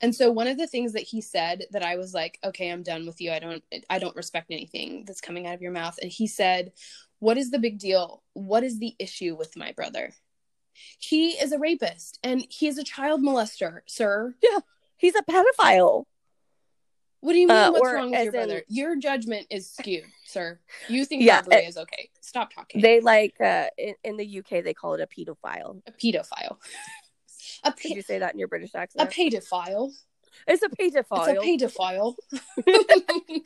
And 0.00 0.12
so 0.12 0.32
one 0.32 0.48
of 0.48 0.58
the 0.58 0.66
things 0.66 0.94
that 0.94 1.02
he 1.04 1.20
said 1.20 1.62
that 1.70 1.84
I 1.84 1.94
was 1.94 2.12
like, 2.12 2.40
okay, 2.42 2.70
I'm 2.72 2.82
done 2.82 3.06
with 3.06 3.20
you. 3.20 3.30
I 3.30 3.38
don't 3.38 3.62
I 3.88 4.00
don't 4.00 4.16
respect 4.16 4.50
anything 4.50 5.04
that's 5.06 5.20
coming 5.20 5.46
out 5.46 5.54
of 5.54 5.62
your 5.62 5.70
mouth. 5.70 5.96
And 6.02 6.10
he 6.10 6.26
said, 6.26 6.72
"What 7.20 7.38
is 7.38 7.52
the 7.52 7.60
big 7.60 7.78
deal? 7.78 8.24
What 8.32 8.64
is 8.64 8.80
the 8.80 8.96
issue 8.98 9.36
with 9.36 9.56
my 9.56 9.70
brother? 9.70 10.12
He 10.98 11.28
is 11.40 11.52
a 11.52 11.58
rapist 11.60 12.18
and 12.24 12.44
he 12.50 12.66
is 12.66 12.78
a 12.78 12.82
child 12.82 13.20
molester, 13.22 13.82
sir. 13.86 14.34
Yeah. 14.42 14.58
he's 14.96 15.14
a 15.14 15.22
pedophile 15.22 16.02
What 17.20 17.34
do 17.34 17.38
you 17.38 17.46
mean 17.46 17.56
Uh, 17.56 17.70
what's 17.70 17.92
wrong 17.92 18.10
with 18.10 18.18
your 18.18 18.26
in- 18.26 18.30
brother? 18.32 18.62
Your 18.66 18.96
judgment 18.96 19.46
is 19.50 19.70
skewed, 19.70 20.02
sir. 20.30 20.58
You 20.88 21.04
think 21.04 21.24
Yeah, 21.24 21.36
robbery 21.38 21.66
uh, 21.66 21.68
is 21.68 21.76
okay. 21.76 22.08
Stop 22.20 22.52
talking. 22.54 22.80
they 22.80 23.00
like 23.00 23.34
uh 23.40 23.66
in, 23.76 23.94
in 24.04 24.16
the 24.16 24.38
uk 24.38 24.48
they 24.48 24.72
call 24.74 24.94
it 24.94 25.00
a 25.00 25.06
pedophile 25.06 25.82
a 25.86 25.92
pedophile. 25.92 26.56
A, 27.64 27.70
did 27.72 27.76
pe- 27.90 27.94
you 27.94 28.02
say 28.02 28.18
that 28.18 28.32
in 28.32 28.38
your 28.38 28.48
british 28.48 28.74
accent? 28.74 29.10
a 29.10 29.12
pedophile. 29.12 29.90
it's 30.46 30.62
a 30.62 30.68
pedophile 30.68 31.28
It's 31.28 31.28
a 31.28 31.34
pedophile. 31.66 32.14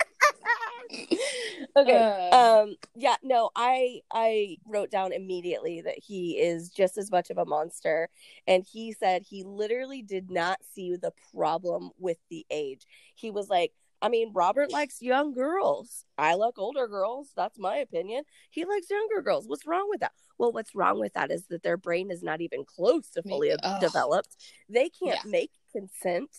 okay 1.77 2.29
Uh, 2.33 2.63
um 2.63 2.77
yeah 2.95 3.17
no 3.23 3.51
i 3.57 4.01
i 4.13 4.57
wrote 4.67 4.91
down 4.91 5.13
immediately 5.13 5.81
that 5.81 5.99
he 5.99 6.33
is 6.39 6.71
just 6.71 6.99
as 6.99 7.11
much 7.11 7.31
of 7.31 7.39
a 7.39 7.45
monster 7.45 8.09
and 8.47 8.65
he 8.71 8.93
said 8.93 9.23
he 9.23 9.43
literally 9.45 10.03
did 10.03 10.31
not 10.31 10.59
see 10.75 10.97
the 10.97 11.13
problem 11.35 11.91
with 11.99 12.19
the 12.31 12.47
age 12.51 12.87
he 13.17 13.31
was 13.31 13.49
like 13.49 13.73
i 14.05 14.09
mean 14.09 14.31
robert 14.35 14.71
likes 14.71 15.01
young 15.03 15.33
girls 15.33 16.05
i 16.19 16.35
like 16.35 16.59
older 16.59 16.87
girls 16.87 17.31
that's 17.37 17.59
my 17.59 17.77
opinion 17.79 18.23
he 18.51 18.65
likes 18.65 18.91
younger 18.91 19.21
girls 19.23 19.47
what's 19.49 19.67
wrong 19.67 19.87
with 19.91 20.01
that 20.01 20.13
well 20.39 20.53
what's 20.53 20.75
wrong 20.75 20.99
with 21.01 21.13
that 21.15 21.31
is 21.31 21.47
that 21.49 21.63
their 21.63 21.77
brain 21.77 22.11
is 22.11 22.23
not 22.23 22.41
even 22.41 22.65
close 22.65 23.09
to 23.11 23.23
fully 23.23 23.51
Ugh. 23.53 23.81
developed 23.81 24.37
they 24.69 24.89
can't 24.89 25.21
Yeah. 25.25 25.31
make 25.31 25.51
consent 25.73 26.31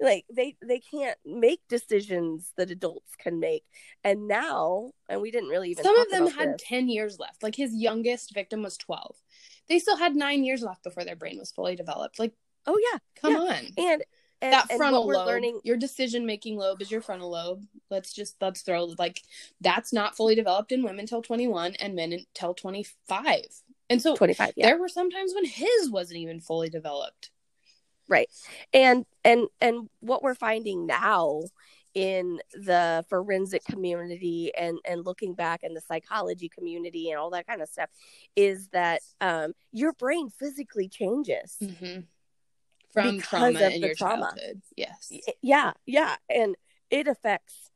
like 0.00 0.24
they 0.34 0.56
they 0.66 0.80
can't 0.80 1.16
make 1.24 1.60
decisions 1.68 2.52
that 2.56 2.70
adults 2.70 3.14
can 3.18 3.38
make 3.40 3.64
and 4.04 4.26
now 4.26 4.90
and 5.08 5.20
we 5.22 5.30
didn't 5.30 5.48
really 5.50 5.70
even 5.70 5.84
Some 5.84 5.98
of 5.98 6.10
them 6.10 6.26
had 6.26 6.54
this. 6.54 6.62
10 6.66 6.88
years 6.88 7.18
left. 7.18 7.42
Like 7.42 7.54
his 7.54 7.72
youngest 7.74 8.34
victim 8.34 8.62
was 8.62 8.76
12. 8.78 9.14
They 9.68 9.78
still 9.78 9.96
had 9.96 10.16
nine 10.16 10.44
years 10.44 10.62
left 10.62 10.82
before 10.82 11.04
their 11.04 11.16
brain 11.16 11.38
was 11.38 11.52
fully 11.52 11.76
developed. 11.76 12.18
Like, 12.18 12.32
oh 12.66 12.78
yeah 12.92 12.98
come 13.20 13.32
Yeah. 13.32 13.38
on. 13.38 13.66
and 13.78 14.04
and, 14.42 14.52
that 14.52 14.70
frontal 14.76 15.06
lobe, 15.06 15.26
learning 15.26 15.60
your 15.64 15.76
decision 15.78 16.26
making 16.26 16.56
lobe 16.56 16.82
is 16.82 16.90
your 16.90 17.00
frontal 17.00 17.30
lobe. 17.30 17.64
Let's 17.90 18.12
just, 18.12 18.36
let's 18.40 18.60
throw, 18.62 18.84
like, 18.98 19.22
that's 19.60 19.92
not 19.92 20.16
fully 20.16 20.34
developed 20.34 20.72
in 20.72 20.82
women 20.82 21.06
till 21.06 21.22
21 21.22 21.76
and 21.76 21.94
men 21.94 22.12
until 22.12 22.52
25. 22.52 23.40
And 23.90 24.00
so 24.00 24.16
25 24.16 24.54
yeah 24.56 24.66
there 24.66 24.78
were 24.78 24.88
some 24.88 25.10
times 25.10 25.32
when 25.34 25.44
his 25.44 25.90
wasn't 25.90 26.18
even 26.18 26.40
fully 26.40 26.70
developed. 26.70 27.30
right 28.08 28.28
and 28.72 29.04
and 29.22 29.48
and 29.60 29.90
what 30.00 30.22
we're 30.22 30.34
finding 30.34 30.86
now 30.86 31.42
in 31.94 32.40
the 32.54 33.04
forensic 33.10 33.62
community 33.64 34.50
and 34.58 34.78
and 34.86 35.04
looking 35.04 35.34
back 35.34 35.62
in 35.62 35.74
the 35.74 35.80
psychology 35.82 36.48
community 36.48 37.10
and 37.10 37.18
all 37.18 37.28
that 37.30 37.46
kind 37.46 37.60
of 37.60 37.68
stuff 37.68 37.90
is 38.34 38.68
that 38.68 39.02
um 39.20 39.52
your 39.72 39.92
brain 39.92 40.30
physically 40.30 40.88
changes 40.88 41.58
Mm-hmm. 41.62 42.00
From 42.92 43.16
Because 43.16 43.28
trauma 43.28 43.48
of 43.66 43.72
in 43.72 43.80
the 43.80 43.86
your 43.88 43.94
trauma. 43.94 44.32
childhood. 44.34 44.62
Yes. 44.76 45.12
Yeah 45.40 45.72
yeah 45.86 46.16
and 46.28 46.56
it 46.90 47.06
affects 47.08 47.70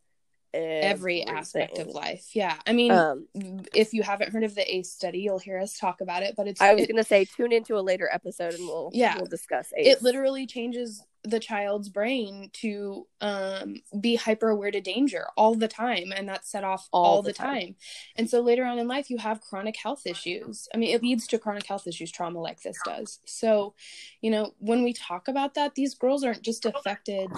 Every 0.55 1.23
aspect 1.23 1.77
of 1.77 1.89
life. 1.89 2.31
Yeah. 2.33 2.57
I 2.67 2.73
mean, 2.73 2.91
um 2.91 3.27
if 3.75 3.93
you 3.93 4.03
haven't 4.03 4.33
heard 4.33 4.43
of 4.45 4.55
the 4.55 4.75
ACE 4.77 4.91
study, 4.91 5.19
you'll 5.19 5.39
hear 5.39 5.59
us 5.59 5.79
talk 5.79 6.01
about 6.01 6.23
it, 6.23 6.35
but 6.35 6.49
it's 6.49 6.63
I 6.63 6.73
was 6.75 6.85
it, 6.85 6.89
gonna 6.89 7.05
say 7.05 7.27
tune 7.27 7.53
into 7.53 7.77
a 7.79 7.81
later 7.83 8.09
episode 8.11 8.55
and 8.55 8.67
we'll 8.67 8.91
Yeah. 8.95 9.17
we'll 9.17 9.27
discuss 9.27 9.71
ACE. 9.77 9.87
it 9.97 10.03
literally 10.03 10.47
changes 10.47 11.03
the 11.31 11.41
child's 11.41 11.89
brain 11.89 12.51
to 12.53 13.07
um 13.21 13.75
be 14.01 14.15
hyper 14.17 14.49
aware 14.49 14.71
to 14.71 14.81
danger 14.81 15.27
all 15.37 15.55
the 15.55 15.69
time 15.69 16.13
and 16.15 16.29
that's 16.29 16.51
set 16.51 16.65
off 16.65 16.89
all, 16.93 17.05
All 17.17 17.23
the, 17.23 17.31
the 17.31 17.35
time. 17.35 17.61
time. 17.61 17.75
and 18.17 18.31
so 18.31 18.41
later 18.41 18.65
on 18.65 18.79
in 18.79 18.87
life 18.89 19.11
you 19.11 19.19
have 19.19 19.41
chronic 19.41 19.77
health 19.77 20.07
issues 20.07 20.69
i 20.75 20.77
mean 20.77 20.95
it 20.95 21.03
leads 21.03 21.27
to 21.29 21.39
chronic 21.39 21.67
health 21.67 21.87
issues 21.87 22.11
trauma 22.13 22.41
like 22.41 22.63
this 22.63 22.79
does 22.85 23.19
so 23.25 23.75
you 24.21 24.31
know 24.31 24.53
when 24.59 24.83
we 24.85 24.93
talk 24.93 25.29
about 25.29 25.55
that 25.55 25.75
these 25.75 25.95
girls 25.95 26.23
aren't 26.25 26.43
just 26.43 26.65
affected 26.67 27.31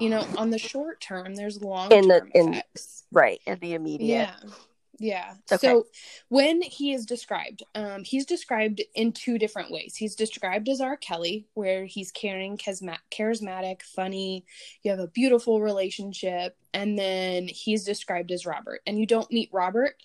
you 0.00 0.08
know 0.08 0.26
on 0.36 0.50
the 0.50 0.58
short 0.58 1.00
term 1.00 1.34
there's 1.34 1.62
long 1.62 1.90
In 1.92 2.08
the- 2.08 2.26
in- 2.34 2.54
effects 2.54 3.04
right 3.12 3.40
in 3.46 3.58
the 3.60 3.74
immediate. 3.74 4.08
yeah 4.42 4.50
yeah. 4.98 5.34
Okay. 5.52 5.66
so 5.66 5.84
when 6.28 6.62
he 6.62 6.92
is 6.92 7.06
described 7.06 7.62
um 7.74 8.04
he's 8.04 8.26
described 8.26 8.82
in 8.94 9.12
two 9.12 9.38
different 9.38 9.70
ways. 9.70 9.96
He's 9.96 10.14
described 10.14 10.68
as 10.68 10.80
r. 10.80 10.96
Kelly 10.96 11.46
where 11.54 11.84
he's 11.84 12.10
caring 12.10 12.56
charisma- 12.56 12.98
charismatic 13.10 13.82
funny. 13.82 14.44
You 14.82 14.90
have 14.90 15.00
a 15.00 15.08
beautiful 15.08 15.60
relationship 15.60 16.56
and 16.74 16.98
then 16.98 17.48
he's 17.48 17.84
described 17.84 18.32
as 18.32 18.46
robert 18.46 18.82
and 18.86 19.00
you 19.00 19.06
don't 19.06 19.32
meet 19.32 19.50
robert 19.52 19.96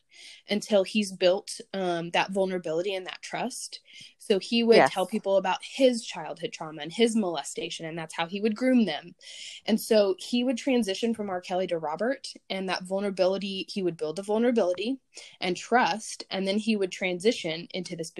until 0.49 0.83
he's 0.83 1.13
built 1.13 1.61
um, 1.75 2.11
that 2.11 2.31
vulnerability 2.31 2.95
and 2.95 3.07
that 3.07 3.21
trust 3.23 3.81
so 4.19 4.39
he 4.39 4.63
would 4.63 4.85
Yes. 4.85 4.87
tell 4.87 5.07
people 5.07 5.37
about 5.37 5.59
his 5.63 6.05
childhood 6.05 6.53
trauma 6.53 6.83
and 6.83 6.93
his 6.93 7.15
molestation 7.15 7.87
and 7.87 7.97
that's 7.99 8.15
how 8.15 8.27
he 8.27 8.41
would 8.41 8.55
groom 8.55 8.85
them 8.85 9.15
and 9.67 9.81
so 9.81 10.15
he 10.19 10.43
would 10.45 10.57
transition 10.57 11.15
from 11.15 11.29
R. 11.31 11.41
Kelly 11.41 11.67
to 11.69 11.79
Robert, 11.79 12.33
and 12.49 12.69
that 12.69 12.83
vulnerability, 12.83 13.65
he 13.69 13.83
would 13.83 13.97
build 13.97 14.19
a 14.19 14.23
vulnerability 14.23 14.99
and 15.41 15.57
trust, 15.57 16.25
and 16.31 16.47
then 16.47 16.59
he 16.59 16.77
would 16.77 16.91
transition 16.91 17.67
into 17.73 17.95
this 17.95 18.11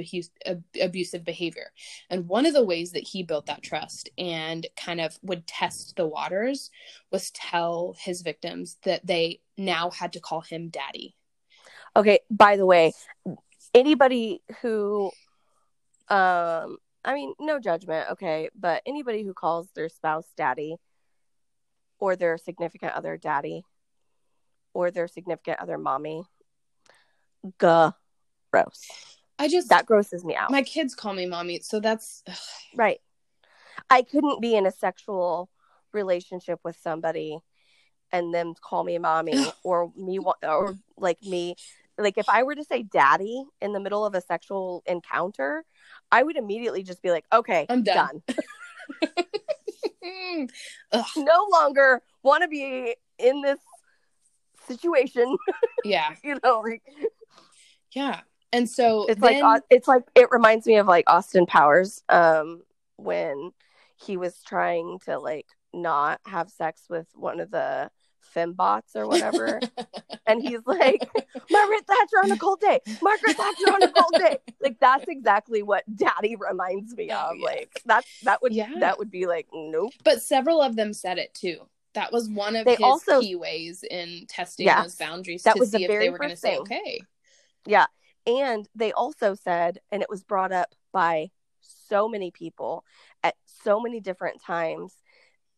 ab- 0.46 0.64
abusive 0.82 1.26
behavior. 1.26 1.72
And 2.10 2.30
one 2.30 2.48
of 2.48 2.54
the 2.54 2.66
ways 2.66 2.94
that 2.94 3.08
he 3.08 3.24
built 3.24 3.48
that 3.48 3.64
trust 3.64 4.10
and 4.18 4.68
kind 4.78 5.02
of 5.02 5.18
would 5.24 5.48
test 5.48 5.96
the 5.98 6.08
waters 6.08 6.72
was 7.12 7.32
tell 7.32 7.96
his 8.00 8.24
victims 8.42 8.78
that 8.84 9.06
they 9.06 9.40
now 9.58 9.90
had 9.90 10.14
to 10.14 10.20
call 10.20 10.42
him 10.42 10.70
daddy. 10.70 11.16
Okay, 11.96 12.20
by 12.30 12.56
the 12.58 12.66
way, 12.66 12.94
anybody 13.74 14.42
who 14.62 15.12
um 16.10 16.78
I 17.06 17.14
mean, 17.14 17.34
no 17.40 17.60
judgment, 17.60 18.08
okay, 18.12 18.50
but 18.60 18.82
anybody 18.86 19.24
who 19.24 19.34
calls 19.34 19.70
their 19.74 19.88
spouse 19.88 20.28
daddy 20.36 20.76
or 21.98 22.16
their 22.16 22.38
significant 22.38 22.94
other 22.94 23.16
daddy 23.18 23.64
or 24.74 24.92
their 24.92 25.08
significant 25.08 25.60
other 25.60 25.78
mommy, 25.78 26.24
Gah. 27.58 27.94
gross. 28.52 28.86
I 29.40 29.48
just 29.48 29.70
That 29.70 29.86
grosses 29.86 30.26
me 30.26 30.36
out. 30.36 30.52
my 30.52 30.62
kids 30.62 30.94
call 30.94 31.14
me 31.14 31.26
mommy, 31.26 31.60
so 31.62 31.80
that's 31.80 32.24
right. 32.76 33.00
I 33.90 34.02
couldn't 34.02 34.42
be 34.42 34.56
in 34.56 34.66
a 34.66 34.72
sexual 34.72 35.50
relationship 35.94 36.60
with 36.64 36.78
somebody 36.82 37.40
and 38.12 38.34
them 38.34 38.54
call 38.62 38.84
me 38.84 38.98
mommy 38.98 39.46
or 39.64 39.92
me 39.96 40.20
or 40.20 40.76
like 40.98 41.22
me 41.24 41.56
like 42.00 42.18
if 42.18 42.30
I 42.30 42.44
were 42.44 42.56
to 42.56 42.64
say 42.64 42.84
daddy 42.84 43.44
in 43.62 43.74
the 43.74 43.80
middle 43.80 44.06
of 44.06 44.16
a 44.16 44.22
sexual 44.22 44.84
encounter, 44.86 45.66
I 46.12 46.24
would 46.24 46.38
immediately 46.38 46.82
just 46.82 47.02
be 47.02 47.12
like, 47.12 47.26
okay, 47.32 47.66
I'm 47.70 47.84
done. 47.84 48.24
Ugh, 50.92 51.06
no 51.18 51.48
longer 51.52 52.02
want 52.24 52.44
to 52.44 52.48
be 52.48 52.96
in 53.18 53.42
this 53.42 53.60
situation. 54.68 55.38
yeah, 55.84 56.16
you 56.24 56.40
know, 56.44 56.62
like 56.62 56.82
yeah. 57.92 58.22
And 58.52 58.68
so 58.68 59.06
it's 59.08 59.22
then, 59.22 59.42
like 59.42 59.64
it's 59.70 59.88
like 59.88 60.04
it 60.16 60.30
reminds 60.32 60.66
me 60.66 60.78
of 60.78 60.88
like 60.88 61.04
Austin 61.08 61.46
Powers, 61.46 62.02
um, 62.10 62.64
when 62.96 63.52
he 63.96 64.18
was 64.18 64.42
trying 64.42 65.00
to 65.06 65.20
like 65.20 65.48
not 65.74 66.20
have 66.26 66.50
sex 66.50 66.84
with 66.90 67.08
one 67.14 67.40
of 67.40 67.52
the 67.52 67.92
fembots 68.36 68.96
or 68.96 69.08
whatever, 69.08 69.60
and 70.28 70.42
he's 70.42 70.60
like, 70.66 71.10
Margaret 71.50 71.86
Thatcher 71.88 72.18
on 72.24 72.32
a 72.32 72.38
cold 72.38 72.60
day, 72.60 72.80
Margaret 73.02 73.36
Thatcher 73.38 73.74
on 73.74 73.84
a 73.84 73.92
cold 73.92 74.14
day. 74.18 74.38
Like 74.62 74.80
that's 74.80 75.06
exactly 75.08 75.64
what 75.64 75.84
Daddy 75.96 76.36
reminds 76.36 76.96
me 76.96 77.10
of. 77.12 77.36
yeah. 77.38 77.44
Like 77.46 77.82
that's 77.86 78.08
that 78.24 78.42
would 78.42 78.54
Yeah. 78.54 78.70
that 78.80 78.98
would 79.00 79.10
be 79.12 79.26
like 79.26 79.48
nope. 79.54 79.94
but 80.04 80.22
several 80.22 80.62
of 80.62 80.76
them 80.76 80.94
said 80.94 81.18
it 81.18 81.34
too. 81.34 81.58
That 81.96 82.12
was 82.12 82.30
one 82.30 82.56
of 82.56 82.66
They 82.66 82.76
his 82.76 82.82
also- 82.84 83.20
key 83.22 83.36
ways 83.36 83.84
in 83.90 84.26
testing 84.28 84.68
Yes. 84.68 84.84
those 84.84 84.96
boundaries 84.96 85.44
That 85.44 85.54
to 85.54 85.60
was 85.60 85.72
the 85.72 85.80
see 85.80 85.84
if 85.86 85.88
they 85.90 85.96
very 85.96 86.10
were 86.10 86.18
going 86.20 86.30
to 86.30 86.36
first 86.36 86.42
say 86.44 86.52
thing. 86.52 86.62
okay. 86.62 87.02
Yeah. 87.66 87.88
And 88.28 88.70
they 88.76 88.92
also 88.92 89.34
said, 89.34 89.80
and 89.92 90.04
it 90.04 90.10
was 90.10 90.24
brought 90.24 90.52
up 90.52 90.76
by 90.92 91.32
so 91.62 92.08
many 92.08 92.30
people 92.30 92.86
at 93.24 93.36
so 93.64 93.80
many 93.80 94.00
different 94.00 94.42
times. 94.42 94.94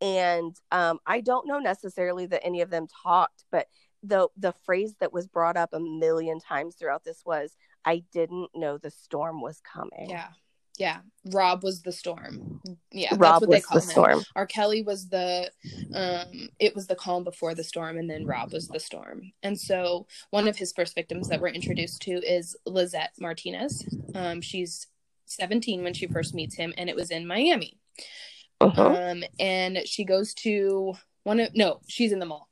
And 0.02 0.56
um, 0.72 1.00
I 1.06 1.22
don't 1.22 1.48
know 1.48 1.60
necessarily 1.60 2.26
that 2.28 2.44
any 2.44 2.62
of 2.62 2.70
them 2.70 2.88
talked, 3.04 3.46
but 3.52 3.68
the 4.04 4.28
the 4.36 4.54
phrase 4.66 4.96
that 5.00 5.14
was 5.14 5.28
brought 5.28 5.58
up 5.58 5.74
a 5.74 5.80
million 5.80 6.40
times 6.40 6.76
throughout 6.76 7.04
this 7.04 7.22
was, 7.26 7.56
"I 7.86 8.04
didn't 8.12 8.50
know 8.56 8.78
the 8.78 8.90
storm 8.90 9.42
was 9.42 9.62
coming." 9.62 10.10
Yeah, 10.10 10.30
yeah. 10.78 11.02
Rob 11.32 11.64
was 11.64 11.84
the 11.84 11.92
storm. 11.92 12.60
Yeah, 12.92 13.10
that's 13.12 13.22
Rob 13.22 13.42
what 13.42 13.52
they 13.52 13.62
call 13.62 13.80
the 13.80 13.86
him. 13.86 13.92
storm. 13.92 14.24
R. 14.36 14.48
Kelly 14.48 14.82
was 14.82 15.10
the 15.10 15.52
um 15.94 16.50
it 16.60 16.74
was 16.74 16.88
the 16.88 16.96
calm 16.96 17.24
before 17.24 17.54
the 17.54 17.64
storm 17.64 17.98
and 17.98 18.10
then 18.10 18.26
Rob 18.26 18.52
was 18.52 18.68
the 18.68 18.80
storm. 18.80 19.32
And 19.44 19.60
so 19.60 20.08
one 20.32 20.48
of 20.48 20.58
his 20.58 20.74
first 20.74 20.96
victims 20.96 21.28
that 21.30 21.40
we're 21.40 21.50
introduced 21.50 22.02
to 22.04 22.14
is 22.14 22.56
Lizette 22.66 23.14
Martinez. 23.20 23.86
Um 24.16 24.42
she's 24.42 24.88
17 25.26 25.84
when 25.84 25.94
she 25.94 26.08
first 26.08 26.34
meets 26.34 26.56
him 26.56 26.74
and 26.78 26.90
it 26.90 26.96
was 26.96 27.12
in 27.12 27.28
Miami. 27.28 27.78
Mhm. 28.62 29.12
Um 29.12 29.24
and 29.40 29.80
she 29.88 30.04
goes 30.06 30.34
to 30.36 30.94
one 31.24 31.40
of 31.40 31.56
no, 31.56 31.82
she's 31.88 32.12
in 32.12 32.20
the 32.20 32.26
mall. 32.26 32.50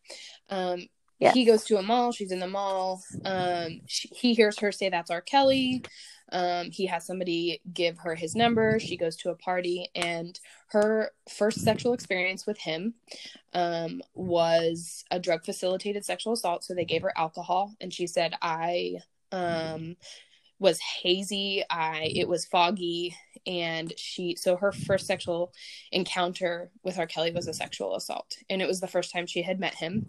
Um 0.49 0.87
he 1.33 1.45
goes 1.45 1.63
to 1.65 1.77
a 1.77 1.81
mall, 1.81 2.11
she's 2.11 2.31
in 2.31 2.39
the 2.39 2.47
mall. 2.47 3.01
Um 3.25 3.81
she, 3.87 4.09
he 4.09 4.33
hears 4.33 4.59
her 4.59 4.71
say 4.71 4.89
that's 4.89 5.11
R. 5.11 5.21
Kelly. 5.21 5.83
Um, 6.31 6.69
he 6.71 6.85
has 6.85 7.07
somebody 7.07 7.59
give 7.73 7.97
her 7.99 8.15
his 8.15 8.35
number. 8.35 8.79
She 8.79 8.97
goes 8.97 9.15
to 9.17 9.31
a 9.31 9.35
party, 9.35 9.89
and 9.95 10.39
her 10.67 11.11
first 11.27 11.63
sexual 11.63 11.93
experience 11.93 12.45
with 12.45 12.59
him 12.59 12.93
um, 13.53 14.01
was 14.13 15.03
a 15.09 15.19
drug 15.19 15.43
facilitated 15.43 16.05
sexual 16.05 16.33
assault. 16.33 16.63
So 16.63 16.75
they 16.75 16.85
gave 16.85 17.01
her 17.01 17.17
alcohol, 17.17 17.73
and 17.81 17.91
she 17.91 18.05
said, 18.07 18.35
I 18.41 18.97
um, 19.31 19.95
was 20.59 20.79
hazy, 20.79 21.63
I 21.69 22.11
it 22.15 22.27
was 22.27 22.45
foggy, 22.45 23.15
and 23.47 23.93
she 23.97 24.35
so 24.35 24.55
her 24.57 24.71
first 24.71 25.07
sexual 25.07 25.53
encounter 25.91 26.71
with 26.83 26.99
R. 26.99 27.07
Kelly 27.07 27.31
was 27.31 27.47
a 27.47 27.53
sexual 27.53 27.95
assault, 27.95 28.37
and 28.49 28.61
it 28.61 28.67
was 28.67 28.79
the 28.79 28.87
first 28.87 29.11
time 29.11 29.25
she 29.25 29.41
had 29.41 29.59
met 29.59 29.75
him. 29.75 30.05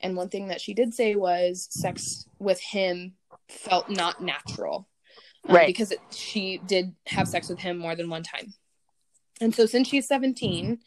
And 0.00 0.16
one 0.16 0.28
thing 0.28 0.48
that 0.48 0.60
she 0.60 0.74
did 0.74 0.94
say 0.94 1.14
was 1.14 1.68
sex 1.70 2.26
with 2.38 2.60
him 2.60 3.14
felt 3.48 3.88
not 3.88 4.22
natural 4.22 4.88
um, 5.48 5.54
Right. 5.54 5.66
because 5.66 5.92
it, 5.92 6.00
she 6.10 6.58
did 6.66 6.94
have 7.06 7.28
sex 7.28 7.48
with 7.48 7.58
him 7.58 7.78
more 7.78 7.96
than 7.96 8.10
one 8.10 8.22
time. 8.22 8.54
And 9.40 9.54
so, 9.54 9.66
since 9.66 9.88
she's 9.88 10.08
17 10.08 10.78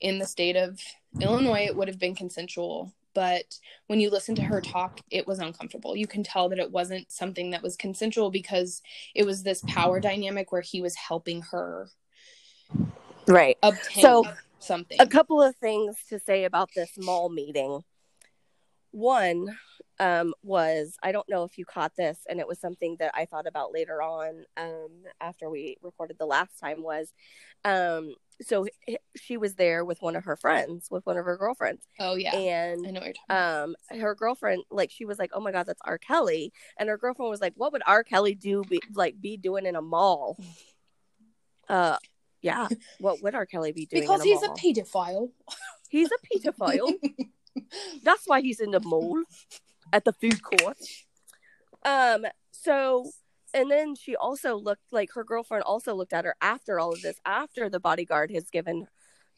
in 0.00 0.18
the 0.18 0.26
state 0.26 0.56
of 0.56 0.80
Illinois, 1.20 1.66
it 1.66 1.76
would 1.76 1.88
have 1.88 1.98
been 1.98 2.14
consensual. 2.14 2.92
But 3.14 3.58
when 3.86 4.00
you 4.00 4.10
listen 4.10 4.34
to 4.36 4.42
her 4.42 4.60
talk, 4.60 5.00
it 5.10 5.26
was 5.26 5.38
uncomfortable. 5.38 5.96
You 5.96 6.06
can 6.06 6.22
tell 6.22 6.48
that 6.48 6.58
it 6.58 6.70
wasn't 6.70 7.10
something 7.12 7.50
that 7.50 7.62
was 7.62 7.76
consensual 7.76 8.30
because 8.30 8.82
it 9.14 9.24
was 9.24 9.42
this 9.42 9.62
power 9.66 10.00
dynamic 10.00 10.52
where 10.52 10.62
he 10.62 10.80
was 10.80 10.94
helping 10.94 11.42
her 11.42 11.90
Right. 13.28 13.56
obtain 13.62 14.02
So, 14.02 14.26
something. 14.58 14.96
a 15.00 15.06
couple 15.06 15.42
of 15.42 15.54
things 15.56 15.96
to 16.08 16.18
say 16.18 16.44
about 16.44 16.70
this 16.74 16.92
mall 16.98 17.28
meeting. 17.28 17.84
One 18.90 19.58
um, 19.98 20.34
was 20.42 20.96
I 21.02 21.12
don't 21.12 21.28
know 21.28 21.44
if 21.44 21.58
you 21.58 21.64
caught 21.64 21.94
this, 21.96 22.18
and 22.28 22.40
it 22.40 22.48
was 22.48 22.58
something 22.58 22.96
that 22.98 23.12
I 23.14 23.24
thought 23.24 23.46
about 23.46 23.72
later 23.72 24.02
on 24.02 24.44
um, 24.56 25.02
after 25.20 25.50
we 25.50 25.76
recorded 25.82 26.16
the 26.18 26.26
last 26.26 26.58
time. 26.58 26.82
Was 26.82 27.12
um, 27.64 28.14
so 28.40 28.66
h- 28.88 28.96
she 29.16 29.36
was 29.36 29.54
there 29.54 29.84
with 29.84 30.00
one 30.02 30.16
of 30.16 30.24
her 30.24 30.36
friends, 30.36 30.88
with 30.90 31.04
one 31.06 31.16
of 31.16 31.24
her 31.24 31.36
girlfriends, 31.36 31.86
oh, 32.00 32.14
yeah. 32.14 32.34
I 32.34 32.38
and 32.38 32.82
know 32.82 33.00
what 33.00 33.04
you're 33.04 33.14
talking 33.28 33.74
um, 33.92 34.00
her 34.00 34.14
girlfriend 34.14 34.64
like 34.70 34.90
she 34.90 35.04
was 35.04 35.18
like, 35.18 35.30
"Oh 35.34 35.40
my 35.40 35.52
god, 35.52 35.66
that's 35.66 35.82
R. 35.84 35.98
Kelly," 35.98 36.52
and 36.78 36.88
her 36.88 36.98
girlfriend 36.98 37.30
was 37.30 37.40
like, 37.40 37.54
"What 37.56 37.72
would 37.72 37.82
R. 37.86 38.02
Kelly 38.02 38.34
do? 38.34 38.62
Be, 38.68 38.80
like 38.94 39.20
be 39.20 39.36
doing 39.36 39.66
in 39.66 39.76
a 39.76 39.82
mall?" 39.82 40.38
Uh, 41.68 41.96
yeah. 42.40 42.68
What 42.98 43.22
would 43.22 43.34
R. 43.34 43.46
Kelly 43.46 43.72
be 43.72 43.86
doing? 43.86 44.02
Because 44.02 44.24
in 44.24 44.32
a 44.32 44.34
he's 44.34 44.42
a 44.42 44.48
pedophile. 44.48 45.30
He's 45.88 46.10
a 46.10 46.38
pedophile. 46.38 46.92
That's 48.02 48.26
why 48.26 48.40
he's 48.40 48.60
in 48.60 48.70
the 48.70 48.80
mall 48.80 49.22
at 49.92 50.04
the 50.04 50.12
food 50.12 50.42
court. 50.42 50.78
Um, 51.84 52.26
so 52.50 53.10
and 53.54 53.70
then 53.70 53.94
she 53.94 54.16
also 54.16 54.56
looked 54.56 54.92
like 54.92 55.10
her 55.14 55.24
girlfriend 55.24 55.64
also 55.64 55.94
looked 55.94 56.12
at 56.14 56.24
her 56.24 56.34
after 56.40 56.80
all 56.80 56.92
of 56.92 57.02
this, 57.02 57.18
after 57.24 57.68
the 57.68 57.80
bodyguard 57.80 58.30
has 58.30 58.48
given 58.50 58.86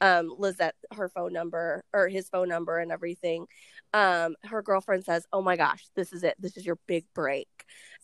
um 0.01 0.35
Lizette 0.39 0.75
her 0.93 1.09
phone 1.09 1.33
number 1.33 1.85
or 1.93 2.09
his 2.09 2.29
phone 2.29 2.49
number 2.49 2.79
and 2.79 2.91
everything. 2.93 3.47
Um, 3.93 4.35
her 4.45 4.61
girlfriend 4.61 5.05
says, 5.05 5.27
Oh 5.33 5.41
my 5.41 5.57
gosh, 5.57 5.87
this 5.95 6.13
is 6.13 6.25
it. 6.25 6.35
This 6.39 6.57
is 6.57 6.67
your 6.67 6.79
big 6.87 7.05
break. 7.15 7.49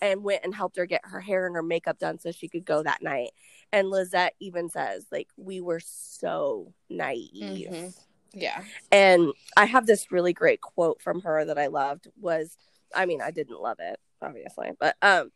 And 0.01 0.23
went 0.23 0.45
and 0.45 0.55
helped 0.55 0.77
her 0.77 0.87
get 0.87 1.03
her 1.05 1.21
hair 1.21 1.47
and 1.47 1.55
her 1.55 1.63
makeup 1.63 1.99
done 1.99 2.19
so 2.19 2.31
she 2.31 2.49
could 2.49 2.65
go 2.65 2.83
that 2.83 3.03
night. 3.03 3.31
And 3.73 3.91
Lizette 3.91 4.35
even 4.41 4.71
says, 4.71 5.07
like, 5.13 5.29
we 5.37 5.61
were 5.61 5.81
so 5.81 6.73
naive. 6.89 7.69
Mhm. 7.71 7.95
Yeah. 8.33 8.63
And 8.93 9.33
I 9.57 9.65
have 9.67 9.87
this 9.87 10.11
really 10.13 10.33
great 10.33 10.61
quote 10.61 11.01
from 11.03 11.21
her 11.23 11.45
that 11.45 11.59
I 11.59 11.67
loved 11.69 12.09
was 12.21 12.57
I 12.95 13.07
mean, 13.07 13.21
I 13.23 13.31
didn't 13.31 13.61
love 13.61 13.79
it, 13.81 13.99
obviously, 14.23 14.71
but 14.79 14.97
um 15.03 15.31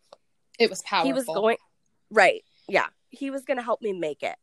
It 0.58 0.70
was 0.70 0.82
powerful. 0.82 1.06
he 1.06 1.12
was 1.12 1.24
going 1.26 1.56
right. 2.10 2.42
Yeah. 2.68 2.86
He 3.10 3.30
was 3.30 3.44
going 3.44 3.58
to 3.58 3.62
help 3.62 3.80
me 3.82 3.92
make 3.92 4.22
it. 4.22 4.36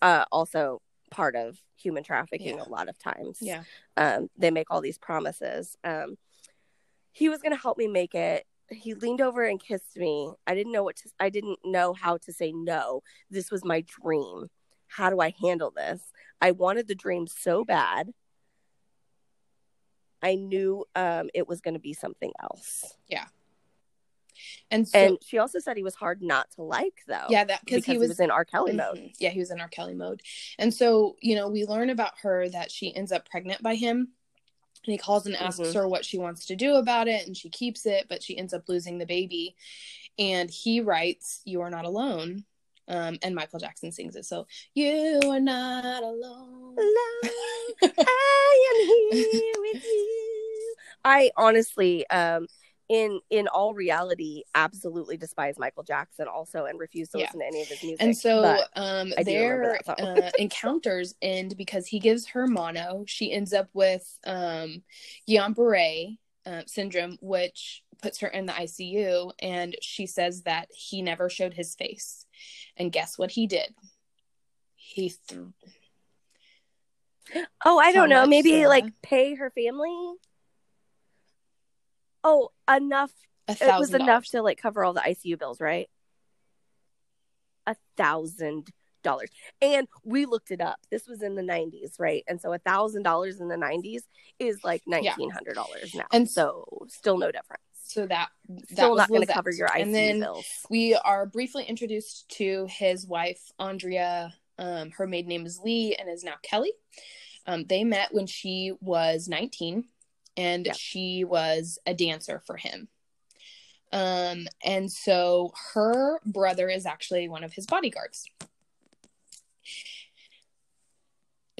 Uh 0.00 0.24
also 0.32 0.80
part 1.10 1.36
of 1.36 1.58
human 1.76 2.02
trafficking 2.04 2.56
Yeah. 2.56 2.64
a 2.64 2.68
lot 2.68 2.88
of 2.88 2.98
times. 2.98 3.38
Yeah. 3.40 3.64
Um 3.96 4.28
they 4.36 4.50
make 4.50 4.70
all 4.70 4.80
these 4.80 4.98
promises. 4.98 5.76
Um 5.84 6.16
he 7.12 7.28
was 7.28 7.40
going 7.42 7.54
to 7.54 7.60
help 7.60 7.76
me 7.76 7.88
make 7.88 8.14
it. 8.14 8.46
He 8.70 8.94
leaned 8.94 9.20
over 9.20 9.44
and 9.44 9.60
kissed 9.60 9.98
me. 9.98 10.32
I 10.46 10.54
didn't 10.54 10.72
know 10.72 10.82
what 10.82 10.96
to 10.96 11.10
I 11.20 11.28
didn't 11.28 11.58
know 11.64 11.92
how 11.92 12.16
to 12.18 12.32
say 12.32 12.52
no. 12.52 13.02
This 13.30 13.50
was 13.50 13.64
my 13.64 13.82
dream. 13.82 14.48
How 14.96 15.10
do 15.10 15.20
I 15.20 15.34
handle 15.42 15.70
this? 15.70 16.00
I 16.40 16.50
wanted 16.50 16.88
the 16.88 16.94
dream 16.94 17.26
so 17.26 17.64
bad. 17.64 18.12
I 20.22 20.34
knew 20.36 20.84
um, 20.94 21.30
it 21.34 21.48
was 21.48 21.60
going 21.60 21.74
to 21.74 21.80
be 21.80 21.94
something 21.94 22.32
else. 22.40 22.94
Yeah. 23.08 23.24
And 24.70 24.88
so, 24.88 24.98
and 24.98 25.18
she 25.22 25.38
also 25.38 25.58
said 25.58 25.76
he 25.76 25.82
was 25.82 25.94
hard 25.94 26.22
not 26.22 26.50
to 26.52 26.62
like, 26.62 27.02
though. 27.06 27.26
yeah, 27.28 27.44
that 27.44 27.60
because 27.64 27.82
because 27.82 27.92
he 27.92 27.98
was 27.98 28.18
in 28.20 28.30
R. 28.30 28.44
Kelly 28.44 28.72
mode. 28.72 28.98
Mhm. 28.98 29.14
Yeah, 29.18 29.30
he 29.30 29.38
was 29.38 29.50
in 29.50 29.60
R. 29.60 29.68
Kelly 29.68 29.94
mode. 29.94 30.22
And 30.58 30.72
so, 30.72 31.16
you 31.20 31.34
know, 31.36 31.48
we 31.48 31.64
learn 31.64 31.90
about 31.90 32.12
her 32.22 32.48
that 32.48 32.70
she 32.70 32.94
ends 32.94 33.12
up 33.12 33.28
pregnant 33.28 33.62
by 33.62 33.74
him. 33.74 34.08
And 34.84 34.92
he 34.92 34.98
calls 34.98 35.26
and 35.26 35.36
asks 35.36 35.60
Mhm. 35.60 35.74
her 35.74 35.88
what 35.88 36.04
she 36.04 36.18
wants 36.18 36.46
to 36.46 36.56
do 36.56 36.74
about 36.74 37.06
it, 37.06 37.26
and 37.26 37.36
she 37.36 37.48
keeps 37.50 37.86
it, 37.86 38.06
but 38.08 38.22
she 38.22 38.36
ends 38.36 38.52
up 38.52 38.68
losing 38.68 38.98
the 38.98 39.06
baby. 39.06 39.54
And 40.18 40.50
he 40.50 40.80
writes, 40.80 41.40
You 41.44 41.60
are 41.60 41.70
not 41.70 41.84
alone. 41.84 42.44
Um, 42.88 43.18
and 43.22 43.34
Michael 43.34 43.58
Jackson 43.60 43.92
sings 43.92 44.16
it. 44.16 44.24
So, 44.24 44.46
You 44.74 45.20
are 45.24 45.40
not 45.40 46.02
alone. 46.02 46.76
Alone, 46.78 47.92
I 47.98 48.68
am 48.70 49.16
here 49.16 49.52
with 49.60 49.84
you. 49.84 50.74
I 51.04 51.30
honestly, 51.36 52.06
um, 52.10 52.46
in 52.88 53.20
in 53.30 53.48
all 53.48 53.72
reality 53.72 54.42
absolutely 54.54 55.16
despise 55.16 55.58
Michael 55.58 55.82
Jackson 55.84 56.26
also 56.28 56.66
and 56.66 56.78
refuse 56.78 57.08
to 57.10 57.18
Yeah. 57.18 57.24
listen 57.26 57.40
to 57.40 57.46
any 57.46 57.62
of 57.62 57.68
his 57.68 57.82
music. 57.82 58.00
And 58.02 58.16
so 58.16 58.58
um, 58.76 59.12
I 59.16 59.22
do 59.22 59.32
remember 59.40 59.78
their 59.96 60.26
uh, 60.26 60.30
encounters 60.38 61.14
end 61.22 61.56
because 61.56 61.86
he 61.86 61.98
gives 62.00 62.26
her 62.28 62.46
mono. 62.46 63.04
She 63.06 63.32
ends 63.32 63.52
up 63.52 63.68
with 63.72 64.18
um, 64.26 64.82
Guillain-Barré 65.28 66.18
uh, 66.44 66.62
syndrome, 66.66 67.16
which 67.20 67.82
puts 68.02 68.18
her 68.20 68.28
in 68.28 68.46
the 68.46 68.52
ICU. 68.52 69.32
And 69.38 69.76
she 69.80 70.06
says 70.06 70.42
that 70.42 70.68
he 70.74 71.02
never 71.02 71.30
showed 71.30 71.54
his 71.54 71.74
face. 71.74 72.26
And 72.76 72.92
guess 72.92 73.16
what 73.16 73.30
he 73.30 73.46
did? 73.46 73.74
He 74.74 75.08
threw 75.08 75.52
oh, 77.64 77.78
I 77.78 77.86
How 77.86 77.92
don't 77.92 78.08
know, 78.10 78.26
maybe 78.26 78.50
Sarah? 78.50 78.68
like 78.68 78.84
pay 79.02 79.34
her 79.34 79.50
family. 79.50 79.94
Oh, 82.24 82.50
enough 82.72 83.12
it 83.48 83.78
was 83.78 83.92
enough 83.94 84.24
to 84.26 84.42
like 84.42 84.60
cover 84.60 84.84
all 84.84 84.92
the 84.92 85.00
ICU 85.00 85.38
bills, 85.38 85.60
right? 85.60 85.88
A 87.66 87.76
thousand 87.96 88.68
dollars. 89.02 89.30
And 89.60 89.88
we 90.04 90.26
looked 90.26 90.50
it 90.52 90.60
up. 90.60 90.78
This 90.90 91.08
was 91.08 91.22
in 91.22 91.34
the 91.34 91.42
nineties, 91.42 91.96
right? 91.98 92.22
And 92.28 92.40
so 92.40 92.52
a 92.52 92.58
thousand 92.58 93.02
dollars 93.02 93.40
in 93.40 93.48
the 93.48 93.56
nineties 93.56 94.04
is 94.38 94.62
like 94.62 94.82
nineteen 94.86 95.30
hundred 95.30 95.54
dollars 95.54 95.94
now. 95.94 96.04
And 96.12 96.22
And 96.22 96.30
so 96.30 96.86
still 96.88 97.18
no 97.18 97.32
difference. 97.32 97.62
So 97.84 98.06
that 98.06 98.28
that 98.48 98.68
Still 98.72 98.90
was 98.92 98.98
not 98.98 99.08
going 99.08 99.26
to 99.26 99.32
cover 99.32 99.50
your 99.50 99.68
ICU 99.68 99.82
And 99.82 99.94
then 99.94 100.20
bills. 100.20 100.46
we 100.70 100.94
are 100.94 101.26
briefly 101.26 101.64
introduced 101.64 102.28
to 102.38 102.66
his 102.70 103.06
wife 103.06 103.40
andrea 103.58 104.34
um, 104.58 104.90
her 104.92 105.06
maiden 105.06 105.28
name 105.28 105.44
is 105.46 105.58
lee 105.62 105.94
and 105.98 106.08
is 106.08 106.24
now 106.24 106.34
kelly 106.42 106.72
um, 107.46 107.64
they 107.68 107.84
met 107.84 108.14
when 108.14 108.26
she 108.26 108.72
was 108.80 109.28
19 109.28 109.84
and 110.36 110.66
Yeah. 110.66 110.72
she 110.74 111.24
was 111.24 111.78
a 111.86 111.92
dancer 111.94 112.40
for 112.46 112.56
him 112.56 112.88
um, 113.92 114.46
and 114.64 114.90
so 114.90 115.52
her 115.74 116.18
brother 116.24 116.68
is 116.70 116.86
actually 116.86 117.28
one 117.28 117.44
of 117.44 117.52
his 117.52 117.66
bodyguards 117.66 118.26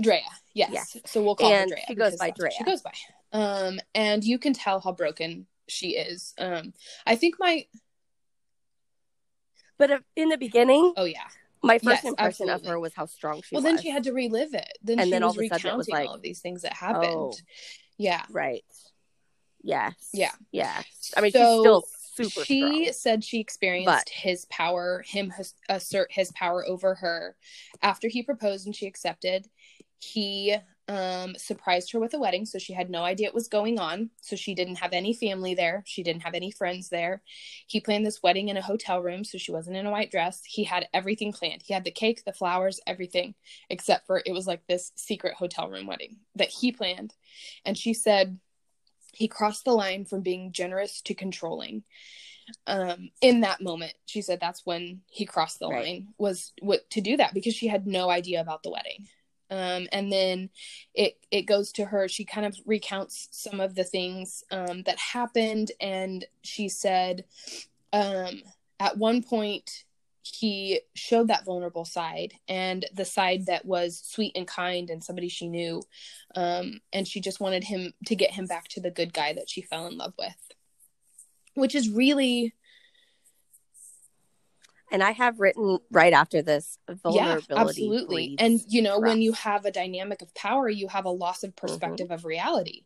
Drea, 0.00 0.20
yes. 0.54 0.96
So 1.06 1.22
we'll 1.22 1.36
call 1.36 1.52
And 1.52 1.70
her 1.70 1.76
Drea. 1.76 1.84
she 1.86 1.94
goes 1.94 2.16
by 2.16 2.30
Drea. 2.30 2.50
She 2.56 2.64
goes 2.64 2.80
by. 2.82 2.92
Um, 3.32 3.78
and 3.94 4.24
you 4.24 4.38
can 4.38 4.52
tell 4.52 4.80
how 4.80 4.90
broken 4.92 5.46
she 5.72 5.90
is. 5.96 6.34
Um, 6.38 6.72
I 7.06 7.16
think 7.16 7.36
my 7.38 7.66
But 9.78 10.02
in 10.16 10.28
the 10.28 10.38
beginning, 10.38 10.92
oh 10.96 11.04
yeah, 11.04 11.20
my 11.62 11.78
first 11.78 12.02
Yes, 12.02 12.04
impression 12.04 12.48
of 12.50 12.64
her 12.66 12.78
was 12.78 12.94
how 12.94 13.06
strong 13.06 13.42
she 13.42 13.54
well, 13.54 13.62
was. 13.62 13.64
Well, 13.64 13.74
then 13.74 13.82
she 13.82 13.90
had 13.90 14.04
to 14.04 14.12
relive 14.12 14.54
it. 14.54 14.78
Then 14.82 14.98
And 15.00 15.06
she 15.06 15.10
then 15.10 15.22
all 15.22 15.30
was 15.30 15.38
of 15.38 15.42
a 15.44 15.48
sudden 15.60 15.76
was 15.76 15.86
recounting 15.88 15.94
like, 16.04 16.08
all 16.08 16.14
of 16.16 16.22
these 16.22 16.40
things 16.40 16.62
that 16.62 16.72
happened. 16.74 17.06
Oh. 17.12 17.32
Yeah. 17.98 18.22
right. 18.30 18.64
Yes. 19.62 19.94
Yeah. 20.12 20.32
Yes. 20.50 21.12
I 21.16 21.20
mean, 21.20 21.32
So, 21.32 21.38
she's 21.38 21.60
still 21.62 21.84
super 22.14 22.44
she 22.44 22.60
strong. 22.60 22.92
said 22.92 23.24
she 23.24 23.40
experienced 23.40 23.86
But- 23.86 24.08
his 24.08 24.44
power, 24.46 25.04
him 25.06 25.30
his, 25.30 25.54
assert 25.68 26.10
his 26.12 26.32
power 26.32 26.66
over 26.66 26.96
her 26.96 27.36
after 27.80 28.08
he 28.08 28.22
proposed 28.22 28.66
and 28.66 28.74
she 28.74 28.86
accepted. 28.86 29.48
He 30.00 30.56
um 30.88 31.34
surprised 31.36 31.92
her 31.92 32.00
with 32.00 32.12
a 32.14 32.18
wedding, 32.18 32.44
so 32.44 32.58
she 32.58 32.72
had 32.72 32.90
no 32.90 33.02
idea 33.04 33.28
it 33.28 33.34
was 33.34 33.48
going 33.48 33.78
on. 33.78 34.10
So 34.20 34.36
she 34.36 34.54
didn't 34.54 34.76
have 34.76 34.92
any 34.92 35.14
family 35.14 35.54
there. 35.54 35.84
She 35.86 36.02
didn't 36.02 36.22
have 36.22 36.34
any 36.34 36.50
friends 36.50 36.88
there. 36.88 37.22
He 37.66 37.80
planned 37.80 38.04
this 38.04 38.22
wedding 38.22 38.48
in 38.48 38.56
a 38.56 38.62
hotel 38.62 39.00
room, 39.00 39.24
so 39.24 39.38
she 39.38 39.52
wasn't 39.52 39.76
in 39.76 39.86
a 39.86 39.90
white 39.90 40.10
dress. 40.10 40.42
He 40.44 40.64
had 40.64 40.88
everything 40.92 41.32
planned. 41.32 41.62
He 41.64 41.72
had 41.74 41.84
the 41.84 41.90
cake, 41.90 42.24
the 42.24 42.32
flowers, 42.32 42.80
everything, 42.86 43.34
except 43.70 44.06
for 44.06 44.22
it 44.26 44.32
was 44.32 44.46
like 44.46 44.66
this 44.66 44.92
secret 44.96 45.34
hotel 45.34 45.70
room 45.70 45.86
wedding 45.86 46.16
that 46.34 46.48
he 46.48 46.72
planned. 46.72 47.14
And 47.64 47.78
she 47.78 47.94
said 47.94 48.38
he 49.12 49.28
crossed 49.28 49.64
the 49.64 49.72
line 49.72 50.04
from 50.04 50.22
being 50.22 50.52
generous 50.52 51.00
to 51.02 51.14
controlling 51.14 51.84
um 52.66 53.10
in 53.20 53.40
that 53.40 53.60
moment 53.60 53.92
she 54.06 54.20
said 54.20 54.38
that's 54.40 54.66
when 54.66 55.00
he 55.06 55.24
crossed 55.24 55.58
the 55.58 55.68
Right. 55.68 55.84
line 55.84 56.08
was 56.18 56.52
what 56.60 56.88
to 56.90 57.00
do 57.00 57.16
that 57.16 57.34
because 57.34 57.54
she 57.54 57.68
had 57.68 57.86
no 57.86 58.10
idea 58.10 58.40
about 58.40 58.62
the 58.62 58.70
wedding 58.70 59.06
um 59.52 59.86
and 59.92 60.10
then 60.12 60.50
it 60.94 61.18
it 61.30 61.42
goes 61.42 61.72
to 61.72 61.84
her. 61.84 62.08
She 62.08 62.24
kind 62.24 62.46
of 62.46 62.56
recounts 62.66 63.28
some 63.30 63.60
of 63.60 63.74
the 63.74 63.84
things 63.84 64.44
um 64.50 64.82
that 64.84 64.98
happened. 64.98 65.72
And 65.80 66.24
she 66.42 66.68
said 66.68 67.24
um 67.92 68.42
at 68.80 68.96
one 68.98 69.22
point 69.22 69.84
he 70.24 70.80
showed 70.94 71.28
that 71.28 71.44
vulnerable 71.44 71.84
side 71.84 72.32
and 72.48 72.86
the 72.94 73.04
side 73.04 73.46
that 73.46 73.64
was 73.64 74.00
sweet 74.04 74.32
and 74.36 74.46
kind 74.46 74.88
and 74.88 75.02
somebody 75.02 75.28
she 75.28 75.48
knew. 75.48 75.82
Um, 76.36 76.80
and 76.92 77.08
she 77.08 77.20
just 77.20 77.40
wanted 77.40 77.64
him 77.64 77.92
to 78.06 78.14
get 78.14 78.30
him 78.30 78.46
back 78.46 78.68
to 78.68 78.80
the 78.80 78.92
good 78.92 79.12
guy 79.12 79.32
that 79.32 79.50
she 79.50 79.62
fell 79.62 79.88
in 79.88 79.98
love 79.98 80.14
with 80.16 80.52
which 81.54 81.74
is 81.74 81.88
really 81.90 82.54
And 84.92 85.02
I 85.02 85.10
have 85.12 85.40
written 85.40 85.78
right 85.90 86.12
after 86.12 86.42
this 86.42 86.78
vulnerability. 86.88 87.46
yeah 87.50 87.56
absolutely 87.60 88.34
and 88.38 88.60
you 88.68 88.82
know 88.82 88.98
when 89.00 89.22
you 89.22 89.32
have 89.32 89.64
a 89.64 89.70
dynamic 89.72 90.22
of 90.22 90.32
power 90.34 90.68
you 90.68 90.86
have 90.88 91.04
a 91.06 91.10
loss 91.10 91.42
of 91.42 91.56
perspective 91.56 92.06
Mm-hmm. 92.08 92.14
of 92.14 92.24
reality 92.24 92.82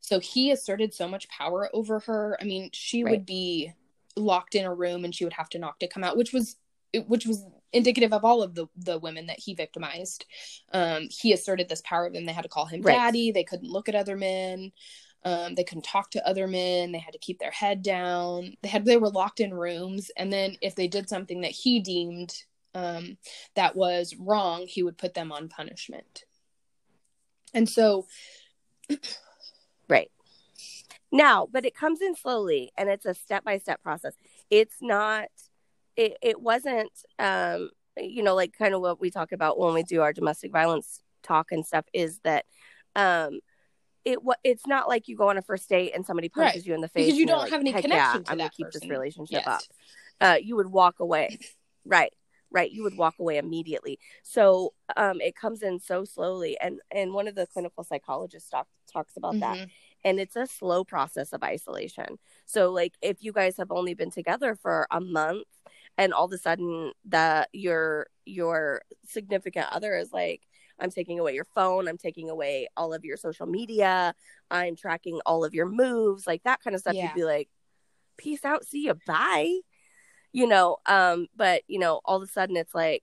so 0.00 0.18
he 0.20 0.50
asserted 0.50 0.94
so 0.94 1.06
much 1.08 1.28
power 1.28 1.68
over 1.74 1.98
her 2.00 2.38
i 2.40 2.44
mean 2.44 2.70
she 2.72 3.04
Right. 3.04 3.10
would 3.10 3.26
be 3.26 3.72
locked 4.16 4.54
in 4.54 4.64
a 4.64 4.74
room 4.74 5.04
and 5.04 5.14
she 5.14 5.24
would 5.24 5.32
have 5.34 5.48
to 5.50 5.58
knock 5.58 5.78
to 5.80 5.88
come 5.88 6.04
out 6.04 6.16
which 6.16 6.32
was 6.32 6.56
which 7.06 7.26
was 7.26 7.44
indicative 7.72 8.12
of 8.12 8.24
all 8.24 8.42
of 8.42 8.54
the 8.54 8.66
the 8.76 8.98
women 8.98 9.26
that 9.26 9.38
he 9.38 9.54
victimized 9.54 10.26
um 10.72 11.08
he 11.10 11.32
asserted 11.32 11.68
this 11.68 11.82
power 11.82 12.06
of 12.06 12.12
them 12.12 12.26
they 12.26 12.32
had 12.32 12.42
to 12.42 12.48
call 12.48 12.66
him 12.66 12.80
Right. 12.82 12.94
daddy 12.94 13.30
they 13.32 13.44
couldn't 13.44 13.70
look 13.70 13.88
at 13.88 13.94
other 13.94 14.16
men 14.16 14.72
um 15.24 15.54
they 15.54 15.64
couldn't 15.64 15.84
talk 15.84 16.10
to 16.10 16.26
other 16.26 16.46
men 16.46 16.92
they 16.92 16.98
had 16.98 17.12
to 17.12 17.18
keep 17.18 17.38
their 17.38 17.50
head 17.50 17.82
down 17.82 18.54
they 18.62 18.68
had 18.68 18.84
they 18.84 18.96
were 18.96 19.10
locked 19.10 19.40
in 19.40 19.52
rooms 19.52 20.10
and 20.16 20.32
then 20.32 20.56
if 20.60 20.74
they 20.74 20.88
did 20.88 21.08
something 21.08 21.40
that 21.40 21.50
he 21.50 21.80
deemed 21.80 22.44
um 22.74 23.16
that 23.54 23.76
was 23.76 24.14
wrong 24.18 24.66
he 24.66 24.82
would 24.82 24.96
put 24.98 25.14
them 25.14 25.32
on 25.32 25.48
punishment 25.48 26.24
and 27.54 27.68
so 27.68 28.06
Right. 29.88 30.10
Now, 31.12 31.48
but 31.50 31.66
it 31.66 31.74
comes 31.74 32.00
in 32.00 32.14
slowly 32.14 32.70
and 32.78 32.88
it's 32.88 33.04
a 33.04 33.14
step 33.14 33.44
by 33.44 33.58
step 33.58 33.82
process. 33.82 34.14
It's 34.50 34.76
not 34.80 35.28
it 35.96 36.16
it 36.22 36.40
wasn't 36.40 36.92
um 37.18 37.70
you 37.96 38.22
know 38.22 38.36
like 38.36 38.56
kind 38.56 38.74
of 38.74 38.80
what 38.80 39.00
we 39.00 39.10
talk 39.10 39.32
about 39.32 39.58
when 39.58 39.74
we 39.74 39.82
do 39.82 40.00
our 40.00 40.12
domestic 40.12 40.52
violence 40.52 41.02
talk 41.24 41.50
and 41.50 41.66
stuff 41.66 41.84
is 41.92 42.20
that 42.20 42.44
um 42.94 43.40
it 44.04 44.18
it's 44.44 44.66
not 44.66 44.88
like 44.88 45.08
you 45.08 45.16
go 45.16 45.28
on 45.28 45.36
a 45.38 45.42
first 45.42 45.68
date 45.68 45.92
and 45.94 46.04
somebody 46.06 46.28
punches 46.28 46.56
Right. 46.62 46.66
you 46.66 46.74
in 46.74 46.80
the 46.80 46.88
face 46.88 47.06
because 47.06 47.18
you 47.18 47.26
don't 47.26 47.38
like, 47.40 47.50
have 47.50 47.60
any 47.60 47.72
"Heck 47.72 47.82
connection 47.82 48.20
yeah, 48.20 48.24
to 48.24 48.30
I'm 48.32 48.38
gonna 48.38 48.50
keep 48.50 48.66
person. 48.66 48.80
this 48.80 48.90
relationship 48.90 49.42
Yes. 49.44 49.46
up. 49.46 49.62
Uh 50.20 50.36
you 50.40 50.56
would 50.56 50.68
walk 50.68 51.00
away. 51.00 51.38
Right. 51.84 52.12
Right. 52.52 52.70
You 52.70 52.82
would 52.82 52.96
walk 52.96 53.14
away 53.20 53.38
immediately. 53.38 53.98
So 54.22 54.72
um 54.96 55.20
it 55.20 55.36
comes 55.36 55.62
in 55.62 55.78
so 55.78 56.04
slowly 56.04 56.58
and 56.60 56.80
and 56.90 57.12
one 57.14 57.28
of 57.28 57.34
the 57.34 57.46
clinical 57.46 57.84
psychologists 57.84 58.50
talk, 58.50 58.66
talks 58.92 59.16
about 59.16 59.38
that 59.40 59.56
Mhm. 59.58 59.70
and 60.04 60.18
it's 60.20 60.36
a 60.36 60.46
slow 60.46 60.82
process 60.84 61.32
of 61.32 61.42
isolation. 61.42 62.18
So 62.46 62.70
like 62.70 62.94
if 63.02 63.22
you 63.22 63.32
guys 63.32 63.56
have 63.58 63.70
only 63.70 63.94
been 63.94 64.10
together 64.10 64.54
for 64.54 64.86
a 64.90 65.00
month 65.00 65.46
and 65.98 66.12
all 66.12 66.24
of 66.24 66.32
a 66.32 66.38
sudden 66.38 66.92
the 67.04 67.46
your 67.52 68.06
your 68.24 68.82
significant 69.06 69.66
other 69.72 69.94
is 69.96 70.12
like 70.12 70.42
I'm 70.80 70.90
taking 70.90 71.18
away 71.18 71.34
your 71.34 71.44
phone, 71.54 71.88
I'm 71.88 71.98
taking 71.98 72.30
away 72.30 72.68
all 72.76 72.92
of 72.94 73.04
your 73.04 73.16
social 73.16 73.46
media, 73.46 74.14
I'm 74.50 74.76
tracking 74.76 75.20
all 75.26 75.44
of 75.44 75.54
your 75.54 75.66
moves, 75.66 76.26
like 76.26 76.42
that 76.44 76.60
kind 76.62 76.74
of 76.74 76.80
stuff 76.80 76.94
Yeah. 76.94 77.04
you'd 77.04 77.14
be 77.14 77.24
like 77.24 77.48
peace 78.16 78.44
out, 78.44 78.64
see 78.64 78.84
you, 78.84 78.94
bye. 79.06 79.60
You 80.32 80.46
know, 80.46 80.78
um 80.86 81.26
but 81.36 81.62
you 81.66 81.78
know 81.78 82.00
all 82.04 82.16
of 82.16 82.22
a 82.22 82.26
sudden 82.32 82.56
it's 82.56 82.74
like 82.74 83.02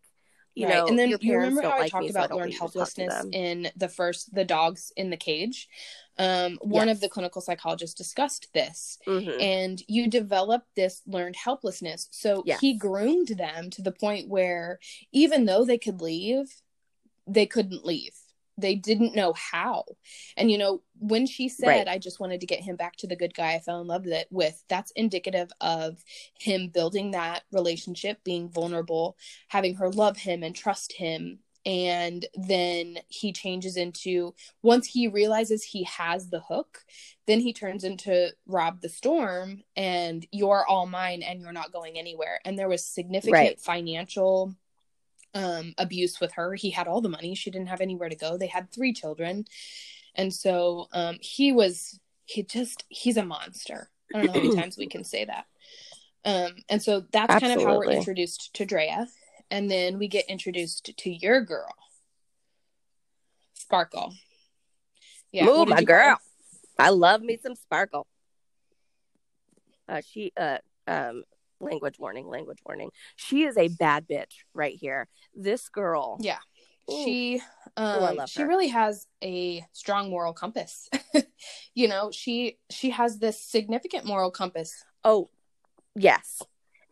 you 0.56 0.66
right. 0.66 0.76
know 0.78 0.88
and 0.88 0.98
then 0.98 1.10
your 1.10 1.20
you 1.22 1.34
remember 1.38 1.62
how 1.62 1.72
I 1.72 1.80
like 1.82 1.92
talked 1.92 2.04
me, 2.04 2.10
so 2.10 2.20
about 2.20 2.30
don't 2.30 2.40
learned 2.40 2.52
need 2.52 2.56
to 2.56 2.60
talk 2.60 2.72
to 2.72 2.84
helplessness 2.84 3.26
in 3.34 3.70
the 3.76 3.90
first 3.90 4.34
the 4.34 4.46
dogs 4.46 4.92
in 4.96 5.10
the 5.10 5.18
cage 5.18 5.68
um 6.18 6.58
one 6.62 6.88
Yes. 6.88 6.98
of 6.98 7.02
the 7.02 7.10
clinical 7.10 7.42
psychologists 7.42 7.96
discussed 7.96 8.48
this 8.54 8.98
Mhm. 9.08 9.40
and 9.42 9.84
you 9.88 10.08
develop 10.10 10.64
this 10.76 11.02
learned 11.06 11.36
helplessness 11.36 12.08
so 12.12 12.44
Yes. 12.46 12.60
he 12.62 12.74
groomed 12.76 13.28
them 13.28 13.70
to 13.70 13.82
the 13.84 13.92
point 13.92 14.30
where 14.30 14.80
even 15.12 15.46
though 15.46 15.64
they 15.66 15.78
could 15.78 16.02
leave 16.02 16.62
they 17.28 17.46
couldn't 17.46 17.86
leave 17.86 18.14
they 18.58 18.74
didn't 18.76 19.16
know 19.16 19.34
how 19.34 19.84
and 20.36 20.50
you 20.50 20.58
know 20.58 20.82
when 21.00 21.28
she 21.28 21.48
said 21.48 21.68
Right. 21.68 21.88
i 21.88 21.98
just 21.98 22.20
wanted 22.20 22.42
to 22.42 22.48
get 22.48 22.62
him 22.62 22.76
back 22.76 22.96
to 22.98 23.08
the 23.08 23.16
good 23.16 23.34
guy 23.34 23.54
i 23.54 23.60
fell 23.60 23.82
in 23.82 23.88
love 23.88 24.06
with, 24.32 24.64
that's 24.68 24.92
indicative 24.92 25.52
of 25.62 26.04
him 26.40 26.70
building 26.70 27.12
that 27.12 27.44
relationship 27.52 28.24
being 28.24 28.50
vulnerable 28.50 29.16
having 29.50 29.76
her 29.76 29.90
love 29.90 30.18
him 30.18 30.44
and 30.44 30.56
trust 30.56 30.94
him 30.94 31.40
and 31.66 32.26
then 32.34 32.98
he 33.10 33.34
changes 33.34 33.76
into 33.78 34.34
once 34.64 34.88
he 34.88 35.08
realizes 35.08 35.64
he 35.64 35.84
has 35.84 36.30
the 36.30 36.40
hook 36.40 36.84
then 37.28 37.40
he 37.40 37.54
turns 37.54 37.84
into 37.84 38.30
rob 38.48 38.82
the 38.82 38.90
storm 38.90 39.62
and 39.76 40.26
you're 40.32 40.66
all 40.68 40.88
mine 40.88 41.22
and 41.22 41.42
you're 41.42 41.52
not 41.52 41.74
going 41.74 41.98
anywhere 42.00 42.40
and 42.46 42.58
there 42.58 42.70
was 42.70 42.86
significant 42.86 43.34
Right. 43.34 43.60
financial 43.60 44.56
um 45.38 45.74
abuse 45.78 46.20
with 46.20 46.32
her 46.34 46.54
he 46.56 46.70
had 46.70 46.88
all 46.88 47.02
the 47.02 47.10
money 47.10 47.36
she 47.36 47.52
didn't 47.52 47.68
have 47.68 47.82
anywhere 47.82 48.10
to 48.10 48.16
go 48.16 48.38
they 48.38 48.48
had 48.48 48.72
three 48.72 48.94
children 48.94 49.46
and 50.16 50.34
so 50.34 50.88
um 50.94 51.18
he 51.22 51.52
was 51.52 52.00
he 52.26 52.44
just 52.44 52.84
he's 52.90 53.18
a 53.18 53.26
monster 53.26 53.90
I 54.14 54.18
don't 54.18 54.28
know 54.28 54.34
how 54.34 54.40
many 54.40 54.56
times 54.62 54.78
we 54.78 54.88
can 54.88 55.04
say 55.04 55.26
that. 55.26 55.46
Um, 56.26 56.56
and 56.70 56.82
so 56.82 57.04
that's 57.12 57.40
kind 57.40 57.54
of 57.54 57.62
how 57.62 57.78
we're 57.78 57.92
introduced 57.92 58.54
to 58.56 58.66
Drea. 58.66 59.08
And 59.50 59.70
then 59.72 59.98
we 59.98 60.08
get 60.08 60.26
introduced 60.28 60.92
to 60.98 61.10
your 61.10 61.42
girl, 61.42 61.74
Sparkle. 63.54 64.14
Yeah, 65.32 65.46
Move, 65.46 65.70
my 65.70 65.80
you 65.80 65.86
call 65.86 65.96
girl. 65.96 66.18
I 66.78 66.90
love 66.90 67.22
me 67.22 67.40
some 67.42 67.56
sparkle. 67.56 68.08
Uh, 69.88 70.02
she, 70.06 70.34
uh, 70.36 70.58
um, 70.86 71.24
language 71.60 72.00
warning, 72.00 72.28
language 72.28 72.60
warning. 72.66 72.90
She 73.16 73.44
is 73.44 73.58
a 73.58 73.68
bad 73.68 74.08
bitch 74.08 74.44
right 74.54 74.76
here. 74.76 75.08
This 75.34 75.70
girl. 75.70 76.18
Yeah. 76.20 76.40
She 76.90 77.42
I 77.76 77.98
um 77.98 78.16
love 78.16 78.30
she 78.30 78.42
her. 78.42 78.48
really 78.48 78.70
has 78.70 79.08
a 79.22 79.66
strong 79.74 80.10
moral 80.10 80.34
compass. 80.34 80.90
you 81.76 81.88
know, 81.88 82.12
she 82.12 82.58
she 82.70 82.92
has 82.92 83.20
this 83.20 83.42
significant 83.42 84.06
moral 84.06 84.32
compass. 84.32 84.84
Oh, 85.04 85.30
yes. 85.96 86.42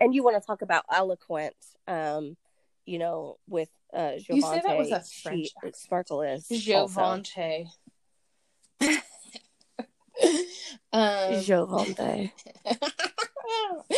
And 0.02 0.14
you 0.14 0.24
want 0.24 0.42
to 0.42 0.46
talk 0.46 0.62
about 0.62 0.84
eloquent, 0.92 1.56
um, 1.88 2.36
you 2.86 3.00
know, 3.00 3.38
with 3.48 3.70
uh 3.94 4.14
You 4.30 4.42
say 4.42 4.62
that 4.66 4.78
was 4.78 4.92
a 4.92 5.00
Giovante, 5.00 5.22
French 5.24 5.48
she. 5.64 5.72
Sparkle 5.76 6.22
is. 6.24 6.48
Giovante. 6.50 7.68
um 8.82 9.00
Giovante. 10.92 12.32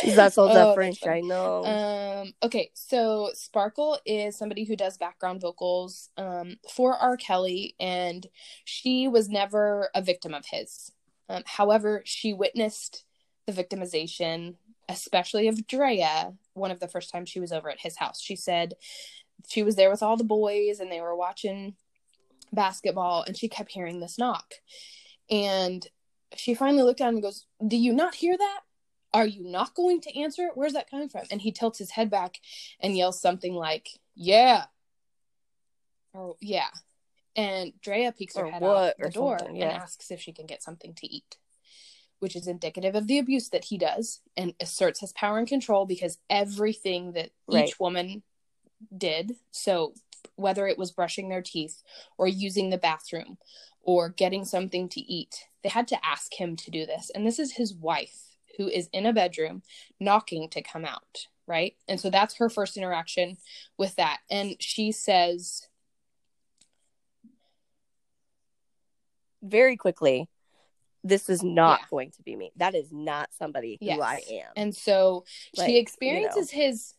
That's 0.04 0.38
all 0.38 0.46
Oh, 0.46 0.48
the 0.48 0.54
that's 0.54 0.74
French. 0.74 1.06
I 1.06 1.20
know. 1.20 1.64
Um, 1.64 2.32
okay, 2.42 2.70
so 2.74 3.30
Sparkle 3.34 3.98
is 4.04 4.36
somebody 4.36 4.64
who 4.64 4.76
does 4.76 4.96
background 4.96 5.40
vocals 5.40 6.10
um, 6.16 6.56
for 6.70 6.94
R. 6.96 7.16
Kelly, 7.16 7.74
and 7.80 8.26
she 8.64 9.08
was 9.08 9.28
never 9.28 9.90
a 9.94 10.02
victim 10.02 10.34
of 10.34 10.46
his. 10.46 10.92
Um, 11.28 11.42
however, 11.46 12.02
she 12.04 12.32
witnessed 12.32 13.04
the 13.46 13.52
victimization, 13.52 14.54
especially 14.88 15.48
of 15.48 15.66
Drea, 15.66 16.34
one 16.54 16.70
of 16.70 16.80
the 16.80 16.88
first 16.88 17.10
times 17.10 17.28
she 17.28 17.40
was 17.40 17.52
over 17.52 17.70
at 17.70 17.80
his 17.80 17.96
house. 17.96 18.20
She 18.20 18.36
said 18.36 18.74
she 19.48 19.62
was 19.62 19.76
there 19.76 19.90
with 19.90 20.02
all 20.02 20.16
the 20.16 20.24
boys 20.24 20.80
and 20.80 20.90
they 20.90 21.00
were 21.00 21.14
watching 21.16 21.74
basketball, 22.52 23.22
and 23.26 23.36
she 23.36 23.48
kept 23.48 23.72
hearing 23.72 24.00
this 24.00 24.18
knock. 24.18 24.54
And 25.30 25.86
she 26.34 26.54
finally 26.54 26.82
looked 26.82 26.98
down 26.98 27.14
and 27.14 27.22
goes, 27.22 27.46
Do 27.66 27.76
you 27.76 27.92
not 27.92 28.14
hear 28.14 28.36
that? 28.36 28.60
Are 29.14 29.26
you 29.26 29.42
not 29.42 29.74
going 29.74 30.00
to 30.02 30.18
answer 30.20 30.42
it? 30.46 30.52
Where's 30.54 30.74
that 30.74 30.90
coming 30.90 31.08
from? 31.08 31.22
And 31.30 31.40
he 31.40 31.52
tilts 31.52 31.78
his 31.78 31.90
head 31.92 32.10
back 32.10 32.40
and 32.80 32.96
yells 32.96 33.20
something 33.20 33.54
like, 33.54 33.88
Yeah. 34.14 34.64
Or, 36.12 36.36
yeah. 36.40 36.68
And 37.36 37.72
Drea 37.80 38.12
peeks 38.12 38.36
her 38.36 38.46
Or 38.46 38.50
head 38.50 38.62
out 38.62 38.94
the 38.98 39.10
door 39.10 39.38
something, 39.38 39.62
and 39.62 39.72
asks 39.72 40.10
if 40.10 40.20
she 40.20 40.32
can 40.32 40.46
get 40.46 40.62
something 40.62 40.94
to 40.94 41.06
eat, 41.06 41.36
which 42.18 42.34
is 42.34 42.48
indicative 42.48 42.94
of 42.94 43.06
the 43.06 43.18
abuse 43.18 43.48
that 43.50 43.66
he 43.66 43.78
does 43.78 44.20
and 44.36 44.54
asserts 44.60 45.00
his 45.00 45.12
power 45.12 45.38
and 45.38 45.46
control 45.46 45.86
because 45.86 46.18
everything 46.28 47.12
that 47.12 47.30
Right. 47.46 47.68
each 47.68 47.78
woman 47.78 48.22
did, 48.96 49.36
so 49.50 49.94
whether 50.34 50.66
it 50.66 50.78
was 50.78 50.90
brushing 50.90 51.28
their 51.28 51.42
teeth 51.42 51.82
or 52.16 52.28
using 52.28 52.70
the 52.70 52.78
bathroom 52.78 53.38
or 53.80 54.08
getting 54.08 54.44
something 54.44 54.88
to 54.90 55.00
eat, 55.00 55.46
they 55.62 55.68
had 55.68 55.88
to 55.88 56.04
ask 56.04 56.34
him 56.34 56.56
to 56.56 56.70
do 56.70 56.86
this. 56.86 57.10
And 57.14 57.26
this 57.26 57.38
is 57.38 57.52
his 57.52 57.74
wife 57.74 58.27
who 58.58 58.68
is 58.68 58.88
in 58.92 59.06
a 59.06 59.12
bedroom 59.12 59.62
knocking 59.98 60.50
to 60.50 60.60
come 60.60 60.84
out, 60.84 61.26
right? 61.46 61.74
And 61.88 61.98
so 61.98 62.10
that's 62.10 62.34
her 62.36 62.50
first 62.50 62.76
interaction 62.76 63.38
with 63.78 63.96
that. 63.96 64.18
And 64.30 64.56
she 64.60 64.92
says, 64.92 65.66
Very 69.40 69.76
quickly, 69.76 70.28
this 71.04 71.30
is 71.30 71.44
not 71.44 71.78
Yeah. 71.80 71.86
going 71.90 72.10
to 72.10 72.22
be 72.22 72.34
me. 72.34 72.50
That 72.56 72.74
is 72.74 72.90
not 72.90 73.30
somebody 73.32 73.78
Yes. 73.80 73.96
who 73.96 74.02
I 74.02 74.22
am. 74.30 74.52
and 74.56 74.76
so 74.76 75.24
Like, 75.56 75.66
she 75.68 75.74
you 75.74 75.80
experiences 75.80 76.50
his, 76.50 76.94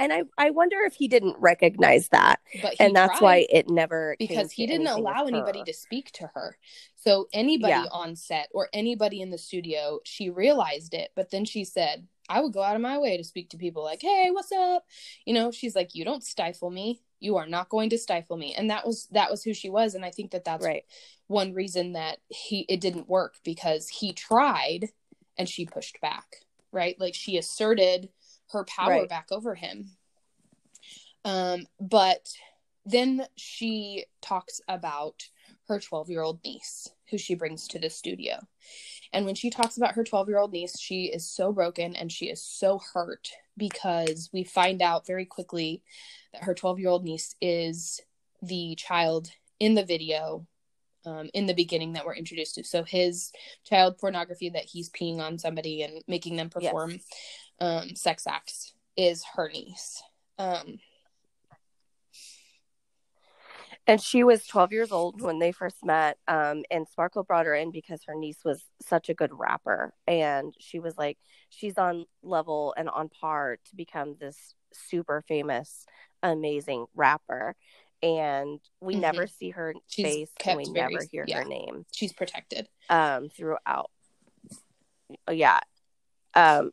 And 0.00 0.12
I, 0.12 0.22
I 0.38 0.50
wonder 0.50 0.76
if 0.86 0.94
he 0.94 1.08
didn't 1.08 1.36
recognize 1.38 2.08
that. 2.08 2.40
but 2.62 2.74
and 2.80 2.96
that's 2.96 3.20
why 3.20 3.46
it 3.50 3.68
never 3.68 4.16
came 4.18 4.28
because 4.28 4.50
he 4.52 4.66
didn't 4.66 4.86
allow 4.86 5.26
anybody 5.26 5.62
to 5.64 5.74
speak 5.74 6.10
to 6.12 6.30
her. 6.34 6.56
So 6.96 7.28
anybody 7.32 7.72
Yeah. 7.72 7.84
on 7.92 8.16
set 8.16 8.48
or 8.52 8.68
anybody 8.72 9.20
in 9.20 9.30
the 9.30 9.38
studio, 9.38 10.00
she 10.04 10.30
realized 10.30 10.94
it, 10.94 11.10
but 11.14 11.30
then 11.30 11.44
she 11.44 11.64
said, 11.64 12.06
"I 12.28 12.40
would 12.40 12.52
go 12.52 12.62
out 12.62 12.76
of 12.76 12.82
my 12.82 12.98
way 12.98 13.16
to 13.16 13.24
speak 13.24 13.50
to 13.50 13.56
people 13.58 13.82
like, 13.82 14.02
"Hey, 14.02 14.30
what's 14.30 14.52
up?" 14.52 14.86
You 15.24 15.34
know, 15.34 15.50
she's 15.50 15.76
like, 15.76 15.94
"You 15.94 16.04
don't 16.04 16.24
stifle 16.24 16.70
me. 16.70 17.02
You 17.20 17.36
are 17.36 17.46
not 17.46 17.68
going 17.68 17.90
to 17.90 17.98
stifle 17.98 18.36
me." 18.36 18.54
And 18.54 18.70
that 18.70 18.86
was 18.86 19.06
that 19.12 19.30
was 19.30 19.42
who 19.44 19.52
she 19.54 19.70
was, 19.70 19.94
and 19.94 20.04
I 20.04 20.10
think 20.10 20.30
that 20.32 20.44
that's 20.44 20.64
right. 20.64 20.84
one 21.26 21.52
reason 21.54 21.92
that 21.92 22.18
he 22.28 22.60
it 22.68 22.80
didn't 22.80 23.08
work 23.08 23.36
because 23.44 23.88
he 23.88 24.12
tried 24.12 24.90
and 25.38 25.48
she 25.48 25.64
pushed 25.66 26.00
back, 26.00 26.36
right? 26.72 26.98
Like 27.00 27.14
she 27.14 27.36
asserted 27.38 28.10
her 28.52 28.64
power 28.64 28.90
Right. 28.90 29.08
back 29.08 29.28
over 29.30 29.54
him. 29.54 29.96
Um, 31.24 31.66
but 31.78 32.28
then 32.86 33.26
she 33.36 34.06
talks 34.22 34.60
about 34.68 35.28
her 35.68 35.78
12 35.78 36.10
year 36.10 36.22
old 36.22 36.40
niece 36.44 36.88
who 37.10 37.18
she 37.18 37.34
brings 37.34 37.68
to 37.68 37.78
the 37.78 37.90
studio. 37.90 38.38
And 39.12 39.26
when 39.26 39.34
she 39.34 39.50
talks 39.50 39.76
about 39.76 39.94
her 39.94 40.04
12 40.04 40.28
year 40.28 40.38
old 40.38 40.52
niece, 40.52 40.78
she 40.78 41.04
is 41.04 41.28
so 41.28 41.52
broken 41.52 41.94
and 41.94 42.10
she 42.10 42.26
is 42.26 42.42
so 42.42 42.80
hurt 42.92 43.28
because 43.56 44.30
we 44.32 44.44
find 44.44 44.80
out 44.80 45.06
very 45.06 45.26
quickly 45.26 45.82
that 46.32 46.44
her 46.44 46.54
12 46.54 46.78
year 46.78 46.88
old 46.88 47.04
niece 47.04 47.34
is 47.40 48.00
the 48.42 48.74
child 48.76 49.30
in 49.58 49.74
the 49.74 49.84
video 49.84 50.46
um, 51.04 51.30
in 51.34 51.46
the 51.46 51.54
beginning 51.54 51.94
that 51.94 52.04
we're 52.04 52.14
introduced 52.14 52.54
to. 52.56 52.64
So 52.64 52.82
his 52.84 53.32
child 53.64 53.98
pornography 53.98 54.50
that 54.50 54.64
he's 54.64 54.90
peeing 54.90 55.18
on 55.18 55.38
somebody 55.38 55.82
and 55.82 56.02
making 56.06 56.36
them 56.36 56.50
Yes. 56.58 57.04
Um, 57.60 57.94
sex 57.96 58.26
acts 58.26 58.72
is 58.96 59.24
her 59.34 59.48
niece. 59.48 60.02
Um, 60.38 60.78
And 63.86 64.00
she 64.00 64.22
was 64.22 64.46
12 64.46 64.72
years 64.72 64.92
old 64.92 65.20
when 65.20 65.40
they 65.40 65.50
first 65.50 65.84
met. 65.84 66.16
Um, 66.28 66.64
and 66.70 66.86
Sparkle 66.86 67.24
brought 67.24 67.46
her 67.46 67.54
in 67.54 67.72
because 67.72 68.02
her 68.06 68.14
niece 68.14 68.38
was 68.44 68.62
such 68.80 69.08
a 69.08 69.14
good 69.14 69.30
rapper. 69.32 69.92
And 70.06 70.54
she 70.60 70.78
was 70.78 70.96
like, 70.96 71.18
she's 71.48 71.76
on 71.76 72.04
level 72.22 72.72
and 72.76 72.88
on 72.88 73.08
par 73.08 73.56
to 73.68 73.76
become 73.76 74.16
this 74.20 74.54
super 74.72 75.24
famous, 75.26 75.86
amazing 76.22 76.86
rapper. 76.94 77.56
And 78.02 78.60
we 78.80 78.94
Mhm. 78.94 79.00
never 79.00 79.26
see 79.26 79.50
her 79.50 79.74
She's 79.88 80.04
face 80.06 80.30
and 80.44 80.58
we 80.58 80.64
very- 80.72 80.92
never 80.94 81.04
hear 81.10 81.24
yeah. 81.26 81.38
her 81.38 81.44
name 81.44 81.84
she's 81.92 82.12
protected. 82.12 82.68
um, 82.90 83.28
throughout. 83.30 83.90
Yeah. 85.28 85.58
Um, 86.34 86.70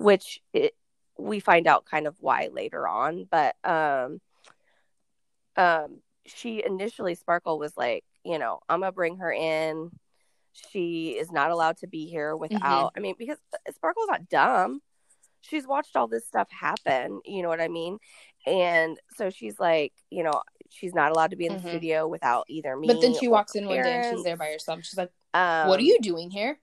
which 0.00 0.40
it, 0.54 0.74
we 1.18 1.40
find 1.40 1.66
out 1.66 1.84
kind 1.84 2.06
of 2.06 2.16
why 2.20 2.48
later 2.50 2.88
on. 2.88 3.28
But 3.30 3.54
um, 3.64 4.20
um, 5.56 6.00
she 6.26 6.64
initially, 6.64 7.14
Sparkle 7.14 7.58
was 7.58 7.76
like, 7.76 8.02
you 8.24 8.38
know, 8.38 8.60
I'm 8.68 8.80
going 8.80 8.90
to 8.90 8.94
bring 8.94 9.18
her 9.18 9.30
in. 9.30 9.90
She 10.52 11.10
is 11.10 11.30
not 11.30 11.50
allowed 11.50 11.76
to 11.78 11.86
be 11.86 12.06
here 12.06 12.34
without, 12.34 12.92
I 12.96 13.00
mean, 13.00 13.14
because 13.18 13.36
Sparkle's 13.74 14.08
not 14.08 14.28
dumb. 14.30 14.80
She's 15.42 15.66
watched 15.66 15.96
all 15.96 16.08
this 16.08 16.26
stuff 16.26 16.48
happen. 16.50 17.20
You 17.26 17.42
know 17.42 17.48
what 17.48 17.60
I 17.60 17.68
mean? 17.68 17.98
And 18.46 18.98
so 19.16 19.28
she's 19.28 19.60
like, 19.60 19.92
you 20.10 20.22
know, 20.22 20.42
she's 20.70 20.94
not 20.94 21.12
allowed 21.12 21.30
to 21.30 21.36
be 21.36 21.46
in 21.46 21.52
the 21.52 21.58
Mhm. 21.58 21.68
studio 21.68 22.08
without 22.08 22.46
either 22.48 22.74
me. 22.74 22.88
But 22.88 23.02
then 23.02 23.12
she 23.14 23.28
walks 23.28 23.54
in 23.54 23.66
one 23.66 23.82
day 23.82 23.96
and 23.96 24.04
she's 24.04 24.24
there 24.24 24.36
by 24.36 24.50
herself. 24.50 24.82
She's 24.82 24.96
like, 24.98 25.12
Um, 25.32 25.68
"What 25.68 25.78
are 25.78 25.84
you 25.84 25.98
doing 26.00 26.30
here? 26.30 26.58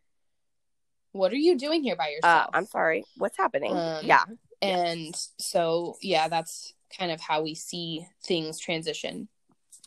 What 1.11 1.31
are 1.31 1.37
you 1.37 1.57
doing 1.57 1.83
here 1.83 1.95
by 1.95 2.07
Uh, 2.07 2.11
yourself?" 2.11 2.49
I'm 2.53 2.65
sorry. 2.65 3.03
What's 3.17 3.37
happening? 3.37 3.75
Um, 3.75 4.05
yeah. 4.05 4.23
and 4.61 5.15
so 5.39 5.97
yeah, 6.01 6.27
that's 6.27 6.73
kind 6.97 7.11
of 7.11 7.19
how 7.21 7.41
we 7.41 7.53
see 7.55 8.07
things 8.23 8.59
transition. 8.59 9.27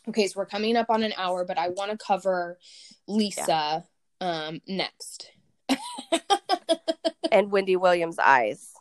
Okay, 0.07 0.27
so 0.27 0.39
we're 0.39 0.45
coming 0.45 0.75
up 0.77 0.89
on 0.89 1.03
an 1.03 1.13
hour, 1.17 1.45
but 1.45 1.57
I 1.57 1.69
want 1.69 1.91
to 1.91 1.97
cover 1.97 2.57
Lisa 3.07 3.85
um 4.19 4.61
next. 4.67 5.31
And 7.31 7.49
Wendy 7.49 7.77
Williams' 7.77 8.19
eyes. 8.19 8.73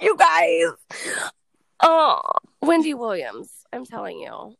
you 0.00 0.16
guys. 0.16 0.66
Oh, 1.80 2.20
Wendy 2.60 2.92
Williams. 2.94 3.50
I'm 3.72 3.86
telling 3.86 4.18
you. 4.20 4.54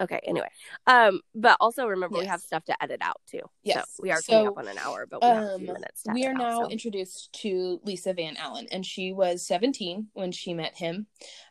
Okay, 0.00 0.20
anyway. 0.26 0.48
Um, 0.86 1.20
but 1.34 1.56
also 1.60 1.86
remember 1.86 2.18
we 2.18 2.24
have 2.26 2.40
stuff 2.40 2.64
to 2.64 2.82
edit 2.82 3.00
out 3.02 3.20
too. 3.26 3.42
Yes. 3.62 3.84
So 3.96 4.02
we 4.02 4.10
are 4.10 4.20
coming 4.22 4.46
So, 4.46 4.52
up 4.52 4.58
on 4.58 4.66
an 4.68 4.78
hour, 4.78 5.06
but 5.06 5.20
we 5.22 5.28
have 5.28 5.44
a 5.44 5.58
few 5.58 5.68
um, 5.68 5.74
minutes 5.74 6.02
we 6.12 6.24
are 6.24 6.30
edit 6.30 6.40
out, 6.42 6.48
now 6.50 6.62
so. 6.64 6.70
introduced 6.70 7.32
to 7.42 7.80
Lisa 7.84 8.14
Van 8.14 8.36
Allen, 8.38 8.66
and 8.72 8.84
she 8.84 9.12
was 9.12 9.46
17 9.46 10.08
when 10.14 10.32
she 10.32 10.54
met 10.54 10.74
him. 10.76 11.06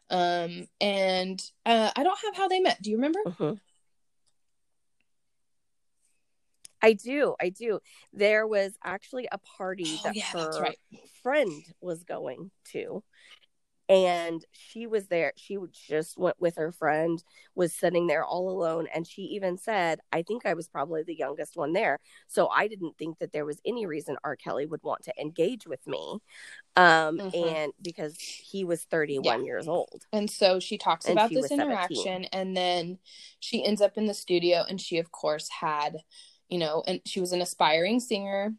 Um, 0.10 0.68
and 0.82 1.42
uh, 1.66 1.92
I 1.96 2.04
don't 2.04 2.20
have 2.26 2.36
how 2.36 2.48
they 2.48 2.60
met. 2.60 2.82
Do 2.82 2.90
you 2.90 2.98
remember? 2.98 3.20
Mhm. 3.28 3.60
I 6.82 6.94
do, 6.94 7.36
I 7.42 7.50
do. 7.50 7.80
There 8.14 8.48
was 8.48 8.78
actually 8.84 9.28
a 9.32 9.38
party 9.38 9.86
Oh, 9.86 10.02
that 10.06 10.16
yeah, 10.16 10.24
her 10.32 10.50
right. 10.62 10.78
friend 11.22 11.52
was 11.82 12.04
going 12.04 12.52
to, 12.72 13.04
and 13.90 14.46
she 14.52 14.86
was 14.86 15.08
there 15.08 15.34
she 15.36 15.58
just 15.74 16.18
went 16.18 16.40
with 16.40 16.56
her 16.56 16.72
friend 16.72 17.24
was 17.56 17.74
sitting 17.74 18.06
there 18.06 18.24
all 18.24 18.50
alone 18.50 18.88
and 18.94 19.08
she 19.08 19.24
even 19.24 19.58
said 19.58 20.00
i 20.14 20.22
think 20.22 20.46
i 20.46 20.54
was 20.54 20.68
probably 20.68 21.02
the 21.02 21.16
youngest 21.16 21.58
one 21.58 21.74
there 21.74 22.00
so 22.28 22.48
i 22.50 22.68
didn't 22.68 22.96
think 22.98 23.18
that 23.18 23.34
there 23.34 23.46
was 23.46 23.60
any 23.66 23.88
reason 23.88 24.16
r 24.24 24.36
kelly 24.36 24.68
would 24.68 24.84
want 24.84 25.04
to 25.04 25.14
engage 25.20 25.66
with 25.66 25.86
me 25.88 26.20
um 26.76 27.18
mm-hmm. 27.18 27.56
and 27.56 27.74
because 27.82 28.16
he 28.20 28.64
was 28.64 28.84
31 28.84 29.24
yeah. 29.40 29.46
years 29.46 29.68
old 29.68 30.06
and 30.14 30.30
so 30.30 30.60
she 30.60 30.78
talks 30.78 31.06
and 31.06 31.14
about 31.14 31.30
she 31.30 31.36
this 31.36 31.52
interaction 31.52 32.26
and 32.26 32.56
then 32.56 33.00
she 33.40 33.66
ends 33.66 33.82
up 33.82 33.98
in 33.98 34.06
the 34.06 34.14
studio 34.14 34.64
and 34.70 34.80
she 34.80 35.00
of 35.00 35.12
course 35.12 35.50
had 35.50 35.98
you 36.48 36.60
know 36.60 36.84
and 36.88 37.02
she 37.06 37.20
was 37.20 37.32
an 37.32 37.42
aspiring 37.42 38.00
singer 38.00 38.54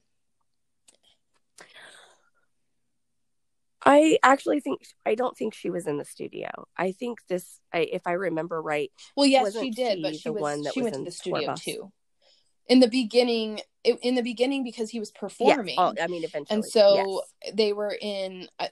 I 3.85 4.19
actually 4.23 4.61
think 4.61 4.83
I 5.07 5.15
don't 5.15 5.37
think 5.37 5.55
she 5.55 5.71
was 5.71 5.87
in 5.87 5.97
the 5.97 6.05
studio. 6.05 6.49
I 6.77 6.93
think 6.93 7.19
this, 7.29 7.61
I, 7.73 7.81
if 7.81 8.07
I 8.07 8.13
remember 8.13 8.61
right. 8.61 8.91
Well, 9.17 9.27
yes, 9.27 9.53
she 9.59 9.71
did, 9.71 9.99
she 9.99 10.03
but 10.03 10.17
she 10.17 10.31
was 10.31 10.41
one 10.41 10.63
that 10.63 10.75
she 10.75 10.83
was 10.83 10.93
went 10.93 10.97
to 10.97 11.05
the 11.05 11.11
studio 11.11 11.55
too. 11.57 11.93
In 12.69 12.81
the 12.81 12.89
beginning, 12.89 13.61
in 13.83 14.15
the 14.15 14.23
beginning, 14.23 14.63
because 14.63 14.91
he 14.91 15.01
was 15.01 15.11
performing. 15.11 15.75
Yeah. 15.77 15.93
Oh, 15.99 16.03
I 16.03 16.07
mean, 16.07 16.25
eventually, 16.25 16.55
and 16.55 16.65
so 16.65 17.23
yes. 17.45 17.55
they 17.55 17.73
were 17.73 17.97
in. 18.01 18.49
Uh, 18.59 18.69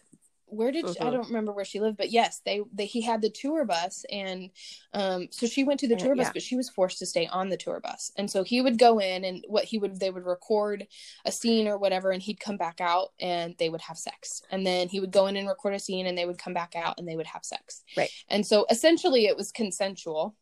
Where 0.50 0.72
did 0.72 0.88
she, 0.88 1.00
I 1.00 1.10
don't 1.10 1.26
remember 1.26 1.52
where 1.52 1.64
she 1.64 1.80
lived, 1.80 1.96
but 1.96 2.10
yes, 2.10 2.40
they, 2.44 2.62
they 2.72 2.86
he 2.86 3.00
had 3.00 3.20
the 3.20 3.30
tour 3.30 3.64
bus, 3.64 4.04
and 4.10 4.50
um, 4.94 5.28
so 5.30 5.46
she 5.46 5.64
went 5.64 5.80
to 5.80 5.88
the 5.88 5.94
uh, 5.94 5.98
tour 5.98 6.16
bus, 6.16 6.26
yeah. 6.26 6.32
but 6.32 6.42
she 6.42 6.56
was 6.56 6.68
forced 6.70 6.98
to 6.98 7.06
stay 7.06 7.26
on 7.26 7.48
the 7.48 7.56
tour 7.56 7.80
bus, 7.80 8.12
and 8.16 8.30
so 8.30 8.42
he 8.42 8.60
would 8.60 8.78
go 8.78 8.98
in, 8.98 9.24
and 9.24 9.44
what 9.48 9.64
he 9.64 9.78
would 9.78 10.00
they 10.00 10.10
would 10.10 10.24
record 10.24 10.86
a 11.24 11.32
scene 11.32 11.68
or 11.68 11.78
whatever, 11.78 12.10
and 12.10 12.22
he'd 12.22 12.40
come 12.40 12.56
back 12.56 12.80
out, 12.80 13.12
and 13.20 13.54
they 13.58 13.68
would 13.68 13.82
have 13.82 13.98
sex, 13.98 14.42
and 14.50 14.66
then 14.66 14.88
he 14.88 15.00
would 15.00 15.12
go 15.12 15.26
in 15.26 15.36
and 15.36 15.48
record 15.48 15.74
a 15.74 15.78
scene, 15.78 16.06
and 16.06 16.16
they 16.16 16.26
would 16.26 16.38
come 16.38 16.54
back 16.54 16.74
out, 16.74 16.98
and 16.98 17.06
they 17.06 17.16
would 17.16 17.26
have 17.26 17.44
sex, 17.44 17.82
right, 17.96 18.10
and 18.28 18.46
so 18.46 18.66
essentially 18.70 19.26
it 19.26 19.36
was 19.36 19.52
consensual, 19.52 20.34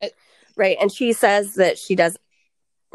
it, 0.00 0.14
right, 0.56 0.76
and 0.80 0.92
she 0.92 1.12
says 1.12 1.54
that 1.54 1.78
she 1.78 1.94
does 1.94 2.18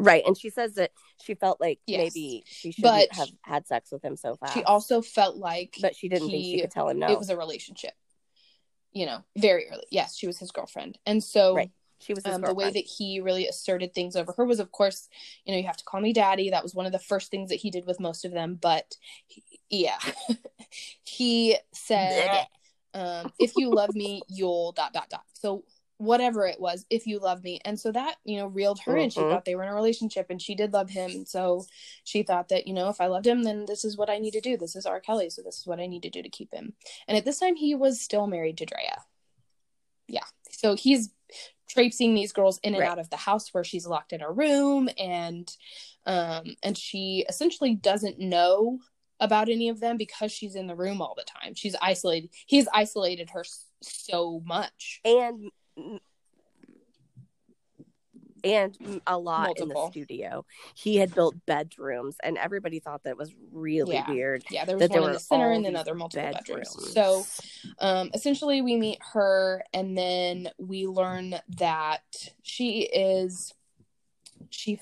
Right. 0.00 0.22
And 0.26 0.36
she 0.36 0.50
says 0.50 0.74
that 0.74 0.92
she 1.22 1.34
felt 1.34 1.60
like 1.60 1.78
yes. 1.86 1.98
maybe 1.98 2.44
she 2.46 2.72
shouldn't 2.72 3.08
but 3.10 3.16
have 3.16 3.28
had 3.42 3.66
sex 3.66 3.90
with 3.90 4.04
him 4.04 4.16
so 4.16 4.36
fast. 4.36 4.54
She 4.54 4.62
also 4.64 5.02
felt 5.02 5.36
like 5.36 5.76
But 5.80 5.96
she 5.96 6.08
didn't 6.08 6.28
he, 6.28 6.32
think 6.32 6.44
she 6.44 6.60
could 6.62 6.70
tell 6.70 6.88
him 6.88 6.98
no. 6.98 7.10
It 7.10 7.18
was 7.18 7.30
a 7.30 7.36
relationship. 7.36 7.92
You 8.92 9.06
know, 9.06 9.24
very 9.36 9.68
early. 9.70 9.86
Yes, 9.90 10.16
she 10.16 10.26
was 10.26 10.38
his 10.38 10.50
girlfriend. 10.50 10.98
And 11.06 11.22
so 11.22 11.54
right. 11.54 11.70
She 12.00 12.14
was 12.14 12.24
um, 12.24 12.40
the 12.40 12.54
way 12.54 12.70
that 12.70 12.78
he 12.78 13.20
really 13.20 13.46
asserted 13.46 13.94
things 13.94 14.16
over 14.16 14.32
her 14.32 14.44
was, 14.46 14.58
of 14.58 14.72
course, 14.72 15.08
you 15.44 15.52
know, 15.52 15.58
you 15.58 15.66
have 15.66 15.76
to 15.76 15.84
call 15.84 16.00
me 16.00 16.14
daddy. 16.14 16.50
That 16.50 16.62
was 16.62 16.74
one 16.74 16.86
of 16.86 16.92
the 16.92 16.98
first 16.98 17.30
things 17.30 17.50
that 17.50 17.56
he 17.56 17.70
did 17.70 17.86
with 17.86 18.00
most 18.00 18.24
of 18.24 18.32
them. 18.32 18.58
But 18.60 18.96
he, 19.26 19.44
yeah, 19.68 19.98
he 21.04 21.58
said, 21.72 22.46
um, 22.94 23.30
"If 23.38 23.52
you 23.56 23.70
love 23.70 23.94
me, 23.94 24.22
you'll 24.28 24.72
dot 24.72 24.94
dot 24.94 25.10
dot." 25.10 25.24
So 25.34 25.64
whatever 26.00 26.46
it 26.46 26.58
was 26.58 26.86
if 26.88 27.06
you 27.06 27.18
love 27.18 27.44
me. 27.44 27.60
And 27.64 27.78
so 27.78 27.92
that 27.92 28.16
you 28.24 28.38
know 28.38 28.46
reeled 28.46 28.80
her 28.80 28.92
mm-hmm. 28.92 29.02
and 29.02 29.12
she 29.12 29.20
mm-hmm. 29.20 29.30
thought 29.30 29.44
they 29.44 29.54
were 29.54 29.62
in 29.62 29.68
a 29.68 29.74
relationship 29.74 30.28
and 30.30 30.40
she 30.40 30.54
did 30.54 30.72
love 30.72 30.88
him. 30.88 31.26
So 31.26 31.66
she 32.04 32.22
thought 32.22 32.48
that 32.48 32.66
you 32.66 32.72
know 32.72 32.88
if 32.88 33.00
i 33.00 33.06
loved 33.06 33.26
him 33.26 33.42
then 33.42 33.66
this 33.66 33.84
is 33.84 33.98
what 33.98 34.08
i 34.08 34.18
need 34.18 34.32
to 34.32 34.40
do. 34.40 34.56
This 34.56 34.74
is 34.74 34.86
r. 34.86 34.98
Kelly. 34.98 35.28
So 35.28 35.42
this 35.42 35.58
is 35.58 35.66
what 35.66 35.78
i 35.78 35.86
need 35.86 36.02
to 36.04 36.10
do 36.10 36.22
to 36.22 36.28
keep 36.30 36.52
him. 36.54 36.72
And 37.06 37.18
at 37.18 37.26
this 37.26 37.38
time 37.38 37.54
he 37.54 37.74
was 37.74 38.00
still 38.00 38.26
married 38.26 38.56
to 38.58 38.66
drea. 38.66 39.02
Yeah. 40.08 40.24
So 40.50 40.74
he's 40.74 41.10
traipsing 41.68 42.14
these 42.14 42.32
girls 42.32 42.58
in 42.62 42.74
and 42.74 42.80
right. 42.80 42.90
out 42.90 42.98
of 42.98 43.10
the 43.10 43.16
house 43.16 43.52
where 43.52 43.62
she's 43.62 43.86
locked 43.86 44.12
in 44.12 44.22
a 44.22 44.32
room 44.32 44.88
and 44.98 45.54
um 46.06 46.56
and 46.62 46.78
she 46.78 47.26
essentially 47.28 47.74
doesn't 47.74 48.18
know 48.18 48.78
about 49.20 49.50
any 49.50 49.68
of 49.68 49.80
them 49.80 49.98
because 49.98 50.32
she's 50.32 50.54
in 50.54 50.66
the 50.66 50.74
room 50.74 51.02
all 51.02 51.14
the 51.14 51.24
time. 51.24 51.54
She's 51.54 51.76
isolated 51.82 52.30
he's 52.46 52.68
isolated 52.72 53.28
her 53.30 53.44
so 53.82 54.42
much. 54.46 55.00
And 55.04 55.50
and 58.44 59.00
a 59.06 59.18
lot 59.18 59.46
Multiple. 59.46 59.62
in 59.62 59.68
the 59.68 59.90
studio. 59.90 60.44
He 60.74 60.96
had 60.96 61.14
built 61.14 61.34
bedrooms, 61.46 62.16
and 62.22 62.38
everybody 62.38 62.78
thought 62.78 63.04
that 63.04 63.16
was 63.16 63.34
really 63.52 63.94
yeah. 63.94 64.10
weird. 64.10 64.44
Yeah, 64.50 64.64
there 64.64 64.76
was 64.76 64.88
one 64.88 65.04
in 65.04 65.12
the 65.12 65.20
center 65.20 65.52
and 65.52 65.64
then 65.64 65.76
other 65.76 65.94
multiple 65.94 66.32
bedrooms. 66.32 66.74
bedrooms. 66.74 66.92
So, 66.92 67.26
um, 67.78 68.10
essentially, 68.14 68.62
we 68.62 68.76
meet 68.76 68.98
her, 69.12 69.62
and 69.72 69.96
then 69.96 70.50
we 70.58 70.86
learn 70.86 71.36
that 71.58 72.02
she 72.42 72.82
is 72.82 73.54
she. 74.50 74.80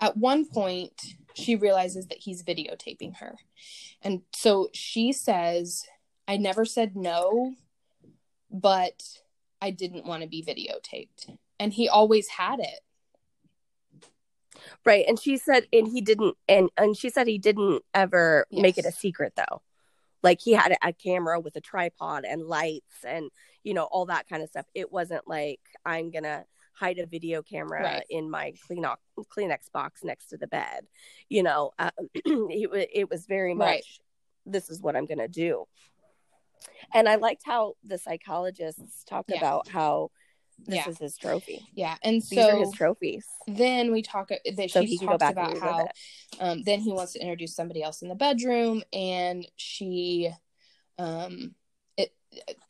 At 0.00 0.16
one 0.16 0.44
point, 0.44 1.00
she 1.34 1.56
realizes 1.56 2.06
that 2.08 2.18
he's 2.18 2.42
videotaping 2.42 3.16
her, 3.18 3.34
and 4.02 4.22
so 4.34 4.68
she 4.72 5.12
says, 5.12 5.84
"I 6.28 6.36
never 6.36 6.64
said 6.64 6.96
no, 6.96 7.54
but." 8.50 9.02
I 9.62 9.70
didn't 9.70 10.04
want 10.04 10.22
to 10.24 10.28
be 10.28 10.42
videotaped. 10.42 11.36
And 11.60 11.72
he 11.72 11.88
always 11.88 12.26
had 12.26 12.58
it. 12.58 12.80
Right. 14.84 15.04
And 15.06 15.18
she 15.18 15.36
said 15.36 15.66
and 15.72 15.86
he 15.86 16.00
didn't 16.00 16.36
and 16.48 16.68
and 16.76 16.96
she 16.96 17.08
said 17.08 17.28
he 17.28 17.38
didn't 17.38 17.82
ever 17.94 18.46
yes. 18.50 18.62
make 18.62 18.78
it 18.78 18.84
a 18.84 18.92
secret 18.92 19.34
though. 19.36 19.62
Like 20.22 20.40
he 20.40 20.52
had 20.52 20.76
a 20.82 20.92
camera 20.92 21.38
with 21.38 21.54
a 21.56 21.60
tripod 21.60 22.24
and 22.24 22.42
lights 22.42 23.04
and 23.06 23.30
you 23.62 23.74
know 23.74 23.84
all 23.84 24.06
that 24.06 24.28
kind 24.28 24.42
of 24.42 24.48
stuff. 24.48 24.66
It 24.74 24.92
wasn't 24.92 25.26
like 25.28 25.60
I'm 25.86 26.10
going 26.10 26.24
to 26.24 26.44
hide 26.74 26.98
a 26.98 27.06
video 27.06 27.42
camera 27.42 27.82
right. 27.82 28.04
in 28.10 28.30
my 28.30 28.54
Kleenex, 28.68 28.96
Kleenex 29.18 29.70
box 29.72 30.02
next 30.02 30.28
to 30.28 30.36
the 30.36 30.46
bed. 30.48 30.86
You 31.28 31.44
know, 31.44 31.72
uh, 31.78 31.90
it, 32.14 32.90
it 32.92 33.10
was 33.10 33.26
very 33.26 33.54
much 33.54 33.66
right. 33.68 33.84
this 34.46 34.70
is 34.70 34.80
what 34.80 34.96
I'm 34.96 35.06
going 35.06 35.18
to 35.18 35.28
do. 35.28 35.66
And 36.94 37.08
I 37.08 37.16
liked 37.16 37.42
how 37.44 37.74
the 37.84 37.98
psychologists 37.98 39.04
talk 39.04 39.26
yeah. 39.28 39.38
about 39.38 39.68
how 39.68 40.10
this 40.66 40.76
yeah. 40.76 40.88
is 40.88 40.98
his 40.98 41.16
trophy. 41.16 41.66
Yeah, 41.74 41.96
and 42.02 42.22
so 42.22 42.34
these 42.34 42.44
are 42.44 42.56
his 42.56 42.72
trophies. 42.72 43.26
Then 43.46 43.92
we 43.92 44.02
talk 44.02 44.28
that 44.28 44.70
so 44.70 44.84
she 44.84 44.98
talks 44.98 45.24
about 45.24 45.58
how 45.58 45.88
um, 46.40 46.62
then 46.62 46.80
he 46.80 46.92
wants 46.92 47.12
to 47.14 47.20
introduce 47.20 47.54
somebody 47.54 47.82
else 47.82 48.02
in 48.02 48.08
the 48.08 48.14
bedroom, 48.14 48.82
and 48.92 49.46
she 49.56 50.30
um, 50.98 51.54
it 51.96 52.12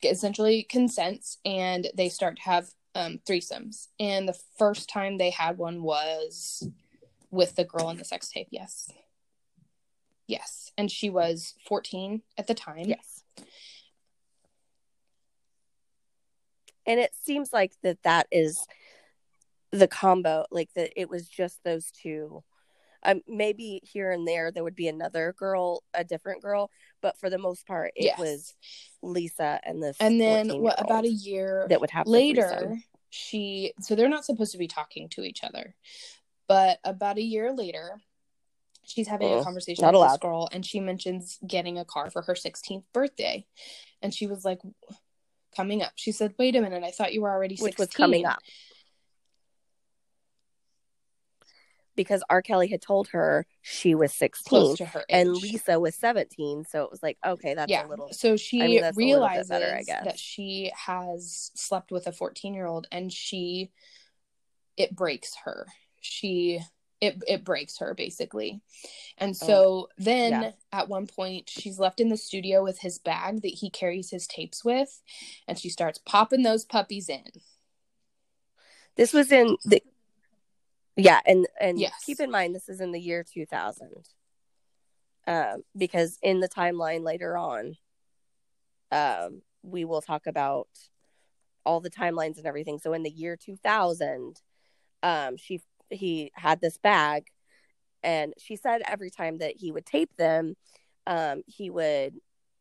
essentially 0.03 0.63
consents, 0.63 1.37
and 1.45 1.87
they 1.95 2.09
start 2.09 2.37
to 2.37 2.43
have 2.43 2.69
um, 2.95 3.19
threesomes. 3.27 3.87
And 3.99 4.27
the 4.27 4.39
first 4.57 4.89
time 4.89 5.17
they 5.17 5.29
had 5.29 5.57
one 5.57 5.83
was 5.83 6.67
with 7.31 7.55
the 7.55 7.65
girl 7.65 7.89
in 7.89 7.97
the 7.97 8.05
sex 8.05 8.29
tape. 8.29 8.47
Yes, 8.49 8.89
yes, 10.27 10.71
and 10.77 10.89
she 10.89 11.09
was 11.09 11.53
fourteen 11.67 12.21
at 12.37 12.47
the 12.47 12.55
time. 12.55 12.85
Yes 12.85 13.23
and 16.85 16.99
it 16.99 17.11
seems 17.23 17.53
like 17.53 17.73
that 17.83 18.01
that 18.03 18.27
is 18.31 18.65
the 19.71 19.87
combo 19.87 20.45
like 20.51 20.69
that 20.75 20.91
it 20.99 21.09
was 21.09 21.27
just 21.27 21.63
those 21.63 21.91
two 21.91 22.43
um, 23.05 23.21
maybe 23.27 23.81
here 23.83 24.11
and 24.11 24.27
there 24.27 24.51
there 24.51 24.63
would 24.63 24.75
be 24.75 24.87
another 24.87 25.33
girl 25.37 25.83
a 25.93 26.03
different 26.03 26.41
girl 26.41 26.69
but 27.01 27.17
for 27.17 27.29
the 27.29 27.37
most 27.37 27.67
part 27.67 27.91
it 27.95 28.05
yes. 28.05 28.19
was 28.19 28.55
lisa 29.01 29.59
and 29.63 29.81
this 29.81 29.97
and 29.99 30.21
then 30.21 30.61
what 30.61 30.79
about 30.79 31.05
a 31.05 31.09
year 31.09 31.65
that 31.69 31.81
would 31.81 31.89
happen 31.91 32.11
later 32.11 32.77
she 33.09 33.73
so 33.79 33.95
they're 33.95 34.09
not 34.09 34.25
supposed 34.25 34.51
to 34.51 34.57
be 34.57 34.67
talking 34.67 35.09
to 35.09 35.23
each 35.23 35.43
other 35.43 35.75
but 36.47 36.79
about 36.83 37.17
a 37.17 37.21
year 37.21 37.51
later 37.51 37.99
she's 38.85 39.07
having 39.07 39.33
a 39.33 39.43
conversation 39.43 39.85
with 39.85 39.95
allowed. 39.95 40.11
this 40.11 40.17
girl 40.17 40.49
and 40.51 40.65
she 40.65 40.79
mentions 40.79 41.39
getting 41.45 41.77
a 41.77 41.85
car 41.85 42.09
for 42.09 42.21
her 42.21 42.33
16th 42.33 42.83
birthday 42.93 43.45
and 44.01 44.13
she 44.13 44.27
was 44.27 44.43
like 44.43 44.59
coming 45.55 45.81
up. 45.81 45.93
She 45.95 46.11
said, 46.11 46.33
"Wait 46.37 46.55
a 46.55 46.61
minute, 46.61 46.83
I 46.83 46.91
thought 46.91 47.13
you 47.13 47.21
were 47.21 47.31
already 47.31 47.55
16. 47.55 47.65
Which 47.65 47.77
was 47.77 47.89
coming 47.89 48.25
up. 48.25 48.39
Because 51.95 52.23
R. 52.27 52.41
Kelly 52.41 52.67
had 52.69 52.81
told 52.81 53.09
her 53.09 53.45
she 53.61 53.93
was 53.93 54.11
16 54.15 54.77
and 55.09 55.31
Lisa 55.31 55.79
was 55.79 55.93
17. 55.95 56.65
So 56.65 56.83
it 56.83 56.89
was 56.89 57.03
like, 57.03 57.19
okay, 57.23 57.53
that's 57.53 57.69
yeah. 57.69 57.85
a 57.85 57.87
little. 57.87 58.11
So 58.11 58.35
she 58.35 58.63
I 58.63 58.67
mean, 58.67 58.91
realizes 58.95 59.49
better, 59.49 59.75
I 59.75 59.83
guess. 59.83 60.03
that 60.03 60.17
she 60.17 60.71
has 60.75 61.51
slept 61.53 61.91
with 61.91 62.07
a 62.07 62.11
14 62.11 62.55
year 62.55 62.65
old 62.65 62.87
and 62.91 63.13
she, 63.13 63.69
it 64.75 64.95
breaks 64.95 65.35
her. 65.45 65.67
She 66.01 66.61
it 67.03 67.23
it 67.27 67.43
breaks 67.43 67.77
her 67.79 67.93
basically. 67.93 68.61
And 69.17 69.31
oh, 69.41 69.45
so 69.45 69.89
then 69.97 70.31
yeah. 70.31 70.51
at 70.71 70.89
one 70.89 71.07
point 71.07 71.49
she's 71.49 71.77
left 71.79 71.99
in 71.99 72.09
the 72.09 72.17
studio 72.17 72.63
with 72.63 72.79
his 72.79 72.97
bag 72.97 73.41
that 73.41 73.49
he 73.59 73.69
carries 73.69 74.09
his 74.09 74.25
tapes 74.25 74.63
with 74.63 75.01
and 75.47 75.59
she 75.59 75.69
starts 75.69 75.99
popping 75.99 76.43
those 76.43 76.65
puppies 76.65 77.09
in. 77.09 77.25
This 78.95 79.11
was 79.11 79.31
in 79.31 79.57
the 79.65 79.81
Yeah, 80.95 81.19
and 81.25 81.47
and 81.59 81.79
yes. 81.79 81.93
keep 82.05 82.19
in 82.19 82.31
mind 82.31 82.55
this 82.55 82.69
is 82.69 82.79
in 82.79 82.91
the 82.91 83.01
year 83.01 83.23
2000. 83.23 83.89
Um 85.27 85.63
because 85.75 86.17
in 86.21 86.39
the 86.39 86.49
timeline 86.49 87.03
later 87.03 87.37
on 87.37 87.75
um 88.91 89.41
we 89.61 89.85
will 89.85 90.01
talk 90.01 90.27
about 90.27 90.67
all 91.65 91.79
the 91.79 91.89
timelines 91.89 92.37
and 92.37 92.45
everything. 92.45 92.79
So 92.79 92.93
in 92.93 93.03
the 93.03 93.09
year 93.09 93.35
2000 93.35 94.41
um 95.01 95.37
she 95.37 95.61
he 95.93 96.31
had 96.35 96.61
this 96.61 96.77
bag 96.77 97.27
and 98.03 98.33
she 98.37 98.55
said 98.55 98.81
every 98.85 99.09
time 99.09 99.37
that 99.37 99.55
he 99.55 99.71
would 99.71 99.85
tape 99.85 100.15
them 100.17 100.55
um, 101.07 101.43
he 101.47 101.69
would 101.69 102.15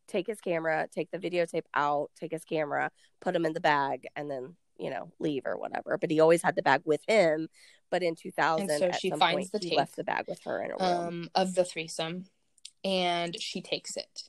take 0.08 0.26
his 0.26 0.40
camera, 0.40 0.86
take 0.92 1.10
the 1.10 1.18
videotape 1.18 1.64
out, 1.74 2.10
take 2.18 2.32
his 2.32 2.44
camera, 2.44 2.90
put 3.20 3.34
him 3.34 3.46
in 3.46 3.52
the 3.52 3.60
bag, 3.60 4.06
and 4.14 4.30
then 4.30 4.54
you 4.78 4.90
know 4.90 5.10
leave 5.18 5.42
or 5.46 5.56
whatever. 5.56 5.98
But 5.98 6.10
he 6.10 6.20
always 6.20 6.42
had 6.42 6.54
the 6.56 6.62
bag 6.62 6.82
with 6.84 7.02
him. 7.08 7.48
But 7.90 8.02
in 8.02 8.14
2000, 8.14 8.70
And 8.70 8.78
so 8.78 8.90
she 8.98 9.10
finds 9.10 9.50
point, 9.50 9.52
the 9.52 9.58
tape, 9.58 9.76
left 9.78 9.96
the 9.96 10.04
bag 10.04 10.24
with 10.28 10.40
her 10.44 10.62
in 10.62 10.70
a 10.70 10.76
room. 10.76 11.08
um, 11.08 11.30
of 11.34 11.54
the 11.54 11.64
threesome, 11.64 12.26
and 12.84 13.38
she 13.40 13.60
takes 13.60 13.96
it, 13.96 14.24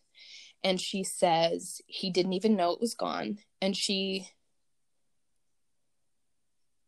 and 0.64 0.80
she 0.80 1.04
says 1.04 1.82
he 1.88 2.10
didn't 2.10 2.34
even 2.34 2.56
know 2.56 2.72
it 2.72 2.82
was 2.82 2.94
gone, 2.94 3.40
and 3.62 3.76
she 3.76 4.30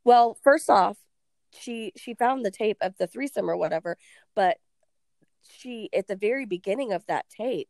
Well, 0.03 0.38
first 0.43 0.70
off, 0.70 0.97
she 1.59 1.91
she 1.95 2.13
found 2.13 2.45
the 2.45 2.51
tape 2.51 2.77
of 2.81 2.97
the 2.97 3.07
threesome 3.07 3.49
or 3.49 3.57
whatever, 3.57 3.97
but 4.35 4.57
she 5.47 5.89
at 5.93 6.07
the 6.07 6.15
very 6.15 6.45
beginning 6.45 6.91
of 6.93 7.05
that 7.07 7.25
tape 7.29 7.69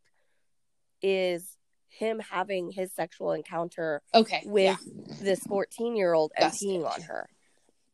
is 1.02 1.56
him 1.88 2.18
having 2.18 2.70
his 2.70 2.92
sexual 2.92 3.32
encounter 3.32 4.02
okay 4.14 4.42
with 4.44 4.64
yeah 4.64 4.76
this 5.20 5.40
14 5.40 5.96
year 5.96 6.12
old 6.12 6.32
and 6.36 6.52
peeing 6.52 6.84
on 6.84 7.00
her. 7.02 7.28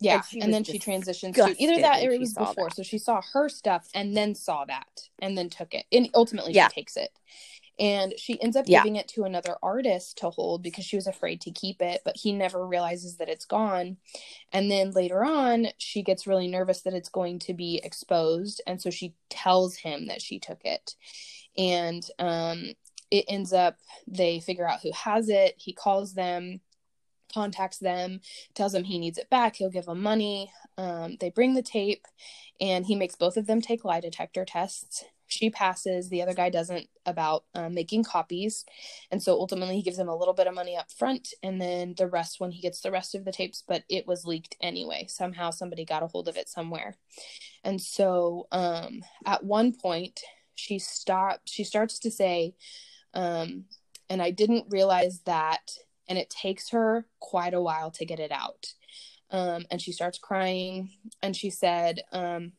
yeah, 0.01 0.23
and 0.33 0.45
and 0.45 0.55
then 0.55 0.65
she 0.65 0.79
transitions 0.79 1.37
to 1.37 1.55
either 1.59 1.81
that 1.81 2.03
or 2.05 2.11
it 2.11 2.19
was 2.21 2.33
before. 2.33 2.69
that. 2.69 2.75
So 2.77 2.83
she 2.83 2.99
saw 2.99 3.21
her 3.33 3.49
stuff 3.49 3.89
and 3.95 4.17
then 4.17 4.35
saw 4.35 4.65
that 4.65 5.09
and 5.21 5.37
then 5.39 5.49
took 5.51 5.75
it, 5.75 5.85
and 5.93 6.09
ultimately 6.15 6.53
Yeah. 6.53 6.69
she 6.69 6.75
takes 6.75 6.97
it, 6.97 7.11
and 7.79 8.15
she 8.19 8.41
ends 8.43 8.57
up 8.57 8.67
Yeah. 8.69 8.81
giving 8.83 8.97
it 8.97 9.09
to 9.09 9.25
another 9.25 9.57
artist 9.63 10.19
to 10.19 10.31
hold 10.31 10.63
because 10.63 10.85
she 10.85 10.97
was 10.97 11.07
afraid 11.07 11.41
to 11.43 11.51
keep 11.51 11.81
it, 11.83 12.03
but 12.05 12.17
he 12.17 12.33
never 12.33 12.67
realizes 12.67 13.17
that 13.17 13.29
it's 13.29 13.45
gone, 13.47 13.97
and 14.53 14.71
then 14.71 14.91
later 14.91 15.25
on 15.25 15.69
she 15.79 16.03
gets 16.03 16.27
really 16.27 16.49
nervous 16.49 16.83
that 16.83 16.95
it's 16.95 17.09
going 17.09 17.39
to 17.41 17.55
be 17.55 17.81
exposed, 17.83 18.61
and 18.67 18.81
so 18.81 18.91
she 18.91 19.15
tells 19.31 19.77
him 19.77 20.07
that 20.07 20.23
she 20.23 20.39
took 20.39 20.65
it, 20.65 20.95
and 21.57 22.09
um, 22.19 22.73
it 23.11 23.25
ends 23.29 23.53
up 23.53 23.77
they 24.07 24.41
figure 24.41 24.69
out 24.69 24.81
who 24.83 24.93
has 24.93 25.29
it. 25.29 25.55
He 25.59 25.73
calls 25.73 26.15
them 26.15 26.61
contacts 27.33 27.79
them, 27.79 28.21
tells 28.55 28.73
them 28.73 28.85
he 28.85 28.99
needs 28.99 29.17
it 29.17 29.31
back. 29.31 29.57
He'll 29.57 29.71
give 29.71 29.87
them 29.87 30.03
money. 30.03 30.53
Um, 30.77 31.17
they 31.19 31.31
bring 31.31 31.55
the 31.55 31.63
tape, 31.63 32.07
and 32.61 32.85
he 32.85 32.95
makes 32.95 33.15
both 33.15 33.37
of 33.39 33.47
them 33.47 33.63
take 33.63 33.85
lie 33.85 34.01
detector 34.01 34.45
tests. 34.45 35.05
She 35.33 35.51
passes. 35.51 36.09
The 36.09 36.23
other 36.23 36.35
guy 36.35 36.51
doesn't 36.51 36.89
about 37.07 37.45
um, 37.55 37.75
making 37.75 38.05
copies, 38.05 38.65
and 39.11 39.23
so 39.23 39.33
ultimately 39.33 39.77
he 39.77 39.83
gives 39.83 39.99
him 39.99 40.09
a 40.09 40.17
little 40.17 40.35
bit 40.35 40.47
of 40.47 40.55
money 40.55 40.77
up 40.77 40.93
front, 40.93 41.29
and 41.43 41.61
then 41.61 41.95
the 41.97 42.07
rest 42.07 42.39
when 42.39 42.51
he 42.51 42.61
gets 42.61 42.81
the 42.81 42.91
rest 42.91 43.15
of 43.15 43.25
the 43.25 43.33
tapes. 43.33 43.65
But 43.67 43.85
it 43.89 44.07
was 44.07 44.27
leaked 44.27 44.57
anyway. 44.61 45.07
Somehow 45.09 45.51
somebody 45.51 45.85
got 45.85 46.03
a 46.03 46.07
hold 46.07 46.29
of 46.29 46.37
it 46.37 46.49
somewhere, 46.49 46.97
and 47.65 47.81
so 47.81 48.47
um, 48.53 49.03
at 49.25 49.43
one 49.43 49.73
point 49.73 50.21
she 50.55 50.79
stopped. 50.79 51.49
She 51.49 51.65
starts 51.65 51.99
to 52.01 52.11
say, 52.11 52.55
um, 53.15 53.65
and 54.11 54.21
I 54.21 54.31
didn't 54.31 54.67
realize 54.69 55.21
that 55.25 55.71
and 56.09 56.19
it 56.19 56.29
takes 56.29 56.71
her 56.71 57.07
quite 57.21 57.55
a 57.55 57.61
while 57.63 57.91
to 57.93 58.05
get 58.05 58.21
it 58.21 58.33
out. 58.33 58.75
Um, 59.31 59.65
and 59.71 59.81
she 59.81 59.93
starts 59.93 60.19
crying, 60.19 60.91
and 61.23 61.35
she 61.35 61.49
said, 61.49 62.03
um, 62.13 62.53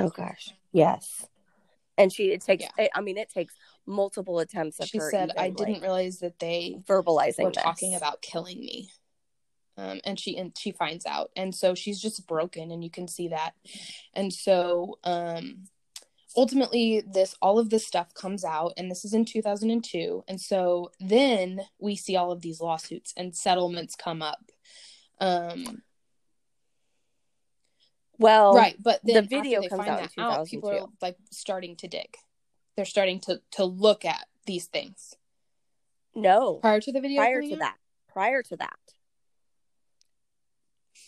Oh 0.00 0.08
gosh. 0.08 0.54
Yes. 0.72 1.26
And 1.98 2.12
she 2.12 2.32
it 2.32 2.40
takes 2.40 2.64
it, 2.78 2.90
I 2.94 3.00
mean 3.00 3.18
it 3.18 3.30
takes 3.30 3.54
multiple 3.86 4.38
attempts 4.38 4.80
of 4.80 4.88
she 4.88 4.98
said, 4.98 5.30
even, 5.30 5.42
I 5.42 5.50
didn't 5.50 5.82
realize 5.82 6.18
that 6.20 6.38
they 6.38 6.78
verbalizing 6.88 7.44
were 7.44 7.50
this. 7.50 7.62
talking 7.62 7.94
about 7.94 8.22
killing 8.22 8.60
me. 8.60 8.90
Um, 9.76 10.00
and 10.04 10.20
she 10.20 10.36
and 10.36 10.52
she 10.56 10.72
finds 10.72 11.06
out, 11.06 11.30
and 11.34 11.54
so 11.54 11.74
she's 11.74 12.00
just 12.00 12.26
broken, 12.26 12.70
and 12.70 12.84
you 12.84 12.90
can 12.90 13.08
see 13.08 13.28
that. 13.28 13.54
And 14.12 14.30
so, 14.30 14.98
um, 15.02 15.64
ultimately, 16.36 17.02
this 17.10 17.34
all 17.40 17.58
of 17.58 17.70
this 17.70 17.86
stuff 17.86 18.12
comes 18.12 18.44
out, 18.44 18.74
and 18.76 18.90
this 18.90 19.04
is 19.04 19.14
in 19.14 19.24
2002. 19.24 20.24
And 20.28 20.40
so 20.40 20.90
then 21.00 21.62
we 21.78 21.96
see 21.96 22.16
all 22.16 22.32
of 22.32 22.42
these 22.42 22.60
lawsuits 22.60 23.14
and 23.16 23.34
settlements 23.34 23.94
come 23.94 24.20
up. 24.20 24.50
Um, 25.20 25.82
Well, 28.18 28.54
right 28.54 28.76
but 28.80 29.00
the 29.04 29.22
video 29.22 29.66
comes 29.68 29.86
out 29.86 30.10
out 30.18 30.46
people 30.46 30.70
are 30.70 30.86
like 31.00 31.16
starting 31.30 31.76
to 31.76 31.88
dig. 31.88 32.16
They're 32.76 32.84
starting 32.84 33.20
to 33.20 33.40
to 33.52 33.64
look 33.64 34.04
at 34.04 34.26
these 34.46 34.66
things. 34.66 35.14
No. 36.14 36.56
prior 36.56 36.80
to 36.80 36.92
the 36.92 37.00
video 37.00 37.20
prior 37.20 37.40
to 37.40 37.54
out? 37.54 37.58
that. 37.60 37.76
Prior 38.12 38.42
to 38.42 38.56
that. 38.56 38.78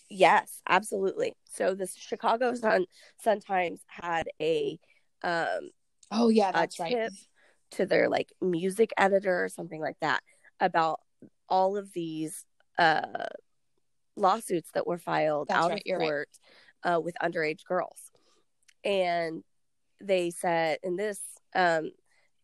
Yes 0.08 0.60
absolutely. 0.68 1.34
So 1.50 1.74
the 1.74 1.88
chicago 1.96 2.54
sun 2.54 2.86
sun 3.22 3.40
times 3.40 3.80
had 3.86 4.28
a 4.40 4.78
um 5.22 5.70
oh 6.10 6.28
yeah 6.28 6.50
a 6.50 6.52
that's 6.52 6.80
right. 6.80 7.10
to 7.72 7.86
their 7.86 8.08
like 8.08 8.32
music 8.40 8.92
editor 8.96 9.44
or 9.44 9.48
something 9.48 9.80
like 9.80 9.96
that 10.00 10.22
about 10.60 11.00
all 11.48 11.76
of 11.76 11.92
these 11.92 12.44
uh 12.78 13.26
lawsuits 14.16 14.70
that 14.74 14.86
were 14.86 14.98
filed 14.98 15.48
That's 15.48 15.64
out 15.64 15.70
right, 15.70 15.78
of 15.78 15.82
you're 15.86 15.98
right. 15.98 16.26
Uh, 16.84 17.00
with 17.02 17.16
underage 17.22 17.64
girls 17.64 18.12
and 18.84 19.42
they 20.00 20.30
said 20.30 20.78
in 20.82 20.96
this 20.96 21.20
um 21.54 21.90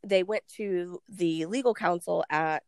they 0.03 0.23
went 0.23 0.47
to 0.49 1.01
the 1.09 1.47
legal 1.47 1.75
counsel 1.75 2.25
at 2.31 2.63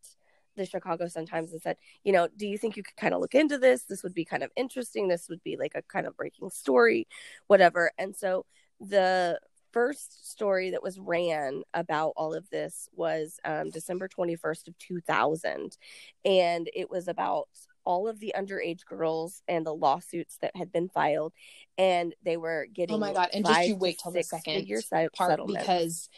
the 0.56 0.66
Chicago 0.66 1.08
Sun 1.08 1.26
Times 1.26 1.52
and 1.52 1.62
said, 1.62 1.76
you 2.04 2.12
know, 2.12 2.28
do 2.36 2.46
you 2.46 2.58
think 2.58 2.76
you 2.76 2.82
could 2.82 2.96
kind 2.96 3.14
of 3.14 3.20
look 3.20 3.34
into 3.34 3.58
this? 3.58 3.84
This 3.84 4.02
would 4.02 4.14
be 4.14 4.24
kind 4.24 4.42
of 4.42 4.50
interesting. 4.56 5.08
This 5.08 5.28
would 5.28 5.42
be 5.42 5.56
like 5.56 5.72
a 5.74 5.82
kind 5.82 6.06
of 6.06 6.16
breaking 6.16 6.50
story, 6.50 7.08
whatever. 7.46 7.90
And 7.98 8.14
so 8.14 8.44
the 8.80 9.40
first 9.72 10.30
story 10.30 10.70
that 10.70 10.82
was 10.82 10.98
ran 10.98 11.62
about 11.72 12.12
all 12.16 12.34
of 12.34 12.48
this 12.50 12.88
was 12.94 13.38
um, 13.44 13.70
December 13.70 14.08
21st 14.08 14.68
of 14.68 14.78
2000. 14.78 15.78
And 16.24 16.68
it 16.74 16.90
was 16.90 17.08
about 17.08 17.48
all 17.84 18.08
of 18.08 18.18
the 18.20 18.34
underage 18.36 18.84
girls 18.84 19.42
and 19.48 19.64
the 19.66 19.74
lawsuits 19.74 20.38
that 20.42 20.54
had 20.56 20.72
been 20.72 20.88
filed. 20.88 21.32
And 21.78 22.14
they 22.22 22.36
were 22.36 22.66
getting 22.72 22.94
oh 22.96 22.98
my 22.98 23.12
god 23.12 23.30
and 23.32 23.44
just 23.46 23.66
you 23.68 23.76
wait 23.76 23.98
till 24.02 24.12
the 24.12 24.22
second 24.22 24.66
part 25.14 25.40
because 25.46 26.08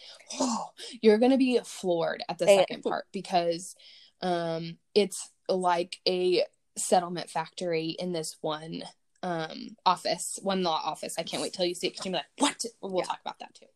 oh, 0.41 0.67
you're 1.01 1.19
gonna 1.19 1.39
be 1.39 1.61
floored 1.65 2.23
at 2.29 2.39
the 2.39 2.49
And- 2.49 2.61
second 2.61 2.83
part 2.83 3.07
because 3.13 3.75
um 4.21 4.79
it's 4.95 5.31
like 5.49 5.99
a 6.09 6.45
settlement 6.77 7.31
factory 7.31 7.91
in 7.91 8.13
this 8.13 8.37
one 8.41 8.83
um 9.23 9.77
office 9.87 10.39
one 10.43 10.63
law 10.63 10.81
office. 10.85 11.15
I 11.19 11.23
can't 11.23 11.43
wait 11.43 11.53
till 11.53 11.67
you 11.67 11.75
see 11.75 11.87
it 11.87 11.91
because 11.95 12.05
you'll 12.07 12.13
be 12.13 12.19
like 12.19 12.27
what? 12.39 12.65
We'll 12.83 12.99
Yeah. 12.99 13.05
talk 13.05 13.21
about 13.21 13.39
that 13.39 13.55
too. 13.55 13.67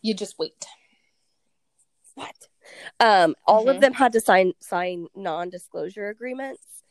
You 0.00 0.14
just 0.14 0.38
wait. 0.38 0.64
What? 2.14 2.48
Um 3.00 3.34
all 3.46 3.66
Mhm. 3.66 3.74
of 3.76 3.80
them 3.80 3.92
had 3.94 4.12
to 4.12 4.20
sign 4.20 4.54
sign 4.60 5.08
non-disclosure 5.14 6.08
agreements 6.08 6.81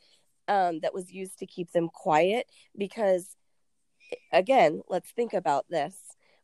um 0.51 0.79
that 0.81 0.93
was 0.93 1.11
used 1.11 1.39
to 1.39 1.47
keep 1.47 1.71
them 1.71 1.89
quiet 1.89 2.45
because 2.77 3.37
again 4.31 4.81
let's 4.89 5.11
think 5.11 5.33
about 5.33 5.65
this 5.69 5.95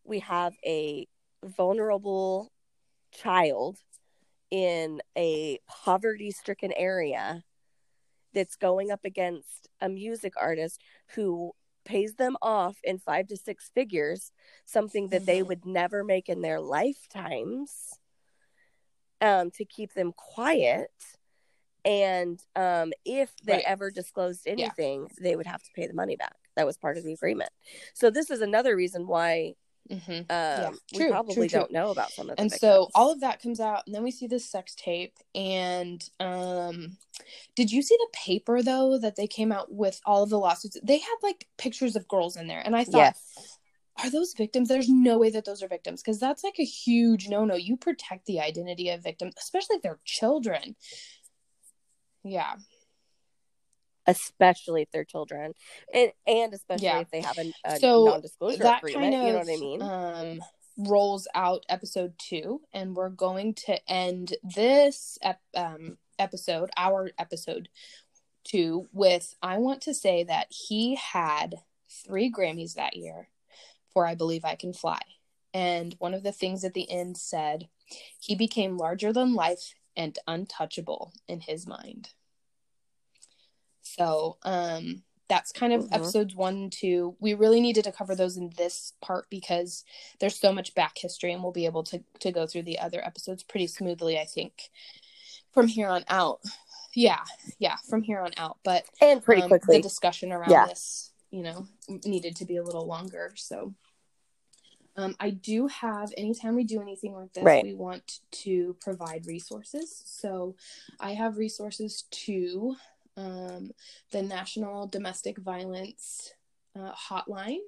we 0.06 0.20
have 0.20 0.54
a 0.66 1.08
vulnerable 1.44 2.52
child 3.12 3.78
in 4.50 5.02
a 5.18 5.60
poverty 5.68 6.32
stricken 6.32 6.72
area 6.74 7.44
that's 8.34 8.56
going 8.56 8.92
up 8.92 9.02
against 9.04 9.68
a 9.82 9.90
music 9.90 10.34
artist 10.40 10.82
who 11.16 11.52
pays 11.86 12.16
them 12.16 12.38
off 12.42 12.78
in 12.84 12.98
five 13.00 13.28
to 13.28 13.38
six 13.38 13.70
figures 13.74 14.32
something 14.66 15.10
that 15.10 15.26
they 15.26 15.42
Mhm. 15.42 15.48
would 15.48 15.66
never 15.66 16.04
make 16.04 16.30
in 16.30 16.42
their 16.42 16.62
lifetimes 16.62 18.00
um, 19.22 19.52
to 19.52 19.66
keep 19.66 19.94
them 19.94 20.14
quiet. 20.14 20.92
And 21.88 22.40
um, 22.56 22.92
if 23.06 23.32
they 23.46 23.54
Right. 23.54 23.64
ever 23.66 23.92
disclosed 23.92 24.46
anything, 24.46 25.08
they 25.22 25.36
would 25.38 25.48
have 25.48 25.64
to 25.64 25.70
pay 25.74 25.88
the 25.88 25.94
money 25.94 26.18
back. 26.18 26.36
That 26.58 26.66
was 26.66 26.78
part 26.78 26.98
of 26.98 27.04
the 27.06 27.14
agreement. 27.14 27.50
So 27.94 28.10
this 28.12 28.30
is 28.30 28.42
another 28.42 28.76
reason 28.76 29.08
why 29.08 29.54
hmm 29.90 30.22
um, 30.30 30.80
we 30.92 31.00
true, 31.00 31.12
probably 31.12 31.36
true, 31.36 31.48
true. 31.48 31.60
don't 31.62 31.72
know 31.72 31.92
about 31.92 32.12
some 32.12 32.30
of 32.30 32.36
the 32.36 32.42
and 32.42 32.52
so 32.52 32.72
victims. 32.72 32.92
all 32.96 33.12
of 33.12 33.22
that 33.22 33.42
comes 33.42 33.62
out 33.62 33.84
and 33.86 33.96
then 33.96 34.04
we 34.04 34.12
see 34.12 34.28
this 34.28 34.46
sex 34.52 34.76
tape 34.76 35.14
and 35.34 36.10
um 36.20 36.98
did 37.56 37.72
you 37.72 37.82
see 37.82 37.96
the 37.98 38.10
paper 38.14 38.62
though 38.62 38.98
that 38.98 39.16
they 39.16 39.28
came 39.28 39.54
out 39.54 39.72
with 39.72 40.02
all 40.06 40.24
of 40.24 40.30
the 40.30 40.38
lawsuits 40.38 40.78
they 40.84 40.98
had 40.98 41.16
like 41.24 41.48
pictures 41.58 41.96
of 41.96 42.08
girls 42.10 42.36
in 42.36 42.48
there 42.48 42.62
and 42.66 42.76
i 42.76 42.84
thought 42.84 43.14
yes, 43.14 43.60
are 44.04 44.10
those 44.12 44.34
victims 44.34 44.68
there's 44.70 44.90
no 44.90 45.18
way 45.18 45.30
that 45.30 45.46
those 45.46 45.64
are 45.64 45.68
victims 45.68 46.02
because 46.02 46.20
that's 46.20 46.44
like 46.44 46.60
a 46.60 46.66
huge 46.66 47.30
no 47.30 47.46
no 47.46 47.56
you 47.56 47.78
protect 47.78 48.26
the 48.26 48.40
identity 48.40 48.90
of 48.90 49.02
victims 49.02 49.34
especially 49.40 49.78
if 49.78 49.82
they're 49.82 50.00
children 50.06 50.76
yeah 52.28 52.56
especially 54.10 54.84
if 54.84 54.92
they're 54.92 55.04
children, 55.04 55.54
and 55.94 56.12
and 56.26 56.54
especially 56.54 56.86
Yeah. 56.86 57.00
if 57.02 57.12
they 57.12 57.22
have 57.22 57.38
a, 57.38 57.54
a 57.66 57.80
So, 57.80 58.06
non-disclosure 58.06 58.58
that 58.64 58.80
agreement. 58.80 59.04
kind 59.04 59.16
of 59.16 59.28
you 59.28 59.34
know 59.34 59.40
what 59.40 59.50
I 59.50 59.58
mean? 59.58 59.82
um 59.82 60.44
rolls 60.90 61.28
out 61.34 61.66
episode 61.70 62.14
two 62.20 62.62
and 62.72 62.96
we're 62.96 63.10
going 63.10 63.54
to 63.56 63.78
end 63.92 64.36
this 64.44 65.18
ep- 65.24 65.42
um 65.56 65.98
episode 66.20 66.70
our 66.78 67.10
episode 67.18 67.68
two 68.44 68.88
with 68.94 69.34
i 69.42 69.58
want 69.58 69.82
to 69.82 69.92
say 69.94 70.24
that 70.24 70.46
he 70.52 70.94
had 70.96 71.56
three 71.90 72.32
grammys 72.32 72.76
that 72.76 72.96
year 72.96 73.28
for 73.92 74.06
i 74.06 74.14
believe 74.14 74.46
i 74.46 74.54
can 74.54 74.72
fly 74.72 75.00
And 75.52 75.96
one 75.98 76.14
of 76.14 76.22
the 76.22 76.32
things 76.32 76.64
at 76.64 76.76
the 76.76 76.90
end 76.92 77.18
said, 77.18 77.70
he 78.20 78.36
became 78.36 78.78
larger 78.78 79.12
than 79.12 79.34
life 79.34 79.74
and 79.98 80.18
untouchable 80.28 81.12
in 81.28 81.42
his 81.42 81.68
mind. 81.68 82.10
So, 83.82 84.38
um, 84.44 85.04
that's 85.30 85.52
kind 85.52 85.74
of 85.74 85.84
mm-hmm. 85.84 85.94
episodes 85.94 86.36
one 86.36 86.56
and 86.56 86.72
two. 86.72 87.16
We 87.20 87.34
really 87.34 87.60
needed 87.60 87.84
to 87.84 87.92
cover 87.92 88.16
those 88.16 88.38
in 88.38 88.52
this 88.58 88.94
part 89.02 89.26
because 89.30 89.84
there's 90.20 90.40
so 90.40 90.54
much 90.54 90.74
back 90.74 90.98
history, 90.98 91.34
and 91.34 91.44
we'll 91.44 91.52
be 91.52 91.66
able 91.66 91.84
to 91.84 92.02
to 92.20 92.32
go 92.32 92.48
through 92.48 92.64
the 92.64 92.80
other 92.80 93.06
episodes 93.06 93.44
pretty 93.44 93.68
smoothly, 93.68 94.18
I 94.18 94.26
think, 94.26 94.54
from 95.54 95.68
here 95.68 95.90
on 95.90 96.06
out. 96.08 96.40
Yeah, 96.96 97.24
yeah, 97.60 97.76
from 97.90 98.04
here 98.04 98.22
on 98.22 98.32
out. 98.38 98.58
But 98.64 98.86
and 99.02 99.24
pretty 99.24 99.42
um, 99.42 99.50
quickly, 99.50 99.78
the 99.78 99.84
discussion 99.84 100.32
around 100.32 100.52
yeah. 100.52 100.68
this, 100.68 101.12
you 101.30 101.44
know, 101.44 101.68
needed 102.06 102.38
to 102.38 102.46
be 102.46 102.58
a 102.58 102.64
little 102.64 102.88
longer. 102.88 103.34
So, 103.36 103.74
um, 104.98 105.16
I 105.20 105.30
do 105.30 105.68
have 105.68 106.12
anytime 106.18 106.56
we 106.56 106.64
do 106.64 106.82
anything 106.82 107.14
like 107.14 107.32
this, 107.34 107.44
right. 107.44 107.64
we 107.64 107.76
want 107.76 108.22
to 108.32 108.76
provide 108.82 109.28
resources. 109.28 110.02
So, 110.06 110.56
I 111.00 111.14
have 111.14 111.38
resources 111.38 112.06
to 112.12 112.76
um, 113.16 113.72
the 114.12 114.22
National 114.22 114.88
Domestic 114.88 115.38
Violence 115.38 116.34
uh, 116.76 116.92
Hotline. 116.94 117.62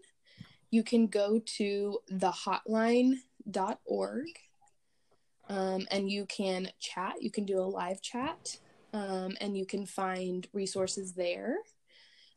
You 0.71 0.83
can 0.83 1.07
go 1.07 1.39
to 1.57 1.99
thehotline.org 2.11 4.27
um, 5.49 5.87
and 5.89 6.11
you 6.11 6.25
can 6.27 6.69
chat. 6.79 7.15
You 7.21 7.31
can 7.31 7.45
do 7.45 7.59
a 7.59 7.63
live 7.63 8.01
chat 8.01 8.57
um, 8.93 9.35
and 9.41 9.57
you 9.57 9.65
can 9.65 9.85
find 9.85 10.47
resources 10.53 11.13
there. 11.13 11.57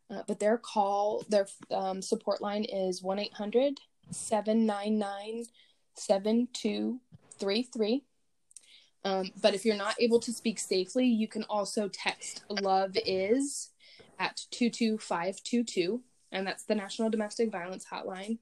Uh, 0.09 0.23
but 0.27 0.39
their 0.39 0.57
call, 0.57 1.23
their 1.29 1.47
um, 1.71 2.01
support 2.01 2.41
line 2.41 2.65
is 2.65 3.01
1 3.01 3.19
800 3.19 3.79
799 4.11 5.45
7233. 5.95 8.03
Um, 9.05 9.31
but 9.41 9.53
if 9.53 9.65
you're 9.65 9.75
not 9.75 9.95
able 9.99 10.21
to 10.21 10.31
speak 10.31 10.59
safely, 10.59 11.05
you 11.05 11.27
can 11.27 11.43
also 11.43 11.89
text 11.89 12.43
love 12.49 12.95
is 13.05 13.71
at 14.19 14.45
22522, 14.51 16.01
and 16.31 16.47
that's 16.47 16.63
the 16.63 16.75
National 16.75 17.09
Domestic 17.09 17.51
Violence 17.51 17.85
Hotline. 17.91 18.37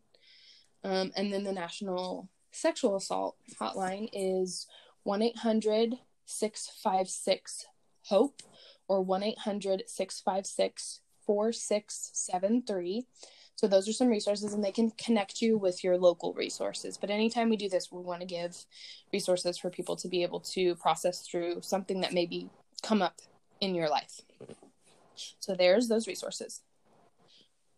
Um, 0.83 1.11
and 1.15 1.33
then 1.33 1.43
the 1.43 1.53
National 1.53 2.29
Sexual 2.51 2.97
Assault 2.97 3.38
Hotline 3.59 4.09
is 4.13 4.67
1 5.03 5.21
800 5.21 5.95
656 6.25 7.65
HOPE 8.09 8.41
or 8.88 9.01
1 9.01 9.23
800 9.23 9.83
656 9.88 11.01
4673. 11.25 13.05
So 13.61 13.67
those 13.67 13.88
are 13.88 13.93
some 13.93 14.07
resources 14.07 14.55
and 14.55 14.63
they 14.63 14.71
can 14.71 14.89
connect 14.97 15.39
you 15.39 15.55
with 15.55 15.83
your 15.83 15.95
local 15.95 16.33
resources. 16.33 16.97
But 16.97 17.11
anytime 17.11 17.47
we 17.47 17.57
do 17.57 17.69
this, 17.69 17.91
we 17.91 18.01
want 18.01 18.21
to 18.21 18.25
give 18.25 18.65
resources 19.13 19.59
for 19.59 19.69
people 19.69 19.95
to 19.97 20.07
be 20.07 20.23
able 20.23 20.39
to 20.39 20.73
process 20.77 21.27
through 21.27 21.61
something 21.61 22.01
that 22.01 22.11
maybe 22.11 22.49
come 22.81 23.03
up 23.03 23.21
in 23.59 23.75
your 23.75 23.88
life. 23.88 24.21
So 25.39 25.53
there's 25.53 25.88
those 25.88 26.07
resources. 26.07 26.61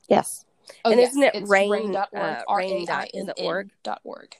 Yes. 0.08 0.46
Oh, 0.86 0.92
and 0.92 1.02
yes. 1.02 1.10
isn't 1.10 1.24
it 1.24 1.48
rain, 1.50 1.70
rainn.org? 1.70 2.08
Uh, 2.16 2.44
R-A-I-N-N 2.48 3.72
dot 3.84 4.00
org. 4.06 4.38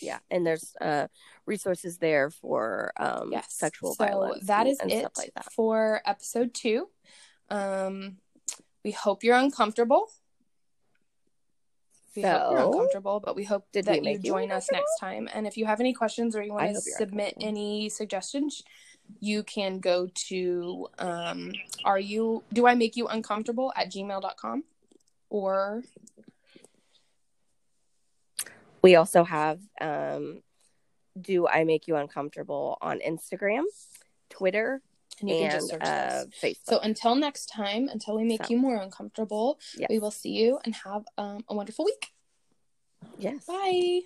Yeah, 0.00 0.18
and 0.28 0.44
there's 0.44 0.74
uh, 0.80 1.06
resources 1.46 1.98
there 1.98 2.30
for 2.30 2.92
um, 2.96 3.30
yes. 3.30 3.46
sexual 3.50 3.94
so 3.94 4.04
violence. 4.04 4.46
That 4.46 4.62
and, 4.62 4.70
is 4.70 4.80
and 4.80 4.90
it 4.90 5.10
like 5.16 5.34
that. 5.34 5.52
for 5.52 6.00
episode 6.04 6.52
two. 6.52 6.88
Um, 7.50 8.16
we 8.84 8.92
hope 8.92 9.24
you're 9.24 9.36
uncomfortable. 9.36 10.10
We 12.16 12.22
so, 12.22 12.28
hope 12.28 12.52
you're 12.52 12.66
uncomfortable, 12.66 13.20
but 13.20 13.36
we 13.36 13.44
hope 13.44 13.66
that 13.72 14.04
you 14.04 14.18
join 14.18 14.50
us 14.50 14.68
next 14.72 14.98
time. 14.98 15.28
And 15.32 15.46
if 15.46 15.56
you 15.56 15.66
have 15.66 15.80
any 15.80 15.92
questions 15.92 16.34
or 16.34 16.42
you 16.42 16.52
want 16.52 16.74
to 16.74 16.80
submit 16.80 17.34
any 17.40 17.88
suggestions, 17.88 18.62
you 19.18 19.42
can 19.42 19.80
go 19.80 20.08
to 20.28 20.88
um, 20.98 21.52
are 21.84 21.98
you 21.98 22.44
do 22.52 22.66
I 22.66 22.74
make 22.74 22.96
you 22.96 23.08
uncomfortable 23.08 23.72
at 23.76 23.90
gmail.com 23.90 24.64
or 25.28 25.82
we 28.82 28.94
also 28.94 29.24
have 29.24 29.60
um, 29.80 30.42
do 31.20 31.46
I 31.48 31.64
make 31.64 31.88
you 31.88 31.96
uncomfortable 31.96 32.78
on 32.80 33.00
Instagram, 33.00 33.64
Twitter, 34.28 34.80
and 35.20 35.30
you 35.30 35.36
and, 35.36 35.50
can 35.50 35.58
just 35.58 35.70
search 35.70 35.82
uh, 35.82 36.24
Facebook. 36.42 36.64
So 36.64 36.78
until 36.80 37.14
next 37.14 37.46
time, 37.46 37.88
until 37.88 38.16
we 38.16 38.24
make 38.24 38.44
so. 38.44 38.50
you 38.50 38.58
more 38.58 38.76
uncomfortable, 38.76 39.58
yes. 39.76 39.88
we 39.90 39.98
will 39.98 40.10
see 40.10 40.30
you 40.30 40.58
and 40.64 40.74
have 40.74 41.04
um, 41.18 41.44
a 41.48 41.54
wonderful 41.54 41.84
week. 41.84 42.08
Yes. 43.18 43.44
Bye. 43.46 44.02